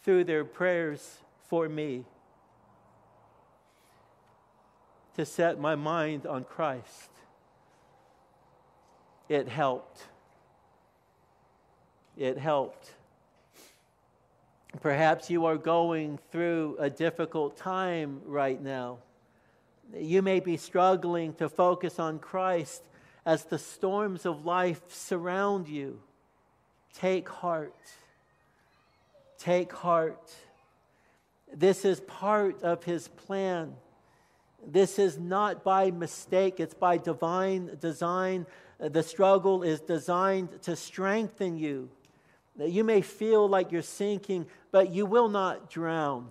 through 0.02 0.24
their 0.24 0.44
prayers 0.44 1.18
for 1.48 1.68
me 1.68 2.04
to 5.16 5.24
set 5.24 5.60
my 5.60 5.74
mind 5.74 6.26
on 6.26 6.44
Christ. 6.44 7.10
It 9.28 9.48
helped. 9.48 10.02
It 12.16 12.38
helped. 12.38 12.90
Perhaps 14.80 15.30
you 15.30 15.46
are 15.46 15.56
going 15.56 16.18
through 16.30 16.76
a 16.78 16.90
difficult 16.90 17.56
time 17.56 18.20
right 18.26 18.60
now. 18.60 18.98
You 19.96 20.22
may 20.22 20.40
be 20.40 20.56
struggling 20.56 21.34
to 21.34 21.48
focus 21.48 21.98
on 21.98 22.18
Christ 22.18 22.82
as 23.24 23.44
the 23.44 23.58
storms 23.58 24.26
of 24.26 24.44
life 24.44 24.82
surround 24.88 25.68
you. 25.68 26.00
Take 26.92 27.28
heart. 27.28 27.74
Take 29.38 29.72
heart. 29.72 30.32
This 31.52 31.84
is 31.84 32.00
part 32.00 32.62
of 32.62 32.84
his 32.84 33.08
plan. 33.08 33.74
This 34.66 34.98
is 34.98 35.18
not 35.18 35.64
by 35.64 35.90
mistake, 35.90 36.60
it's 36.60 36.74
by 36.74 36.98
divine 36.98 37.76
design. 37.80 38.46
The 38.78 39.02
struggle 39.02 39.62
is 39.62 39.80
designed 39.80 40.62
to 40.62 40.76
strengthen 40.76 41.56
you. 41.56 41.90
You 42.58 42.84
may 42.84 43.00
feel 43.00 43.48
like 43.48 43.72
you're 43.72 43.82
sinking, 43.82 44.46
but 44.70 44.92
you 44.92 45.06
will 45.06 45.28
not 45.28 45.70
drown. 45.70 46.28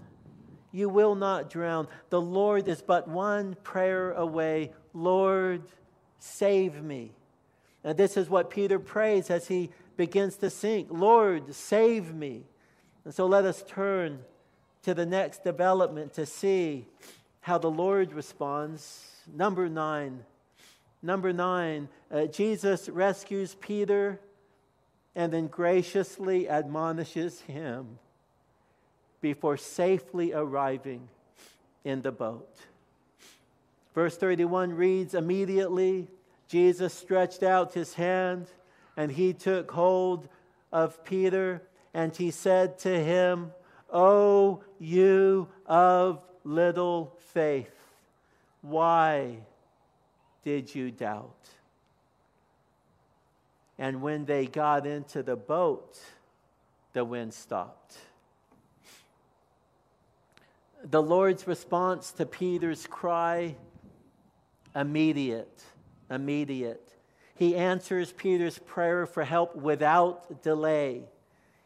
You 0.71 0.89
will 0.89 1.15
not 1.15 1.49
drown. 1.49 1.87
The 2.09 2.21
Lord 2.21 2.67
is 2.67 2.81
but 2.81 3.07
one 3.07 3.55
prayer 3.63 4.11
away 4.11 4.71
Lord, 4.93 5.63
save 6.19 6.81
me. 6.81 7.11
And 7.83 7.97
this 7.97 8.15
is 8.15 8.29
what 8.29 8.49
Peter 8.49 8.79
prays 8.79 9.29
as 9.29 9.47
he 9.47 9.69
begins 9.97 10.37
to 10.37 10.49
sink 10.49 10.87
Lord, 10.89 11.53
save 11.53 12.13
me. 12.13 12.43
And 13.05 13.13
so 13.13 13.25
let 13.25 13.45
us 13.45 13.63
turn 13.67 14.19
to 14.83 14.93
the 14.93 15.05
next 15.05 15.43
development 15.43 16.13
to 16.13 16.25
see 16.25 16.87
how 17.43 17.57
the 17.57 17.69
Lord 17.69 18.13
responds. 18.13 19.05
Number 19.31 19.67
nine. 19.67 20.23
Number 21.01 21.33
nine, 21.33 21.89
uh, 22.09 22.25
Jesus 22.27 22.87
rescues 22.87 23.55
Peter 23.59 24.21
and 25.13 25.31
then 25.31 25.47
graciously 25.47 26.47
admonishes 26.47 27.41
him 27.41 27.99
before 29.19 29.57
safely 29.57 30.31
arriving 30.31 31.09
in 31.83 32.01
the 32.01 32.13
boat. 32.13 32.55
Verse 33.93 34.15
31 34.15 34.73
reads 34.73 35.13
Immediately 35.13 36.07
Jesus 36.47 36.93
stretched 36.93 37.43
out 37.43 37.73
his 37.73 37.95
hand 37.95 38.47
and 38.95 39.11
he 39.11 39.33
took 39.33 39.69
hold 39.69 40.29
of 40.71 41.03
Peter 41.03 41.61
and 41.93 42.15
he 42.15 42.31
said 42.31 42.79
to 42.79 43.03
him, 43.03 43.51
O 43.91 44.63
you 44.79 45.49
of 45.65 46.21
little 46.43 47.17
faith, 47.33 47.73
why 48.61 49.37
did 50.43 50.73
you 50.73 50.91
doubt? 50.91 51.49
And 53.77 54.01
when 54.01 54.25
they 54.25 54.45
got 54.45 54.85
into 54.85 55.23
the 55.23 55.35
boat, 55.35 55.99
the 56.93 57.03
wind 57.03 57.33
stopped. 57.33 57.97
The 60.83 61.01
Lord's 61.01 61.47
response 61.47 62.11
to 62.13 62.25
Peter's 62.25 62.85
cry 62.87 63.55
immediate, 64.75 65.63
immediate. 66.09 66.89
He 67.35 67.55
answers 67.55 68.11
Peter's 68.11 68.59
prayer 68.59 69.05
for 69.05 69.23
help 69.23 69.55
without 69.55 70.41
delay. 70.41 71.03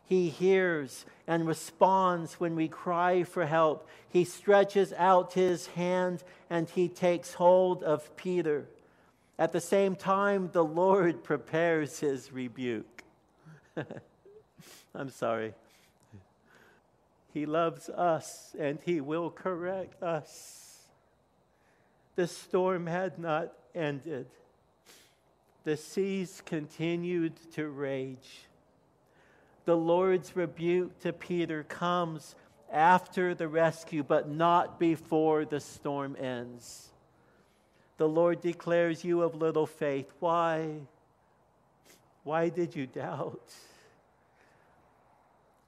He 0.08 0.30
hears 0.30 1.06
and 1.28 1.46
responds 1.46 2.40
when 2.40 2.56
we 2.56 2.70
cry 2.70 3.24
for 3.24 3.46
help. 3.46 3.88
He 4.10 4.24
stretches 4.24 4.94
out 4.94 5.34
his 5.34 5.68
hand 5.68 6.24
and 6.50 6.70
he 6.70 6.88
takes 6.88 7.34
hold 7.34 7.84
of 7.84 8.16
Peter. 8.16 8.70
At 9.38 9.52
the 9.52 9.60
same 9.60 9.96
time, 9.96 10.50
the 10.54 10.64
Lord 10.64 11.24
prepares 11.26 12.00
his 12.00 12.32
rebuke. 12.32 13.04
I'm 14.96 15.10
sorry. 15.10 15.54
He 17.34 17.46
loves 17.46 17.90
us 17.90 18.56
and 18.58 18.80
he 18.86 19.02
will 19.02 19.30
correct 19.30 20.02
us. 20.02 20.88
The 22.16 22.28
storm 22.28 22.88
had 22.88 23.20
not 23.20 23.54
ended, 23.76 24.28
the 25.66 25.78
seas 25.78 26.42
continued 26.46 27.34
to 27.54 27.68
rage. 27.68 28.47
The 29.68 29.76
Lord's 29.76 30.34
rebuke 30.34 30.98
to 31.02 31.12
Peter 31.12 31.64
comes 31.64 32.36
after 32.72 33.36
the 33.36 33.50
rescue, 33.50 34.02
but 34.02 34.30
not 34.30 34.80
before 34.80 35.44
the 35.44 35.60
storm 35.60 36.16
ends. 36.18 36.88
The 37.98 38.08
Lord 38.08 38.40
declares 38.40 39.04
you 39.04 39.24
of 39.24 39.36
little 39.36 39.66
faith. 39.66 40.10
Why? 40.22 40.84
Why 42.24 42.48
did 42.48 42.78
you 42.78 42.88
doubt? 42.88 43.52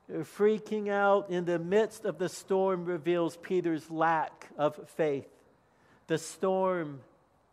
Freaking 0.10 0.88
out 0.88 1.30
in 1.30 1.44
the 1.44 1.60
midst 1.60 2.06
of 2.06 2.20
the 2.20 2.30
storm 2.30 2.86
reveals 2.86 3.36
Peter's 3.36 3.92
lack 3.92 4.48
of 4.58 4.80
faith. 4.92 5.28
The 6.08 6.18
storm 6.18 7.02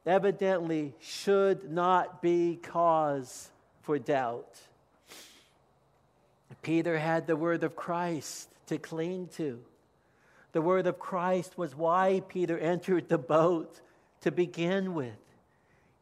evidently 0.07 0.95
should 1.01 1.73
not 1.73 2.23
be 2.23 2.55
cause 2.63 3.51
for 3.83 3.99
doubt. 3.99 4.61
Peter 6.67 6.99
had 6.99 7.29
the 7.29 7.37
word 7.37 7.63
of 7.63 7.77
Christ 7.77 8.49
to 8.67 8.77
cling 8.77 9.29
to. 9.37 9.61
The 10.51 10.61
word 10.61 10.89
of 10.89 10.99
Christ 10.99 11.57
was 11.57 11.77
why 11.77 12.23
Peter 12.27 12.59
entered 12.59 13.09
the 13.09 13.19
boat 13.19 13.81
to 14.23 14.33
begin 14.33 14.93
with. 14.93 15.15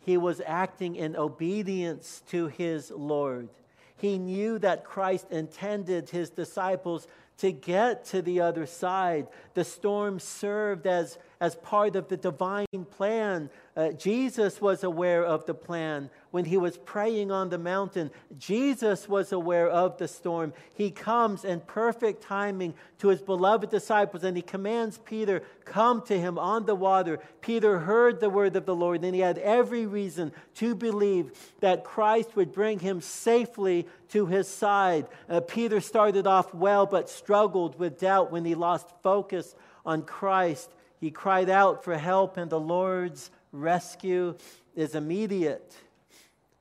He 0.00 0.16
was 0.16 0.40
acting 0.46 0.96
in 0.96 1.16
obedience 1.16 2.22
to 2.30 2.46
his 2.46 2.90
Lord. 2.90 3.50
He 3.98 4.18
knew 4.18 4.58
that 4.60 4.86
Christ 4.86 5.26
intended 5.30 6.08
his 6.08 6.30
disciples 6.30 7.08
to 7.36 7.52
get 7.52 8.06
to 8.06 8.22
the 8.22 8.40
other 8.40 8.64
side. 8.64 9.26
The 9.52 9.64
storm 9.64 10.18
served 10.18 10.86
as, 10.86 11.18
as 11.40 11.56
part 11.56 11.96
of 11.96 12.08
the 12.08 12.16
divine 12.16 12.86
plan. 12.90 13.50
Uh, 13.76 13.90
Jesus 13.90 14.60
was 14.60 14.84
aware 14.84 15.24
of 15.24 15.46
the 15.46 15.54
plan 15.54 16.08
when 16.30 16.44
he 16.44 16.56
was 16.56 16.76
praying 16.76 17.30
on 17.30 17.48
the 17.48 17.58
mountain. 17.58 18.10
Jesus 18.38 19.08
was 19.08 19.32
aware 19.32 19.68
of 19.68 19.98
the 19.98 20.06
storm. 20.06 20.52
He 20.74 20.90
comes 20.90 21.44
in 21.44 21.60
perfect 21.60 22.22
timing 22.22 22.74
to 22.98 23.08
his 23.08 23.20
beloved 23.20 23.70
disciples 23.70 24.22
and 24.24 24.36
he 24.36 24.42
commands 24.42 24.98
Peter, 24.98 25.42
Come 25.64 26.02
to 26.02 26.18
him 26.18 26.38
on 26.38 26.66
the 26.66 26.74
water. 26.74 27.18
Peter 27.40 27.80
heard 27.80 28.20
the 28.20 28.30
word 28.30 28.54
of 28.54 28.66
the 28.66 28.74
Lord 28.74 29.02
and 29.02 29.14
he 29.14 29.20
had 29.20 29.38
every 29.38 29.86
reason 29.86 30.32
to 30.56 30.74
believe 30.74 31.32
that 31.60 31.84
Christ 31.84 32.36
would 32.36 32.52
bring 32.52 32.78
him 32.78 33.00
safely 33.00 33.88
to 34.10 34.26
his 34.26 34.48
side. 34.48 35.06
Uh, 35.28 35.40
Peter 35.40 35.80
started 35.80 36.26
off 36.26 36.54
well 36.54 36.86
but 36.86 37.10
struggled 37.10 37.78
with 37.78 37.98
doubt 37.98 38.30
when 38.30 38.44
he 38.44 38.54
lost 38.54 38.88
focus 39.02 39.54
on 39.84 40.02
Christ. 40.02 40.70
He 41.04 41.10
cried 41.10 41.50
out 41.50 41.84
for 41.84 41.98
help, 41.98 42.38
and 42.38 42.48
the 42.48 42.58
Lord's 42.58 43.30
rescue 43.52 44.36
is 44.74 44.94
immediate. 44.94 45.76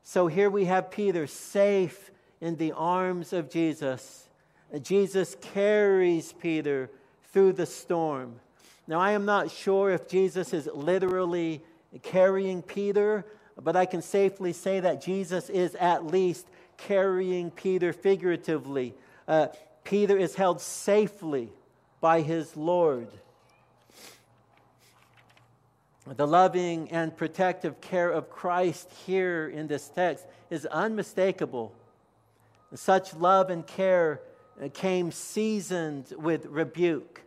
So 0.04 0.28
here 0.28 0.50
we 0.50 0.66
have 0.66 0.92
Peter 0.92 1.28
safe 1.28 2.12
in 2.42 2.58
the 2.58 2.74
arms 2.74 3.32
of 3.32 3.50
Jesus. 3.50 4.28
Jesus 4.82 5.38
carries 5.40 6.34
Peter 6.34 6.90
through 7.32 7.54
the 7.54 7.66
storm. 7.66 8.36
Now, 8.86 9.00
I 9.00 9.12
am 9.12 9.24
not 9.24 9.50
sure 9.50 9.92
if 9.92 10.10
Jesus 10.10 10.54
is 10.54 10.68
literally 10.74 11.64
carrying 12.02 12.62
Peter, 12.62 13.26
but 13.62 13.78
I 13.78 13.86
can 13.86 14.02
safely 14.02 14.52
say 14.52 14.82
that 14.82 15.02
Jesus 15.02 15.50
is 15.50 15.74
at 15.76 16.06
least 16.06 16.48
carrying 16.76 17.50
Peter 17.50 17.94
figuratively. 17.94 18.94
Uh, 19.26 19.48
Peter 19.86 20.18
is 20.18 20.36
held 20.36 20.60
safely 20.60 21.48
by 22.02 22.20
his 22.20 22.58
Lord. 22.58 23.08
The 26.06 26.28
loving 26.28 26.92
and 26.92 27.16
protective 27.16 27.80
care 27.80 28.10
of 28.10 28.30
Christ 28.30 28.90
here 29.06 29.48
in 29.48 29.68
this 29.68 29.88
text 29.88 30.26
is 30.50 30.66
unmistakable. 30.66 31.74
Such 32.76 33.14
love 33.14 33.50
and 33.50 33.66
care 33.66 34.20
came 34.74 35.12
seasoned 35.12 36.14
with 36.18 36.46
rebuke. 36.48 37.22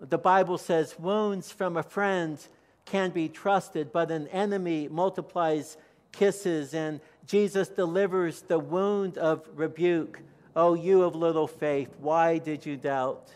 The 0.00 0.18
Bible 0.18 0.56
says 0.56 0.98
wounds 0.98 1.52
from 1.52 1.76
a 1.76 1.82
friend 1.82 2.38
can 2.86 3.10
be 3.10 3.28
trusted, 3.28 3.92
but 3.92 4.10
an 4.10 4.28
enemy 4.28 4.88
multiplies 4.88 5.76
kisses, 6.12 6.72
and 6.72 7.00
Jesus 7.26 7.68
delivers 7.68 8.42
the 8.42 8.58
wound 8.58 9.18
of 9.18 9.46
rebuke. 9.54 10.20
Oh, 10.54 10.72
you 10.74 11.02
of 11.02 11.14
little 11.14 11.46
faith, 11.46 11.94
why 11.98 12.38
did 12.38 12.64
you 12.64 12.76
doubt? 12.76 13.30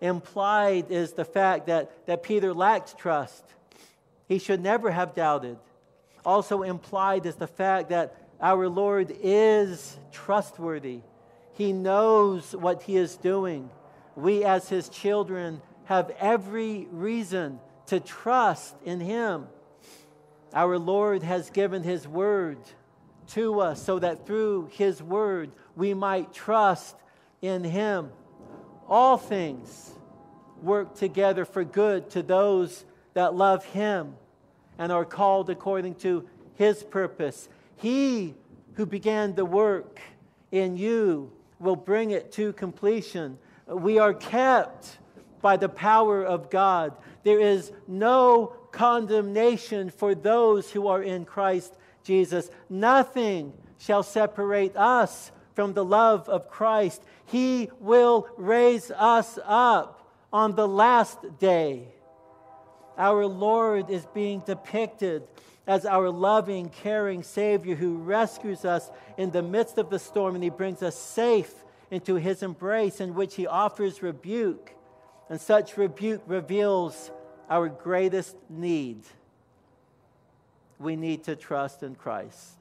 Implied 0.00 0.90
is 0.90 1.12
the 1.12 1.24
fact 1.24 1.66
that, 1.66 2.06
that 2.06 2.22
Peter 2.22 2.52
lacked 2.52 2.98
trust. 2.98 3.44
He 4.28 4.38
should 4.38 4.62
never 4.62 4.90
have 4.90 5.14
doubted. 5.14 5.58
Also 6.24 6.62
implied 6.62 7.26
is 7.26 7.36
the 7.36 7.46
fact 7.46 7.90
that 7.90 8.16
our 8.40 8.68
Lord 8.68 9.14
is 9.22 9.96
trustworthy. 10.12 11.00
He 11.54 11.72
knows 11.72 12.54
what 12.54 12.82
he 12.82 12.96
is 12.96 13.16
doing. 13.16 13.70
We, 14.14 14.44
as 14.44 14.68
his 14.68 14.88
children, 14.88 15.62
have 15.84 16.10
every 16.18 16.88
reason 16.90 17.60
to 17.86 18.00
trust 18.00 18.74
in 18.84 19.00
him. 19.00 19.46
Our 20.52 20.78
Lord 20.78 21.22
has 21.22 21.50
given 21.50 21.82
his 21.82 22.06
word 22.08 22.58
to 23.28 23.60
us 23.60 23.82
so 23.82 23.98
that 23.98 24.26
through 24.26 24.70
his 24.72 25.02
word 25.02 25.50
we 25.74 25.94
might 25.94 26.32
trust 26.32 26.96
in 27.42 27.64
him. 27.64 28.10
All 28.88 29.16
things 29.16 29.92
work 30.62 30.94
together 30.94 31.44
for 31.44 31.64
good 31.64 32.10
to 32.10 32.22
those 32.22 32.84
that 33.16 33.34
love 33.34 33.64
him 33.64 34.14
and 34.78 34.92
are 34.92 35.06
called 35.06 35.48
according 35.48 35.94
to 35.94 36.28
his 36.56 36.82
purpose. 36.82 37.48
He 37.76 38.34
who 38.74 38.84
began 38.84 39.34
the 39.34 39.44
work 39.46 40.00
in 40.52 40.76
you 40.76 41.32
will 41.58 41.76
bring 41.76 42.10
it 42.10 42.30
to 42.32 42.52
completion. 42.52 43.38
We 43.66 43.98
are 43.98 44.12
kept 44.12 44.98
by 45.40 45.56
the 45.56 45.70
power 45.70 46.22
of 46.26 46.50
God. 46.50 46.94
There 47.22 47.40
is 47.40 47.72
no 47.88 48.52
condemnation 48.70 49.88
for 49.88 50.14
those 50.14 50.70
who 50.70 50.86
are 50.86 51.02
in 51.02 51.24
Christ 51.24 51.74
Jesus. 52.04 52.50
Nothing 52.68 53.54
shall 53.78 54.02
separate 54.02 54.76
us 54.76 55.32
from 55.54 55.72
the 55.72 55.86
love 55.86 56.28
of 56.28 56.50
Christ. 56.50 57.02
He 57.24 57.70
will 57.80 58.28
raise 58.36 58.90
us 58.90 59.38
up 59.42 60.06
on 60.34 60.54
the 60.54 60.68
last 60.68 61.38
day. 61.38 61.95
Our 62.96 63.26
Lord 63.26 63.90
is 63.90 64.06
being 64.06 64.40
depicted 64.40 65.22
as 65.66 65.84
our 65.84 66.10
loving, 66.10 66.68
caring 66.68 67.22
Savior 67.22 67.74
who 67.74 67.96
rescues 67.96 68.64
us 68.64 68.90
in 69.16 69.30
the 69.30 69.42
midst 69.42 69.78
of 69.78 69.90
the 69.90 69.98
storm 69.98 70.34
and 70.34 70.44
He 70.44 70.50
brings 70.50 70.82
us 70.82 70.96
safe 70.96 71.52
into 71.90 72.16
His 72.16 72.42
embrace, 72.42 73.00
in 73.00 73.14
which 73.14 73.34
He 73.34 73.46
offers 73.46 74.02
rebuke. 74.02 74.72
And 75.28 75.40
such 75.40 75.76
rebuke 75.76 76.22
reveals 76.26 77.10
our 77.50 77.68
greatest 77.68 78.36
need. 78.48 79.02
We 80.78 80.96
need 80.96 81.24
to 81.24 81.36
trust 81.36 81.82
in 81.82 81.94
Christ. 81.94 82.54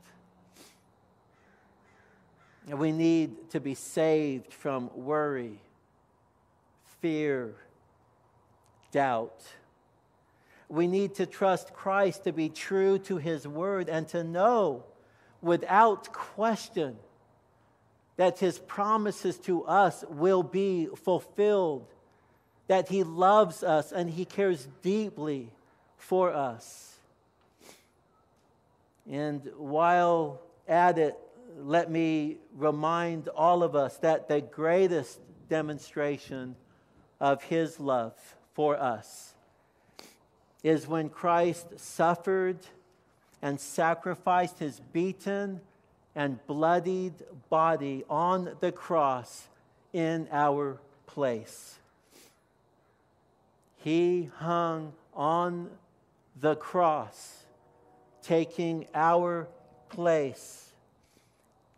And 2.68 2.80
we 2.80 2.92
need 2.92 3.52
to 3.52 3.60
be 3.60 3.76
saved 3.76 4.52
from 4.52 4.90
worry, 4.96 5.60
fear, 7.02 7.54
doubt. 8.92 9.44
We 10.68 10.88
need 10.88 11.16
to 11.16 11.26
trust 11.26 11.74
Christ 11.74 12.24
to 12.24 12.32
be 12.32 12.49
true 12.49 12.97
to 12.99 13.18
his 13.18 13.47
word 13.47 13.88
and 13.88 14.07
to 14.09 14.24
know 14.24 14.84
without 15.41 16.11
question 16.11 16.97
that 18.18 18.39
his 18.39 18.57
promises 18.57 19.38
to 19.39 19.63
us 19.66 20.03
will 20.09 20.41
be 20.41 20.88
fulfilled, 21.03 21.86
that 22.68 22.89
he 22.89 23.03
loves 23.03 23.61
us 23.61 23.91
and 23.91 24.09
he 24.09 24.26
cares 24.26 24.68
deeply 24.82 25.51
for 25.97 26.34
us. 26.34 26.95
And 29.09 29.47
while 29.57 30.41
at 30.68 30.97
it, 30.97 31.16
let 31.57 31.91
me 31.91 32.38
remind 32.55 33.28
all 33.28 33.61
of 33.61 33.76
us 33.76 33.97
that 33.97 34.28
the 34.28 34.41
greatest 34.41 35.20
demonstration 35.47 36.55
of 37.20 37.43
his 37.43 37.80
love 37.80 38.13
for 38.53 38.78
us 38.78 39.35
is 40.66 40.88
when 40.88 41.09
Christ 41.09 41.80
suffered 41.80 42.57
and 43.39 43.59
sacrificed 43.59 44.57
his 44.57 44.80
beaten 44.91 45.61
and 46.16 46.39
bloodied 46.47 47.13
body 47.51 48.03
on 48.09 48.49
the 48.61 48.72
cross 48.72 49.47
in 49.93 50.28
our 50.32 50.80
place. 51.05 51.78
He 53.78 54.32
hung 54.38 54.93
on 55.13 55.70
the 56.41 56.55
cross, 56.55 57.43
taking 58.24 58.88
our 58.95 59.47
place, 59.89 60.72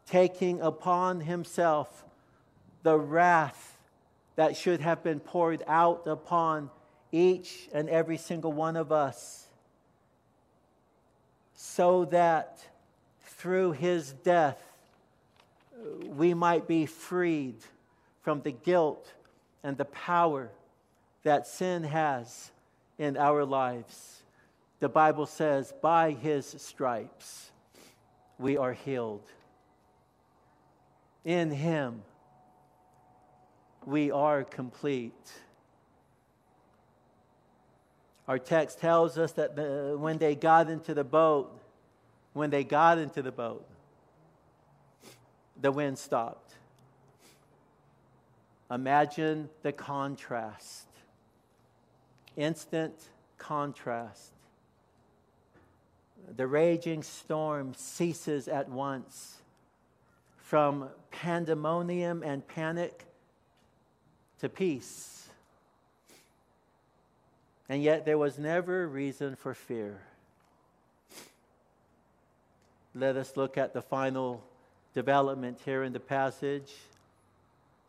taking 0.05 0.61
upon 0.61 1.19
himself 1.19 2.05
the 2.83 2.97
wrath 2.97 3.77
that 4.37 4.55
should 4.55 4.79
have 4.79 5.03
been 5.03 5.19
poured 5.19 5.61
out 5.67 6.07
upon 6.07 6.69
each 7.11 7.69
and 7.73 7.89
every 7.89 8.17
single 8.17 8.51
one 8.51 8.75
of 8.75 8.91
us, 8.91 9.47
so 11.53 12.05
that 12.05 12.59
through 13.21 13.71
his 13.71 14.13
death 14.13 14.61
we 16.05 16.33
might 16.33 16.67
be 16.67 16.85
freed 16.85 17.55
from 18.21 18.41
the 18.41 18.51
guilt 18.51 19.13
and 19.63 19.77
the 19.77 19.85
power 19.85 20.49
that 21.23 21.47
sin 21.47 21.83
has 21.83 22.51
in 22.97 23.15
our 23.15 23.45
lives. 23.45 24.21
The 24.79 24.89
Bible 24.89 25.25
says, 25.25 25.73
by 25.81 26.11
his 26.11 26.45
stripes 26.57 27.51
we 28.37 28.57
are 28.57 28.73
healed. 28.73 29.23
In 31.25 31.51
him 31.51 32.01
we 33.85 34.11
are 34.11 34.43
complete. 34.43 35.13
Our 38.27 38.39
text 38.39 38.79
tells 38.79 39.17
us 39.17 39.31
that 39.33 39.55
the, 39.55 39.95
when 39.97 40.17
they 40.17 40.35
got 40.35 40.69
into 40.69 40.93
the 40.93 41.03
boat, 41.03 41.57
when 42.33 42.49
they 42.49 42.63
got 42.63 42.97
into 42.97 43.21
the 43.21 43.31
boat, 43.31 43.65
the 45.59 45.71
wind 45.71 45.97
stopped. 45.97 46.53
Imagine 48.69 49.49
the 49.63 49.71
contrast. 49.71 50.87
Instant 52.35 52.93
contrast. 53.37 54.33
The 56.35 56.45
raging 56.45 57.03
storm 57.03 57.73
ceases 57.75 58.49
at 58.49 58.69
once. 58.69 59.37
From 60.37 60.89
pandemonium 61.11 62.23
and 62.23 62.45
panic 62.45 63.05
to 64.39 64.49
peace. 64.49 65.26
And 67.69 67.83
yet 67.83 68.05
there 68.05 68.17
was 68.17 68.37
never 68.37 68.87
reason 68.87 69.35
for 69.35 69.53
fear. 69.53 69.99
Let 72.95 73.15
us 73.15 73.35
look 73.35 73.57
at 73.57 73.73
the 73.73 73.81
final 73.81 74.43
development 74.93 75.59
here 75.65 75.83
in 75.83 75.93
the 75.93 75.99
passage. 75.99 76.73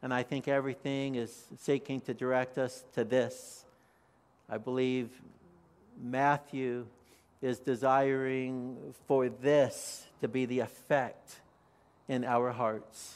And 0.02 0.12
I 0.12 0.22
think 0.22 0.48
everything 0.48 1.14
is 1.14 1.46
seeking 1.58 2.00
to 2.02 2.14
direct 2.14 2.58
us 2.58 2.84
to 2.94 3.04
this. 3.04 3.64
I 4.50 4.58
believe 4.58 5.10
Matthew 6.02 6.86
is 7.40 7.58
desiring 7.58 8.76
for 9.06 9.28
this 9.28 10.06
to 10.20 10.28
be 10.28 10.44
the 10.44 10.60
effect 10.60 11.36
in 12.08 12.24
our 12.24 12.50
hearts. 12.50 13.14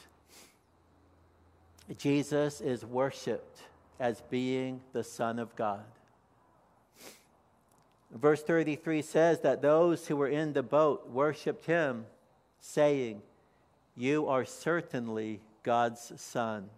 Jesus 1.98 2.60
is 2.60 2.84
worshiped 2.84 3.58
as 3.98 4.20
being 4.30 4.80
the 4.92 5.04
Son 5.04 5.38
of 5.38 5.54
God. 5.56 5.84
Verse 8.12 8.42
33 8.42 9.00
says 9.02 9.40
that 9.40 9.62
those 9.62 10.06
who 10.06 10.16
were 10.16 10.28
in 10.28 10.52
the 10.52 10.62
boat 10.62 11.08
worshiped 11.08 11.64
him, 11.64 12.04
saying, 12.60 13.22
You 13.96 14.28
are 14.28 14.44
certainly 14.44 15.40
God's 15.62 16.12
Son. 16.20 16.68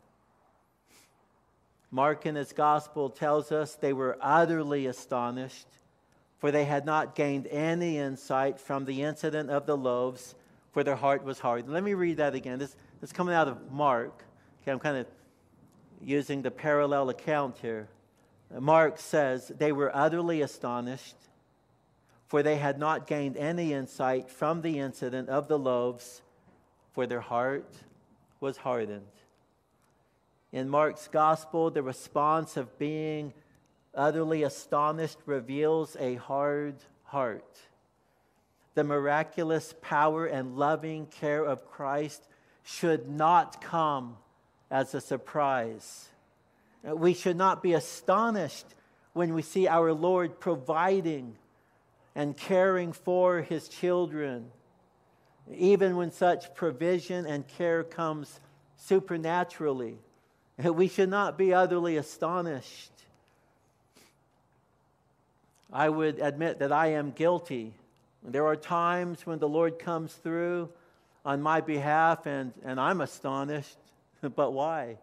Mark 1.91 2.27
in 2.27 2.35
his 2.35 2.53
gospel 2.53 3.09
tells 3.09 3.53
us 3.53 3.75
they 3.75 3.93
were 3.93 4.17
utterly 4.21 4.87
astonished, 4.87 5.67
for 6.39 6.51
they 6.51 6.65
had 6.65 6.85
not 6.85 7.15
gained 7.15 7.47
any 7.49 7.99
insight 7.99 8.61
from 8.61 8.85
the 8.85 9.03
incident 9.03 9.51
of 9.51 9.67
the 9.67 9.77
loaves, 9.77 10.35
for 10.73 10.85
their 10.85 10.97
heart 10.97 11.25
was 11.25 11.41
hard. 11.41 11.69
Let 11.69 11.83
me 11.83 11.95
read 11.95 12.17
that 12.17 12.35
again. 12.35 12.59
This, 12.59 12.77
this 13.01 13.11
is 13.11 13.13
coming 13.13 13.35
out 13.35 13.49
of 13.49 13.73
Mark. 13.73 14.25
Okay, 14.63 14.73
I'm 14.73 14.81
kind 14.81 14.97
of 14.97 15.07
using 16.01 16.43
the 16.43 16.51
parallel 16.51 17.11
account 17.11 17.59
here. 17.59 17.89
Mark 18.51 18.99
says, 18.99 19.49
They 19.49 19.73
were 19.73 19.95
utterly 19.95 20.41
astonished, 20.41 21.17
for 22.27 22.43
they 22.43 22.57
had 22.57 22.79
not 22.79 23.07
gained 23.07 23.37
any 23.37 23.73
insight 23.73 24.31
from 24.31 24.63
the 24.63 24.79
incident 24.79 25.29
of 25.29 25.49
the 25.49 25.59
loaves, 25.59 26.23
for 26.93 27.07
their 27.07 27.21
heart 27.21 27.73
was 28.41 28.59
hardened. 28.59 29.07
In 30.53 30.69
Mark's 30.69 31.09
gospel, 31.09 31.71
the 31.71 31.83
response 31.83 32.57
of 32.57 32.79
being 32.79 33.33
utterly 33.95 34.43
astonished 34.43 35.19
reveals 35.27 35.97
a 35.99 36.15
hard 36.15 36.77
heart. 37.05 37.59
The 38.75 38.85
miraculous 38.85 39.75
power 39.83 40.27
and 40.27 40.57
loving 40.57 41.07
care 41.07 41.45
of 41.45 41.69
Christ 41.69 42.27
should 42.63 43.09
not 43.09 43.61
come 43.61 44.17
as 44.71 44.95
a 44.95 45.01
surprise. 45.01 46.09
We 46.85 47.15
should 47.15 47.37
not 47.37 47.63
be 47.63 47.73
astonished 47.73 48.67
when 49.15 49.33
we 49.33 49.43
see 49.43 49.67
our 49.67 49.93
Lord 49.93 50.39
providing 50.39 51.37
and 52.15 52.37
caring 52.37 52.93
for 52.93 53.41
his 53.41 53.69
children, 53.69 54.51
even 55.53 55.97
when 55.97 56.11
such 56.11 56.55
provision 56.55 57.27
and 57.27 57.47
care 57.49 57.83
comes 57.83 58.41
supernaturally. 58.77 59.99
We 60.63 60.87
should 60.87 61.09
not 61.09 61.37
be 61.37 61.53
utterly 61.53 61.97
astonished. 61.97 62.93
I 65.73 65.89
would 65.89 66.21
admit 66.21 66.61
that 66.61 66.71
I 66.71 66.93
am 66.93 67.11
guilty. 67.11 67.75
There 68.23 68.47
are 68.47 68.55
times 68.55 69.27
when 69.27 69.41
the 69.41 69.49
Lord 69.49 69.81
comes 69.81 70.13
through 70.13 70.69
on 71.25 71.43
my 71.43 71.61
behalf 71.61 72.27
and, 72.27 72.53
and 72.65 72.79
I'm 72.79 73.01
astonished. 73.01 73.77
but 74.37 74.53
why? 74.53 74.99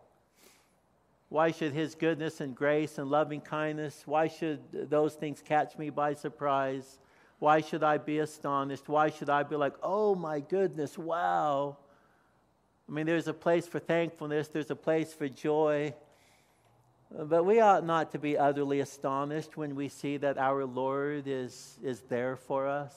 Why 1.32 1.52
should 1.52 1.72
His 1.72 1.96
goodness 1.96 2.42
and 2.42 2.54
grace 2.54 2.98
and 2.98 3.10
loving 3.10 3.40
kindness, 3.40 4.04
why 4.06 4.28
should 4.28 4.90
those 4.90 5.14
things 5.14 5.42
catch 5.42 5.78
me 5.78 5.90
by 5.90 6.14
surprise? 6.14 7.00
Why 7.40 7.62
should 7.62 7.84
I 7.84 8.00
be 8.00 8.20
astonished? 8.20 8.90
Why 8.90 9.12
should 9.12 9.30
I 9.30 9.44
be 9.44 9.56
like, 9.56 9.76
oh 9.82 10.14
my 10.14 10.42
goodness, 10.42 10.98
wow? 10.98 11.78
I 12.86 12.92
mean, 12.92 13.06
there's 13.06 13.30
a 13.30 13.34
place 13.34 13.66
for 13.66 13.80
thankfulness, 13.80 14.50
there's 14.50 14.72
a 14.72 14.76
place 14.76 15.14
for 15.14 15.30
joy. 15.30 15.94
But 17.10 17.46
we 17.46 17.62
ought 17.62 17.86
not 17.86 18.12
to 18.12 18.20
be 18.20 18.38
utterly 18.38 18.82
astonished 18.82 19.56
when 19.56 19.74
we 19.74 19.88
see 19.88 20.18
that 20.18 20.38
our 20.38 20.66
Lord 20.66 21.30
is, 21.30 21.80
is 21.82 22.02
there 22.10 22.36
for 22.36 22.68
us. 22.68 22.94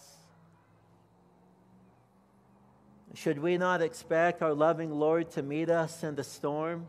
Should 3.14 3.38
we 3.38 3.58
not 3.58 3.80
expect 3.80 4.42
our 4.42 4.54
loving 4.54 4.90
Lord 4.90 5.30
to 5.32 5.42
meet 5.44 5.70
us 5.70 6.02
in 6.02 6.16
the 6.16 6.24
storm 6.24 6.88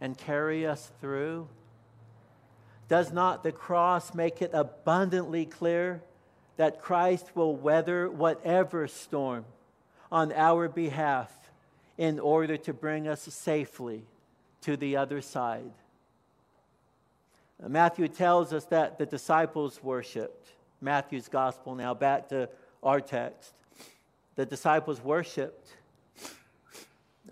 and 0.00 0.16
carry 0.16 0.66
us 0.66 0.90
through? 1.00 1.48
Does 2.88 3.12
not 3.12 3.42
the 3.42 3.52
cross 3.52 4.14
make 4.14 4.42
it 4.42 4.50
abundantly 4.52 5.46
clear 5.46 6.02
that 6.56 6.80
Christ 6.80 7.30
will 7.34 7.54
weather 7.54 8.10
whatever 8.10 8.88
storm? 8.88 9.44
on 10.12 10.32
our 10.32 10.68
behalf 10.68 11.30
in 11.96 12.18
order 12.18 12.56
to 12.56 12.72
bring 12.72 13.06
us 13.06 13.22
safely 13.22 14.02
to 14.62 14.76
the 14.76 14.96
other 14.96 15.20
side. 15.20 15.72
Matthew 17.66 18.08
tells 18.08 18.52
us 18.52 18.64
that 18.66 18.98
the 18.98 19.06
disciples 19.06 19.82
worshiped. 19.82 20.48
Matthew's 20.80 21.28
gospel 21.28 21.74
now, 21.74 21.92
back 21.92 22.28
to 22.30 22.48
our 22.82 23.00
text. 23.00 23.52
The 24.36 24.46
disciples 24.46 25.00
worshiped. 25.02 25.76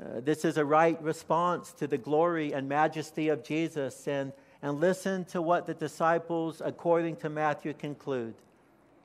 Uh, 0.00 0.20
this 0.20 0.44
is 0.44 0.56
a 0.56 0.64
right 0.64 1.00
response 1.02 1.72
to 1.72 1.86
the 1.88 1.98
glory 1.98 2.52
and 2.52 2.68
majesty 2.68 3.28
of 3.28 3.42
Jesus. 3.42 4.06
And, 4.06 4.32
and 4.62 4.80
listen 4.80 5.24
to 5.26 5.42
what 5.42 5.66
the 5.66 5.74
disciples, 5.74 6.62
according 6.64 7.16
to 7.16 7.28
Matthew, 7.28 7.72
conclude 7.72 8.34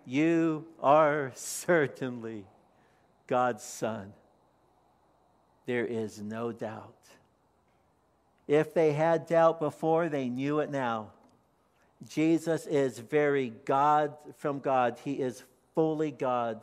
You 0.05 0.65
are 0.81 1.31
certainly 1.35 2.45
God's 3.27 3.63
Son. 3.63 4.13
There 5.65 5.85
is 5.85 6.21
no 6.21 6.51
doubt. 6.51 6.95
If 8.47 8.73
they 8.73 8.91
had 8.91 9.25
doubt 9.25 9.59
before, 9.59 10.09
they 10.09 10.27
knew 10.27 10.59
it 10.59 10.69
now. 10.69 11.11
Jesus 12.07 12.67
is 12.67 12.99
very 12.99 13.53
God 13.65 14.13
from 14.37 14.59
God. 14.59 14.99
He 15.03 15.13
is 15.13 15.43
fully 15.73 16.11
God, 16.11 16.59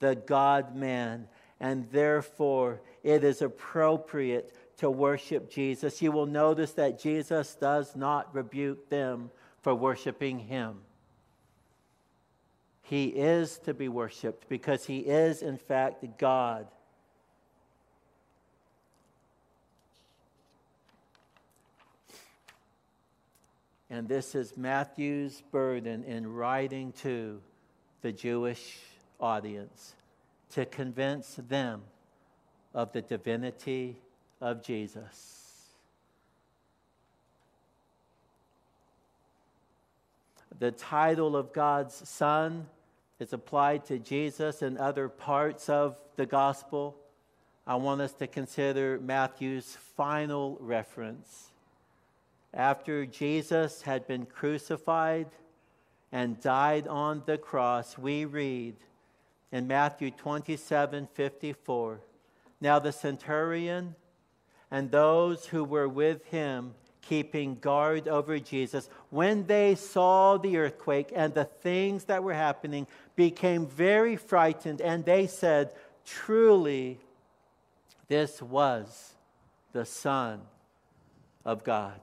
the 0.00 0.14
God 0.14 0.76
man. 0.76 1.28
And 1.58 1.90
therefore, 1.90 2.80
it 3.02 3.24
is 3.24 3.42
appropriate 3.42 4.54
to 4.78 4.90
worship 4.90 5.50
Jesus. 5.50 6.02
You 6.02 6.12
will 6.12 6.26
notice 6.26 6.72
that 6.72 7.00
Jesus 7.00 7.54
does 7.54 7.94
not 7.96 8.34
rebuke 8.34 8.88
them 8.88 9.30
for 9.60 9.74
worshiping 9.74 10.38
him. 10.38 10.78
He 12.82 13.06
is 13.06 13.58
to 13.60 13.74
be 13.74 13.88
worshiped 13.88 14.48
because 14.48 14.84
he 14.84 14.98
is, 14.98 15.42
in 15.42 15.56
fact, 15.56 16.04
God. 16.18 16.66
And 23.88 24.08
this 24.08 24.34
is 24.34 24.56
Matthew's 24.56 25.42
burden 25.52 26.02
in 26.04 26.26
writing 26.32 26.92
to 27.02 27.40
the 28.00 28.10
Jewish 28.10 28.78
audience 29.20 29.94
to 30.50 30.64
convince 30.64 31.34
them 31.36 31.82
of 32.74 32.92
the 32.92 33.02
divinity 33.02 33.96
of 34.40 34.62
Jesus. 34.62 35.38
The 40.58 40.70
title 40.70 41.36
of 41.36 41.52
God's 41.52 42.08
Son 42.08 42.66
is 43.18 43.32
applied 43.32 43.84
to 43.86 43.98
Jesus 43.98 44.62
in 44.62 44.78
other 44.78 45.08
parts 45.08 45.68
of 45.68 45.96
the 46.16 46.26
gospel. 46.26 46.96
I 47.66 47.76
want 47.76 48.00
us 48.00 48.12
to 48.14 48.26
consider 48.26 48.98
Matthew's 49.00 49.76
final 49.96 50.56
reference 50.60 51.52
after 52.54 53.06
Jesus 53.06 53.82
had 53.82 54.06
been 54.06 54.26
crucified 54.26 55.28
and 56.10 56.40
died 56.40 56.86
on 56.86 57.22
the 57.24 57.38
cross, 57.38 57.96
we 57.96 58.26
read 58.26 58.76
in 59.50 59.66
Matthew 59.66 60.10
27 60.10 61.08
54. 61.14 62.00
Now 62.62 62.78
the 62.78 62.92
centurion 62.92 63.96
and 64.70 64.88
those 64.88 65.46
who 65.46 65.64
were 65.64 65.88
with 65.88 66.24
him, 66.26 66.74
keeping 67.00 67.56
guard 67.56 68.06
over 68.06 68.38
Jesus, 68.38 68.88
when 69.10 69.46
they 69.46 69.74
saw 69.74 70.38
the 70.38 70.56
earthquake 70.58 71.10
and 71.12 71.34
the 71.34 71.44
things 71.44 72.04
that 72.04 72.22
were 72.22 72.32
happening, 72.34 72.86
became 73.16 73.66
very 73.66 74.14
frightened, 74.14 74.80
and 74.80 75.04
they 75.04 75.26
said, 75.26 75.72
Truly, 76.06 77.00
this 78.06 78.40
was 78.40 79.14
the 79.72 79.84
Son 79.84 80.40
of 81.44 81.64
God. 81.64 81.98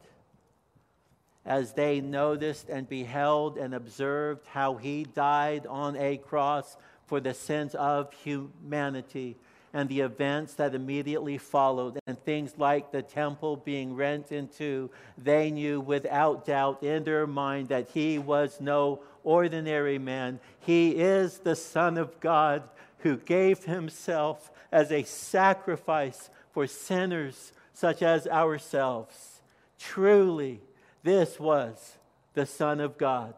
As 1.46 1.72
they 1.72 2.02
noticed 2.02 2.68
and 2.68 2.88
beheld 2.90 3.58
and 3.58 3.74
observed 3.74 4.46
how 4.48 4.76
he 4.76 5.06
died 5.06 5.66
on 5.68 5.96
a 5.96 6.18
cross 6.18 6.76
for 7.08 7.22
the 7.22 7.34
sins 7.34 7.76
of 7.76 8.12
humanity 8.12 9.38
and 9.74 9.88
the 9.90 10.02
events 10.02 10.56
that 10.56 10.76
immediately 10.76 11.38
followed, 11.38 12.00
and 12.08 12.18
things 12.24 12.54
like 12.58 12.92
the 12.92 13.02
temple 13.02 13.58
being 13.58 13.96
rent 13.96 14.32
in 14.32 14.48
two, 14.48 14.90
they 15.18 15.52
knew 15.52 15.80
without 15.80 16.46
doubt 16.46 16.82
in 16.84 17.04
their 17.04 17.28
mind 17.28 17.68
that 17.70 17.90
he 17.94 18.18
was 18.18 18.60
no 18.60 19.00
ordinary 19.24 20.00
man. 20.00 20.40
He 20.60 20.92
is 20.92 21.40
the 21.40 21.56
Son 21.56 21.98
of 21.98 22.20
God 22.20 22.64
who 23.00 23.18
gave 23.18 23.64
himself 23.66 24.52
as 24.72 24.92
a 24.92 25.04
sacrifice 25.04 26.30
for 26.52 26.68
sinners 26.68 27.54
such 27.74 28.02
as 28.02 28.28
ourselves. 28.28 29.42
Truly, 29.80 30.62
this 31.04 31.40
was 31.40 31.98
the 32.34 32.46
Son 32.46 32.80
of 32.80 32.98
God, 32.98 33.34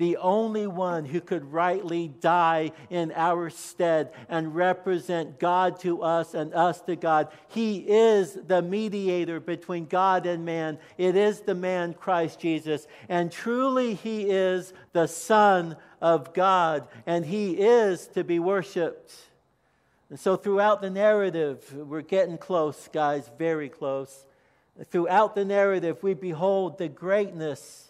the 0.00 0.16
only 0.16 0.66
one 0.66 1.04
who 1.04 1.20
could 1.20 1.52
rightly 1.52 2.08
die 2.08 2.72
in 2.88 3.12
our 3.14 3.50
stead 3.50 4.10
and 4.30 4.54
represent 4.54 5.38
God 5.38 5.78
to 5.80 6.02
us 6.02 6.32
and 6.32 6.54
us 6.54 6.80
to 6.80 6.96
God. 6.96 7.28
He 7.48 7.80
is 7.86 8.32
the 8.32 8.62
mediator 8.62 9.40
between 9.40 9.84
God 9.84 10.24
and 10.24 10.46
man. 10.46 10.78
It 10.96 11.16
is 11.16 11.42
the 11.42 11.54
man 11.54 11.92
Christ 11.92 12.40
Jesus. 12.40 12.86
And 13.10 13.30
truly, 13.30 13.92
He 13.92 14.30
is 14.30 14.72
the 14.94 15.06
Son 15.06 15.76
of 16.00 16.32
God, 16.32 16.88
and 17.04 17.26
He 17.26 17.50
is 17.50 18.06
to 18.14 18.24
be 18.24 18.38
worshiped. 18.38 19.12
And 20.08 20.18
so, 20.18 20.34
throughout 20.34 20.80
the 20.80 20.88
narrative, 20.88 21.74
we're 21.76 22.00
getting 22.00 22.38
close, 22.38 22.88
guys, 22.90 23.30
very 23.36 23.68
close. 23.68 24.24
Throughout 24.86 25.34
the 25.34 25.44
narrative, 25.44 26.02
we 26.02 26.14
behold 26.14 26.78
the 26.78 26.88
greatness 26.88 27.89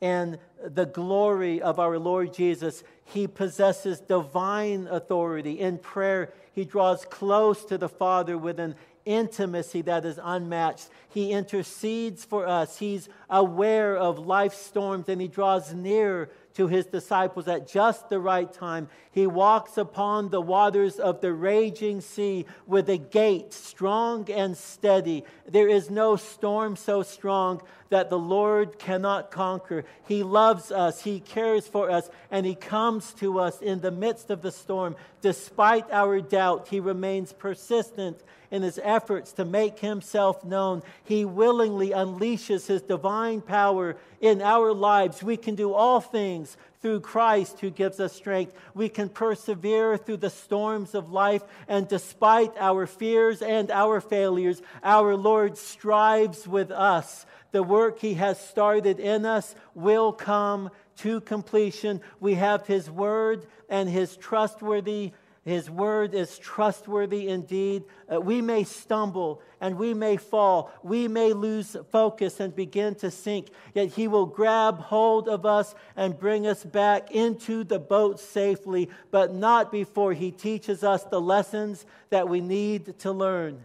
and 0.00 0.38
the 0.64 0.86
glory 0.86 1.60
of 1.60 1.78
our 1.78 1.98
Lord 1.98 2.32
Jesus. 2.32 2.82
He 3.04 3.26
possesses 3.26 4.00
divine 4.00 4.86
authority. 4.90 5.60
In 5.60 5.78
prayer, 5.78 6.32
he 6.52 6.64
draws 6.64 7.04
close 7.04 7.64
to 7.66 7.78
the 7.78 7.88
Father 7.88 8.36
with 8.36 8.58
an 8.60 8.74
intimacy 9.08 9.80
that 9.82 10.04
is 10.04 10.20
unmatched. 10.22 10.90
He 11.08 11.32
intercedes 11.32 12.24
for 12.24 12.46
us. 12.46 12.78
He's 12.78 13.08
aware 13.30 13.96
of 13.96 14.18
life's 14.18 14.58
storms 14.58 15.08
and 15.08 15.20
he 15.20 15.28
draws 15.28 15.72
near 15.72 16.30
to 16.54 16.66
his 16.66 16.86
disciples 16.86 17.48
at 17.48 17.66
just 17.66 18.10
the 18.10 18.20
right 18.20 18.52
time. 18.52 18.88
He 19.10 19.26
walks 19.26 19.78
upon 19.78 20.28
the 20.28 20.40
waters 20.40 20.98
of 20.98 21.20
the 21.20 21.32
raging 21.32 22.02
sea 22.02 22.44
with 22.66 22.90
a 22.90 22.98
gait 22.98 23.54
strong 23.54 24.30
and 24.30 24.56
steady. 24.56 25.24
There 25.46 25.68
is 25.68 25.88
no 25.88 26.16
storm 26.16 26.76
so 26.76 27.02
strong 27.02 27.62
that 27.90 28.10
the 28.10 28.18
Lord 28.18 28.78
cannot 28.78 29.30
conquer. 29.30 29.84
He 30.06 30.22
loves 30.22 30.70
us, 30.70 31.02
He 31.02 31.20
cares 31.20 31.66
for 31.66 31.90
us, 31.90 32.10
and 32.30 32.44
He 32.44 32.54
comes 32.54 33.12
to 33.14 33.38
us 33.40 33.60
in 33.60 33.80
the 33.80 33.90
midst 33.90 34.30
of 34.30 34.42
the 34.42 34.52
storm. 34.52 34.96
Despite 35.20 35.90
our 35.90 36.20
doubt, 36.20 36.68
He 36.68 36.80
remains 36.80 37.32
persistent 37.32 38.22
in 38.50 38.62
his 38.62 38.80
efforts 38.82 39.32
to 39.32 39.44
make 39.44 39.78
himself 39.78 40.44
known. 40.44 40.82
He 41.04 41.24
willingly 41.24 41.90
unleashes 41.90 42.66
his 42.66 42.82
divine 42.82 43.40
power 43.40 43.96
in 44.20 44.40
our 44.40 44.72
lives. 44.72 45.22
We 45.22 45.36
can 45.36 45.54
do 45.54 45.72
all 45.72 46.00
things 46.00 46.56
through 46.80 47.00
Christ 47.00 47.60
who 47.60 47.70
gives 47.70 48.00
us 48.00 48.12
strength. 48.12 48.54
We 48.74 48.88
can 48.88 49.08
persevere 49.08 49.96
through 49.96 50.18
the 50.18 50.30
storms 50.30 50.94
of 50.94 51.10
life, 51.10 51.42
and 51.66 51.88
despite 51.88 52.52
our 52.58 52.86
fears 52.86 53.42
and 53.42 53.70
our 53.70 54.00
failures, 54.00 54.62
our 54.82 55.16
Lord 55.16 55.56
strives 55.56 56.46
with 56.46 56.70
us. 56.70 57.26
The 57.50 57.62
work 57.62 57.98
he 57.98 58.14
has 58.14 58.38
started 58.38 59.00
in 59.00 59.24
us 59.24 59.54
will 59.74 60.12
come 60.12 60.70
to 60.98 61.20
completion. 61.20 62.00
We 62.20 62.34
have 62.34 62.66
his 62.66 62.90
word 62.90 63.46
and 63.68 63.88
his 63.88 64.16
trustworthy 64.16 65.12
his 65.48 65.70
word 65.70 66.14
is 66.14 66.38
trustworthy 66.38 67.28
indeed. 67.28 67.84
Uh, 68.12 68.20
we 68.20 68.42
may 68.42 68.64
stumble 68.64 69.40
and 69.62 69.78
we 69.78 69.94
may 69.94 70.18
fall. 70.18 70.70
We 70.82 71.08
may 71.08 71.32
lose 71.32 71.74
focus 71.90 72.38
and 72.38 72.54
begin 72.54 72.96
to 72.96 73.10
sink. 73.10 73.48
Yet 73.72 73.88
He 73.88 74.08
will 74.08 74.26
grab 74.26 74.78
hold 74.78 75.26
of 75.26 75.46
us 75.46 75.74
and 75.96 76.18
bring 76.18 76.46
us 76.46 76.62
back 76.64 77.12
into 77.12 77.64
the 77.64 77.78
boat 77.78 78.20
safely, 78.20 78.90
but 79.10 79.32
not 79.32 79.72
before 79.72 80.12
He 80.12 80.32
teaches 80.32 80.84
us 80.84 81.04
the 81.04 81.20
lessons 81.20 81.86
that 82.10 82.28
we 82.28 82.42
need 82.42 82.98
to 82.98 83.10
learn. 83.10 83.64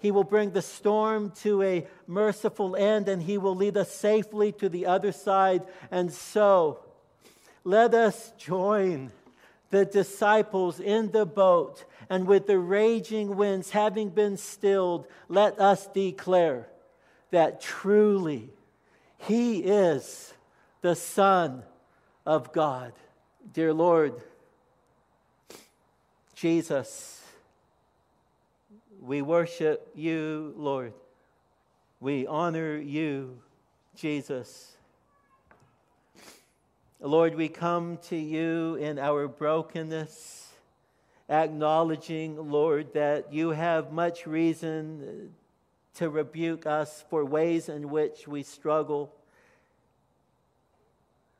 He 0.00 0.10
will 0.10 0.24
bring 0.24 0.50
the 0.50 0.62
storm 0.62 1.30
to 1.42 1.62
a 1.62 1.86
merciful 2.08 2.74
end 2.74 3.08
and 3.08 3.22
He 3.22 3.38
will 3.38 3.54
lead 3.54 3.76
us 3.76 3.94
safely 3.94 4.50
to 4.54 4.68
the 4.68 4.86
other 4.86 5.12
side. 5.12 5.62
And 5.92 6.12
so, 6.12 6.80
let 7.62 7.94
us 7.94 8.32
join 8.36 9.12
the 9.70 9.84
disciples 9.84 10.80
in 10.80 11.10
the 11.10 11.26
boat, 11.26 11.84
and 12.08 12.26
with 12.26 12.46
the 12.46 12.58
raging 12.58 13.36
winds 13.36 13.70
having 13.70 14.08
been 14.08 14.36
stilled, 14.36 15.06
let 15.28 15.60
us 15.60 15.86
declare 15.88 16.68
that 17.30 17.60
truly 17.60 18.50
He 19.18 19.58
is 19.58 20.32
the 20.80 20.94
Son 20.94 21.62
of 22.24 22.52
God. 22.52 22.92
Dear 23.52 23.74
Lord, 23.74 24.14
Jesus, 26.34 27.22
we 29.00 29.20
worship 29.22 29.90
you, 29.94 30.54
Lord. 30.56 30.94
We 32.00 32.26
honor 32.26 32.76
you, 32.76 33.38
Jesus. 33.96 34.77
Lord, 37.00 37.36
we 37.36 37.48
come 37.48 37.98
to 38.08 38.16
you 38.16 38.74
in 38.74 38.98
our 38.98 39.28
brokenness 39.28 40.48
acknowledging, 41.28 42.50
Lord, 42.50 42.92
that 42.94 43.32
you 43.32 43.50
have 43.50 43.92
much 43.92 44.26
reason 44.26 45.32
to 45.94 46.10
rebuke 46.10 46.66
us 46.66 47.04
for 47.08 47.24
ways 47.24 47.68
in 47.68 47.90
which 47.90 48.26
we 48.26 48.42
struggle. 48.42 49.14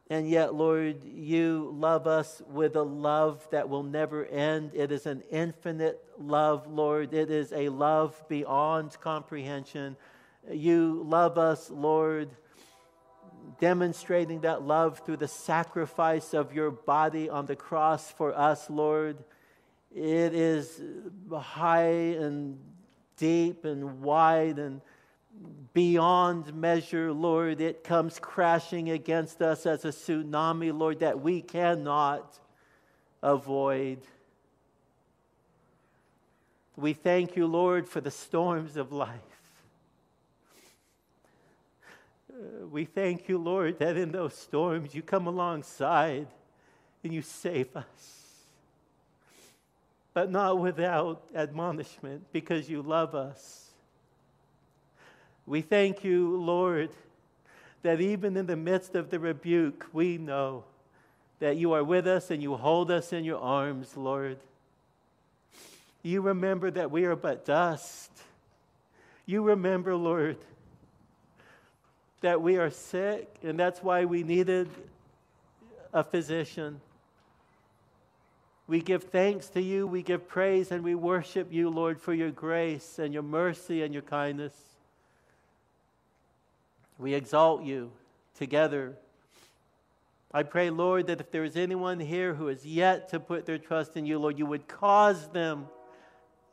And 0.09 0.30
yet, 0.30 0.55
Lord, 0.55 1.02
you 1.02 1.74
love 1.76 2.06
us 2.06 2.40
with 2.48 2.76
a 2.76 2.82
love 2.82 3.44
that 3.51 3.68
will 3.68 3.82
never 3.82 4.26
end. 4.26 4.70
It 4.74 4.93
is 4.93 5.06
an 5.06 5.24
infinite 5.28 6.01
love, 6.18 6.68
Lord. 6.68 7.12
It 7.12 7.32
is 7.32 7.52
a 7.52 7.68
love 7.68 8.22
beyond 8.28 8.97
comprehension. 9.01 9.97
You 10.48 11.02
love 11.05 11.36
us, 11.36 11.68
Lord, 11.68 12.30
demonstrating 13.60 14.40
that 14.40 14.62
love 14.62 15.02
through 15.04 15.18
the 15.18 15.28
sacrifice 15.28 16.34
of 16.34 16.52
your 16.52 16.70
body 16.70 17.28
on 17.28 17.46
the 17.46 17.56
cross 17.56 18.10
for 18.10 18.36
us, 18.36 18.68
Lord. 18.70 19.16
It 19.94 20.34
is 20.34 20.82
high 21.32 22.14
and 22.16 22.58
deep 23.16 23.64
and 23.64 24.00
wide 24.00 24.58
and 24.58 24.80
beyond 25.72 26.54
measure, 26.54 27.12
Lord. 27.12 27.60
It 27.60 27.84
comes 27.84 28.18
crashing 28.18 28.90
against 28.90 29.40
us 29.42 29.66
as 29.66 29.84
a 29.84 29.88
tsunami, 29.88 30.76
Lord, 30.76 31.00
that 31.00 31.20
we 31.20 31.42
cannot 31.42 32.38
avoid. 33.22 33.98
We 36.76 36.92
thank 36.92 37.36
you, 37.36 37.46
Lord, 37.46 37.88
for 37.88 38.00
the 38.00 38.10
storms 38.10 38.76
of 38.76 38.92
life. 38.92 39.20
Uh, 42.27 42.27
we 42.70 42.85
thank 42.85 43.28
you, 43.28 43.39
Lord, 43.39 43.78
that 43.78 43.97
in 43.97 44.12
those 44.12 44.35
storms 44.35 44.94
you 44.94 45.02
come 45.02 45.27
alongside 45.27 46.27
and 47.02 47.12
you 47.12 47.23
save 47.23 47.77
us. 47.77 48.24
But 50.15 50.31
not 50.31 50.59
without 50.59 51.23
admonishment 51.35 52.24
because 52.32 52.69
you 52.69 52.82
love 52.82 53.15
us 53.15 53.69
we 55.48 55.62
thank 55.62 56.05
you, 56.05 56.36
Lord, 56.36 56.90
that 57.82 58.02
even 58.02 58.36
in 58.36 58.47
the 58.47 58.56
midst 58.56 58.94
of 58.94 59.09
the 59.09 59.19
rebuke, 59.19 59.86
we 59.94 60.19
know 60.19 60.65
that 61.39 61.56
you 61.56 61.73
are 61.73 61.82
with 61.82 62.06
us 62.06 62.31
and 62.31 62.43
you 62.43 62.55
hold 62.55 62.90
us 62.90 63.15
in 63.15 63.24
your 63.24 63.40
arms, 63.40 63.97
Lord. 63.97 64.36
You 66.02 66.20
remember 66.20 66.70
that 66.70 66.90
we 66.90 67.06
are 67.06 67.16
but 67.16 67.47
dust. 67.47 68.10
You 69.24 69.43
remember, 69.43 69.97
Lord, 69.97 70.36
that 72.20 72.43
we 72.43 72.57
are 72.57 72.70
sick, 72.70 73.28
and 73.43 73.59
that's 73.59 73.82
why 73.82 74.05
we 74.05 74.23
needed 74.23 74.69
a 75.93 76.03
physician. 76.03 76.81
We 78.66 78.81
give 78.81 79.05
thanks 79.05 79.49
to 79.51 79.62
you, 79.62 79.86
we 79.86 80.03
give 80.03 80.28
praise, 80.28 80.70
and 80.70 80.85
we 80.85 80.95
worship 80.95 81.49
you, 81.51 81.70
Lord, 81.70 82.01
for 82.01 82.12
your 82.12 82.31
grace 82.31 82.99
and 82.99 83.15
your 83.15 83.23
mercy 83.23 83.82
and 83.82 83.95
your 83.95 84.03
kindness. 84.03 84.53
We 86.99 87.15
exalt 87.15 87.62
you 87.62 87.93
together. 88.36 88.97
I 90.35 90.43
pray, 90.43 90.69
Lord, 90.69 91.07
that 91.07 91.20
if 91.20 91.31
there 91.31 91.45
is 91.45 91.57
anyone 91.57 91.99
here 92.01 92.35
who 92.35 92.49
has 92.49 92.66
yet 92.66 93.09
to 93.11 93.20
put 93.20 93.47
their 93.47 93.57
trust 93.57 93.97
in 93.97 94.05
you, 94.05 94.19
Lord, 94.19 94.39
you 94.39 94.45
would 94.45 94.69
cause 94.69 95.28
them, 95.28 95.69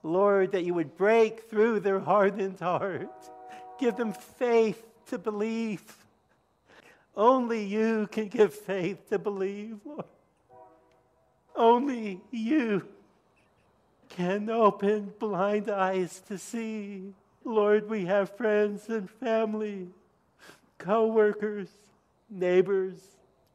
Lord, 0.02 0.54
that 0.54 0.64
you 0.64 0.74
would 0.74 0.96
break 0.96 1.50
through 1.50 1.82
their 1.82 2.00
hardened 2.00 2.60
heart. 2.60 3.30
Give 3.78 3.96
them 3.98 4.14
faith 4.14 4.82
to 5.08 5.18
believe. 5.18 5.84
Only 7.16 7.64
you 7.64 8.08
can 8.12 8.28
give 8.28 8.54
faith 8.54 9.10
to 9.10 9.20
believe, 9.20 9.80
Lord. 9.86 10.06
Only 11.56 12.22
you 12.32 12.86
can 14.10 14.50
open 14.50 15.14
blind 15.20 15.70
eyes 15.70 16.22
to 16.28 16.38
see. 16.38 17.14
Lord, 17.44 17.90
we 17.90 18.06
have 18.06 18.36
friends 18.36 18.90
and 18.90 19.10
family 19.10 19.88
co 20.78 21.08
workers, 21.08 21.70
neighbors. 22.30 23.00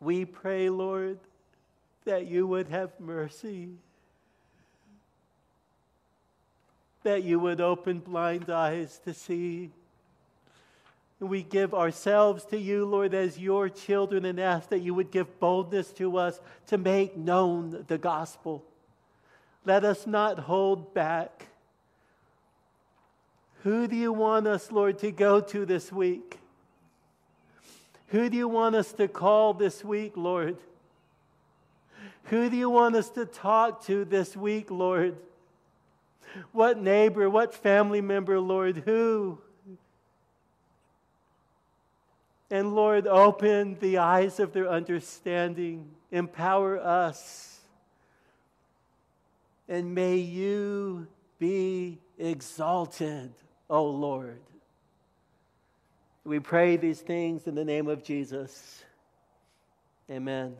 We 0.01 0.25
pray, 0.25 0.71
Lord, 0.71 1.19
that 2.05 2.27
you 2.27 2.47
would 2.47 2.69
have 2.69 2.99
mercy, 2.99 3.69
that 7.03 7.23
you 7.23 7.39
would 7.39 7.61
open 7.61 7.99
blind 7.99 8.49
eyes 8.49 8.99
to 9.05 9.13
see. 9.13 9.71
We 11.21 11.43
give 11.43 11.75
ourselves 11.75 12.47
to 12.47 12.59
you, 12.59 12.87
Lord, 12.87 13.13
as 13.13 13.39
your 13.39 13.69
children, 13.69 14.25
and 14.25 14.41
ask 14.41 14.71
that 14.71 14.79
you 14.79 14.95
would 14.95 15.11
give 15.11 15.39
boldness 15.39 15.93
to 15.93 16.17
us 16.17 16.41
to 16.69 16.79
make 16.79 17.15
known 17.15 17.85
the 17.89 17.99
gospel. 17.99 18.65
Let 19.67 19.85
us 19.85 20.07
not 20.07 20.39
hold 20.39 20.95
back. 20.95 21.49
Who 23.65 23.87
do 23.87 23.95
you 23.95 24.15
want 24.15 24.47
us, 24.47 24.73
Lord, 24.73 24.99
to 25.01 25.13
go 25.13 25.43
to 25.43 25.67
this 25.67 25.93
week? 25.93 26.39
Who 28.09 28.31
do 28.31 28.37
you 28.39 28.49
want 28.49 28.75
us 28.75 28.93
to 28.95 29.07
call 29.07 29.53
this 29.53 29.85
week, 29.85 30.17
Lord? 30.17 30.57
Who 32.25 32.49
do 32.49 32.57
you 32.57 32.71
want 32.71 32.97
us 32.97 33.11
to 33.11 33.27
talk 33.27 33.85
to 33.85 34.07
this 34.07 34.35
week, 34.35 34.71
Lord? 34.71 35.17
What 36.53 36.81
neighbor, 36.81 37.29
what 37.29 37.53
family 37.53 38.01
member, 38.01 38.41
Lord? 38.41 38.79
Who? 38.87 39.39
And 42.51 42.75
Lord, 42.75 43.07
open 43.07 43.77
the 43.79 43.99
eyes 43.99 44.41
of 44.41 44.53
their 44.53 44.69
understanding, 44.69 45.89
empower 46.11 46.79
us. 46.79 47.61
And 49.69 49.95
may 49.95 50.17
you 50.17 51.07
be 51.39 51.99
exalted, 52.19 53.33
O 53.69 53.85
Lord. 53.85 54.41
We 56.25 56.41
pray 56.41 56.77
these 56.77 57.01
things 57.01 57.47
in 57.47 57.55
the 57.55 57.65
name 57.65 57.87
of 57.89 58.03
Jesus. 58.03 58.85
Amen. 60.11 60.57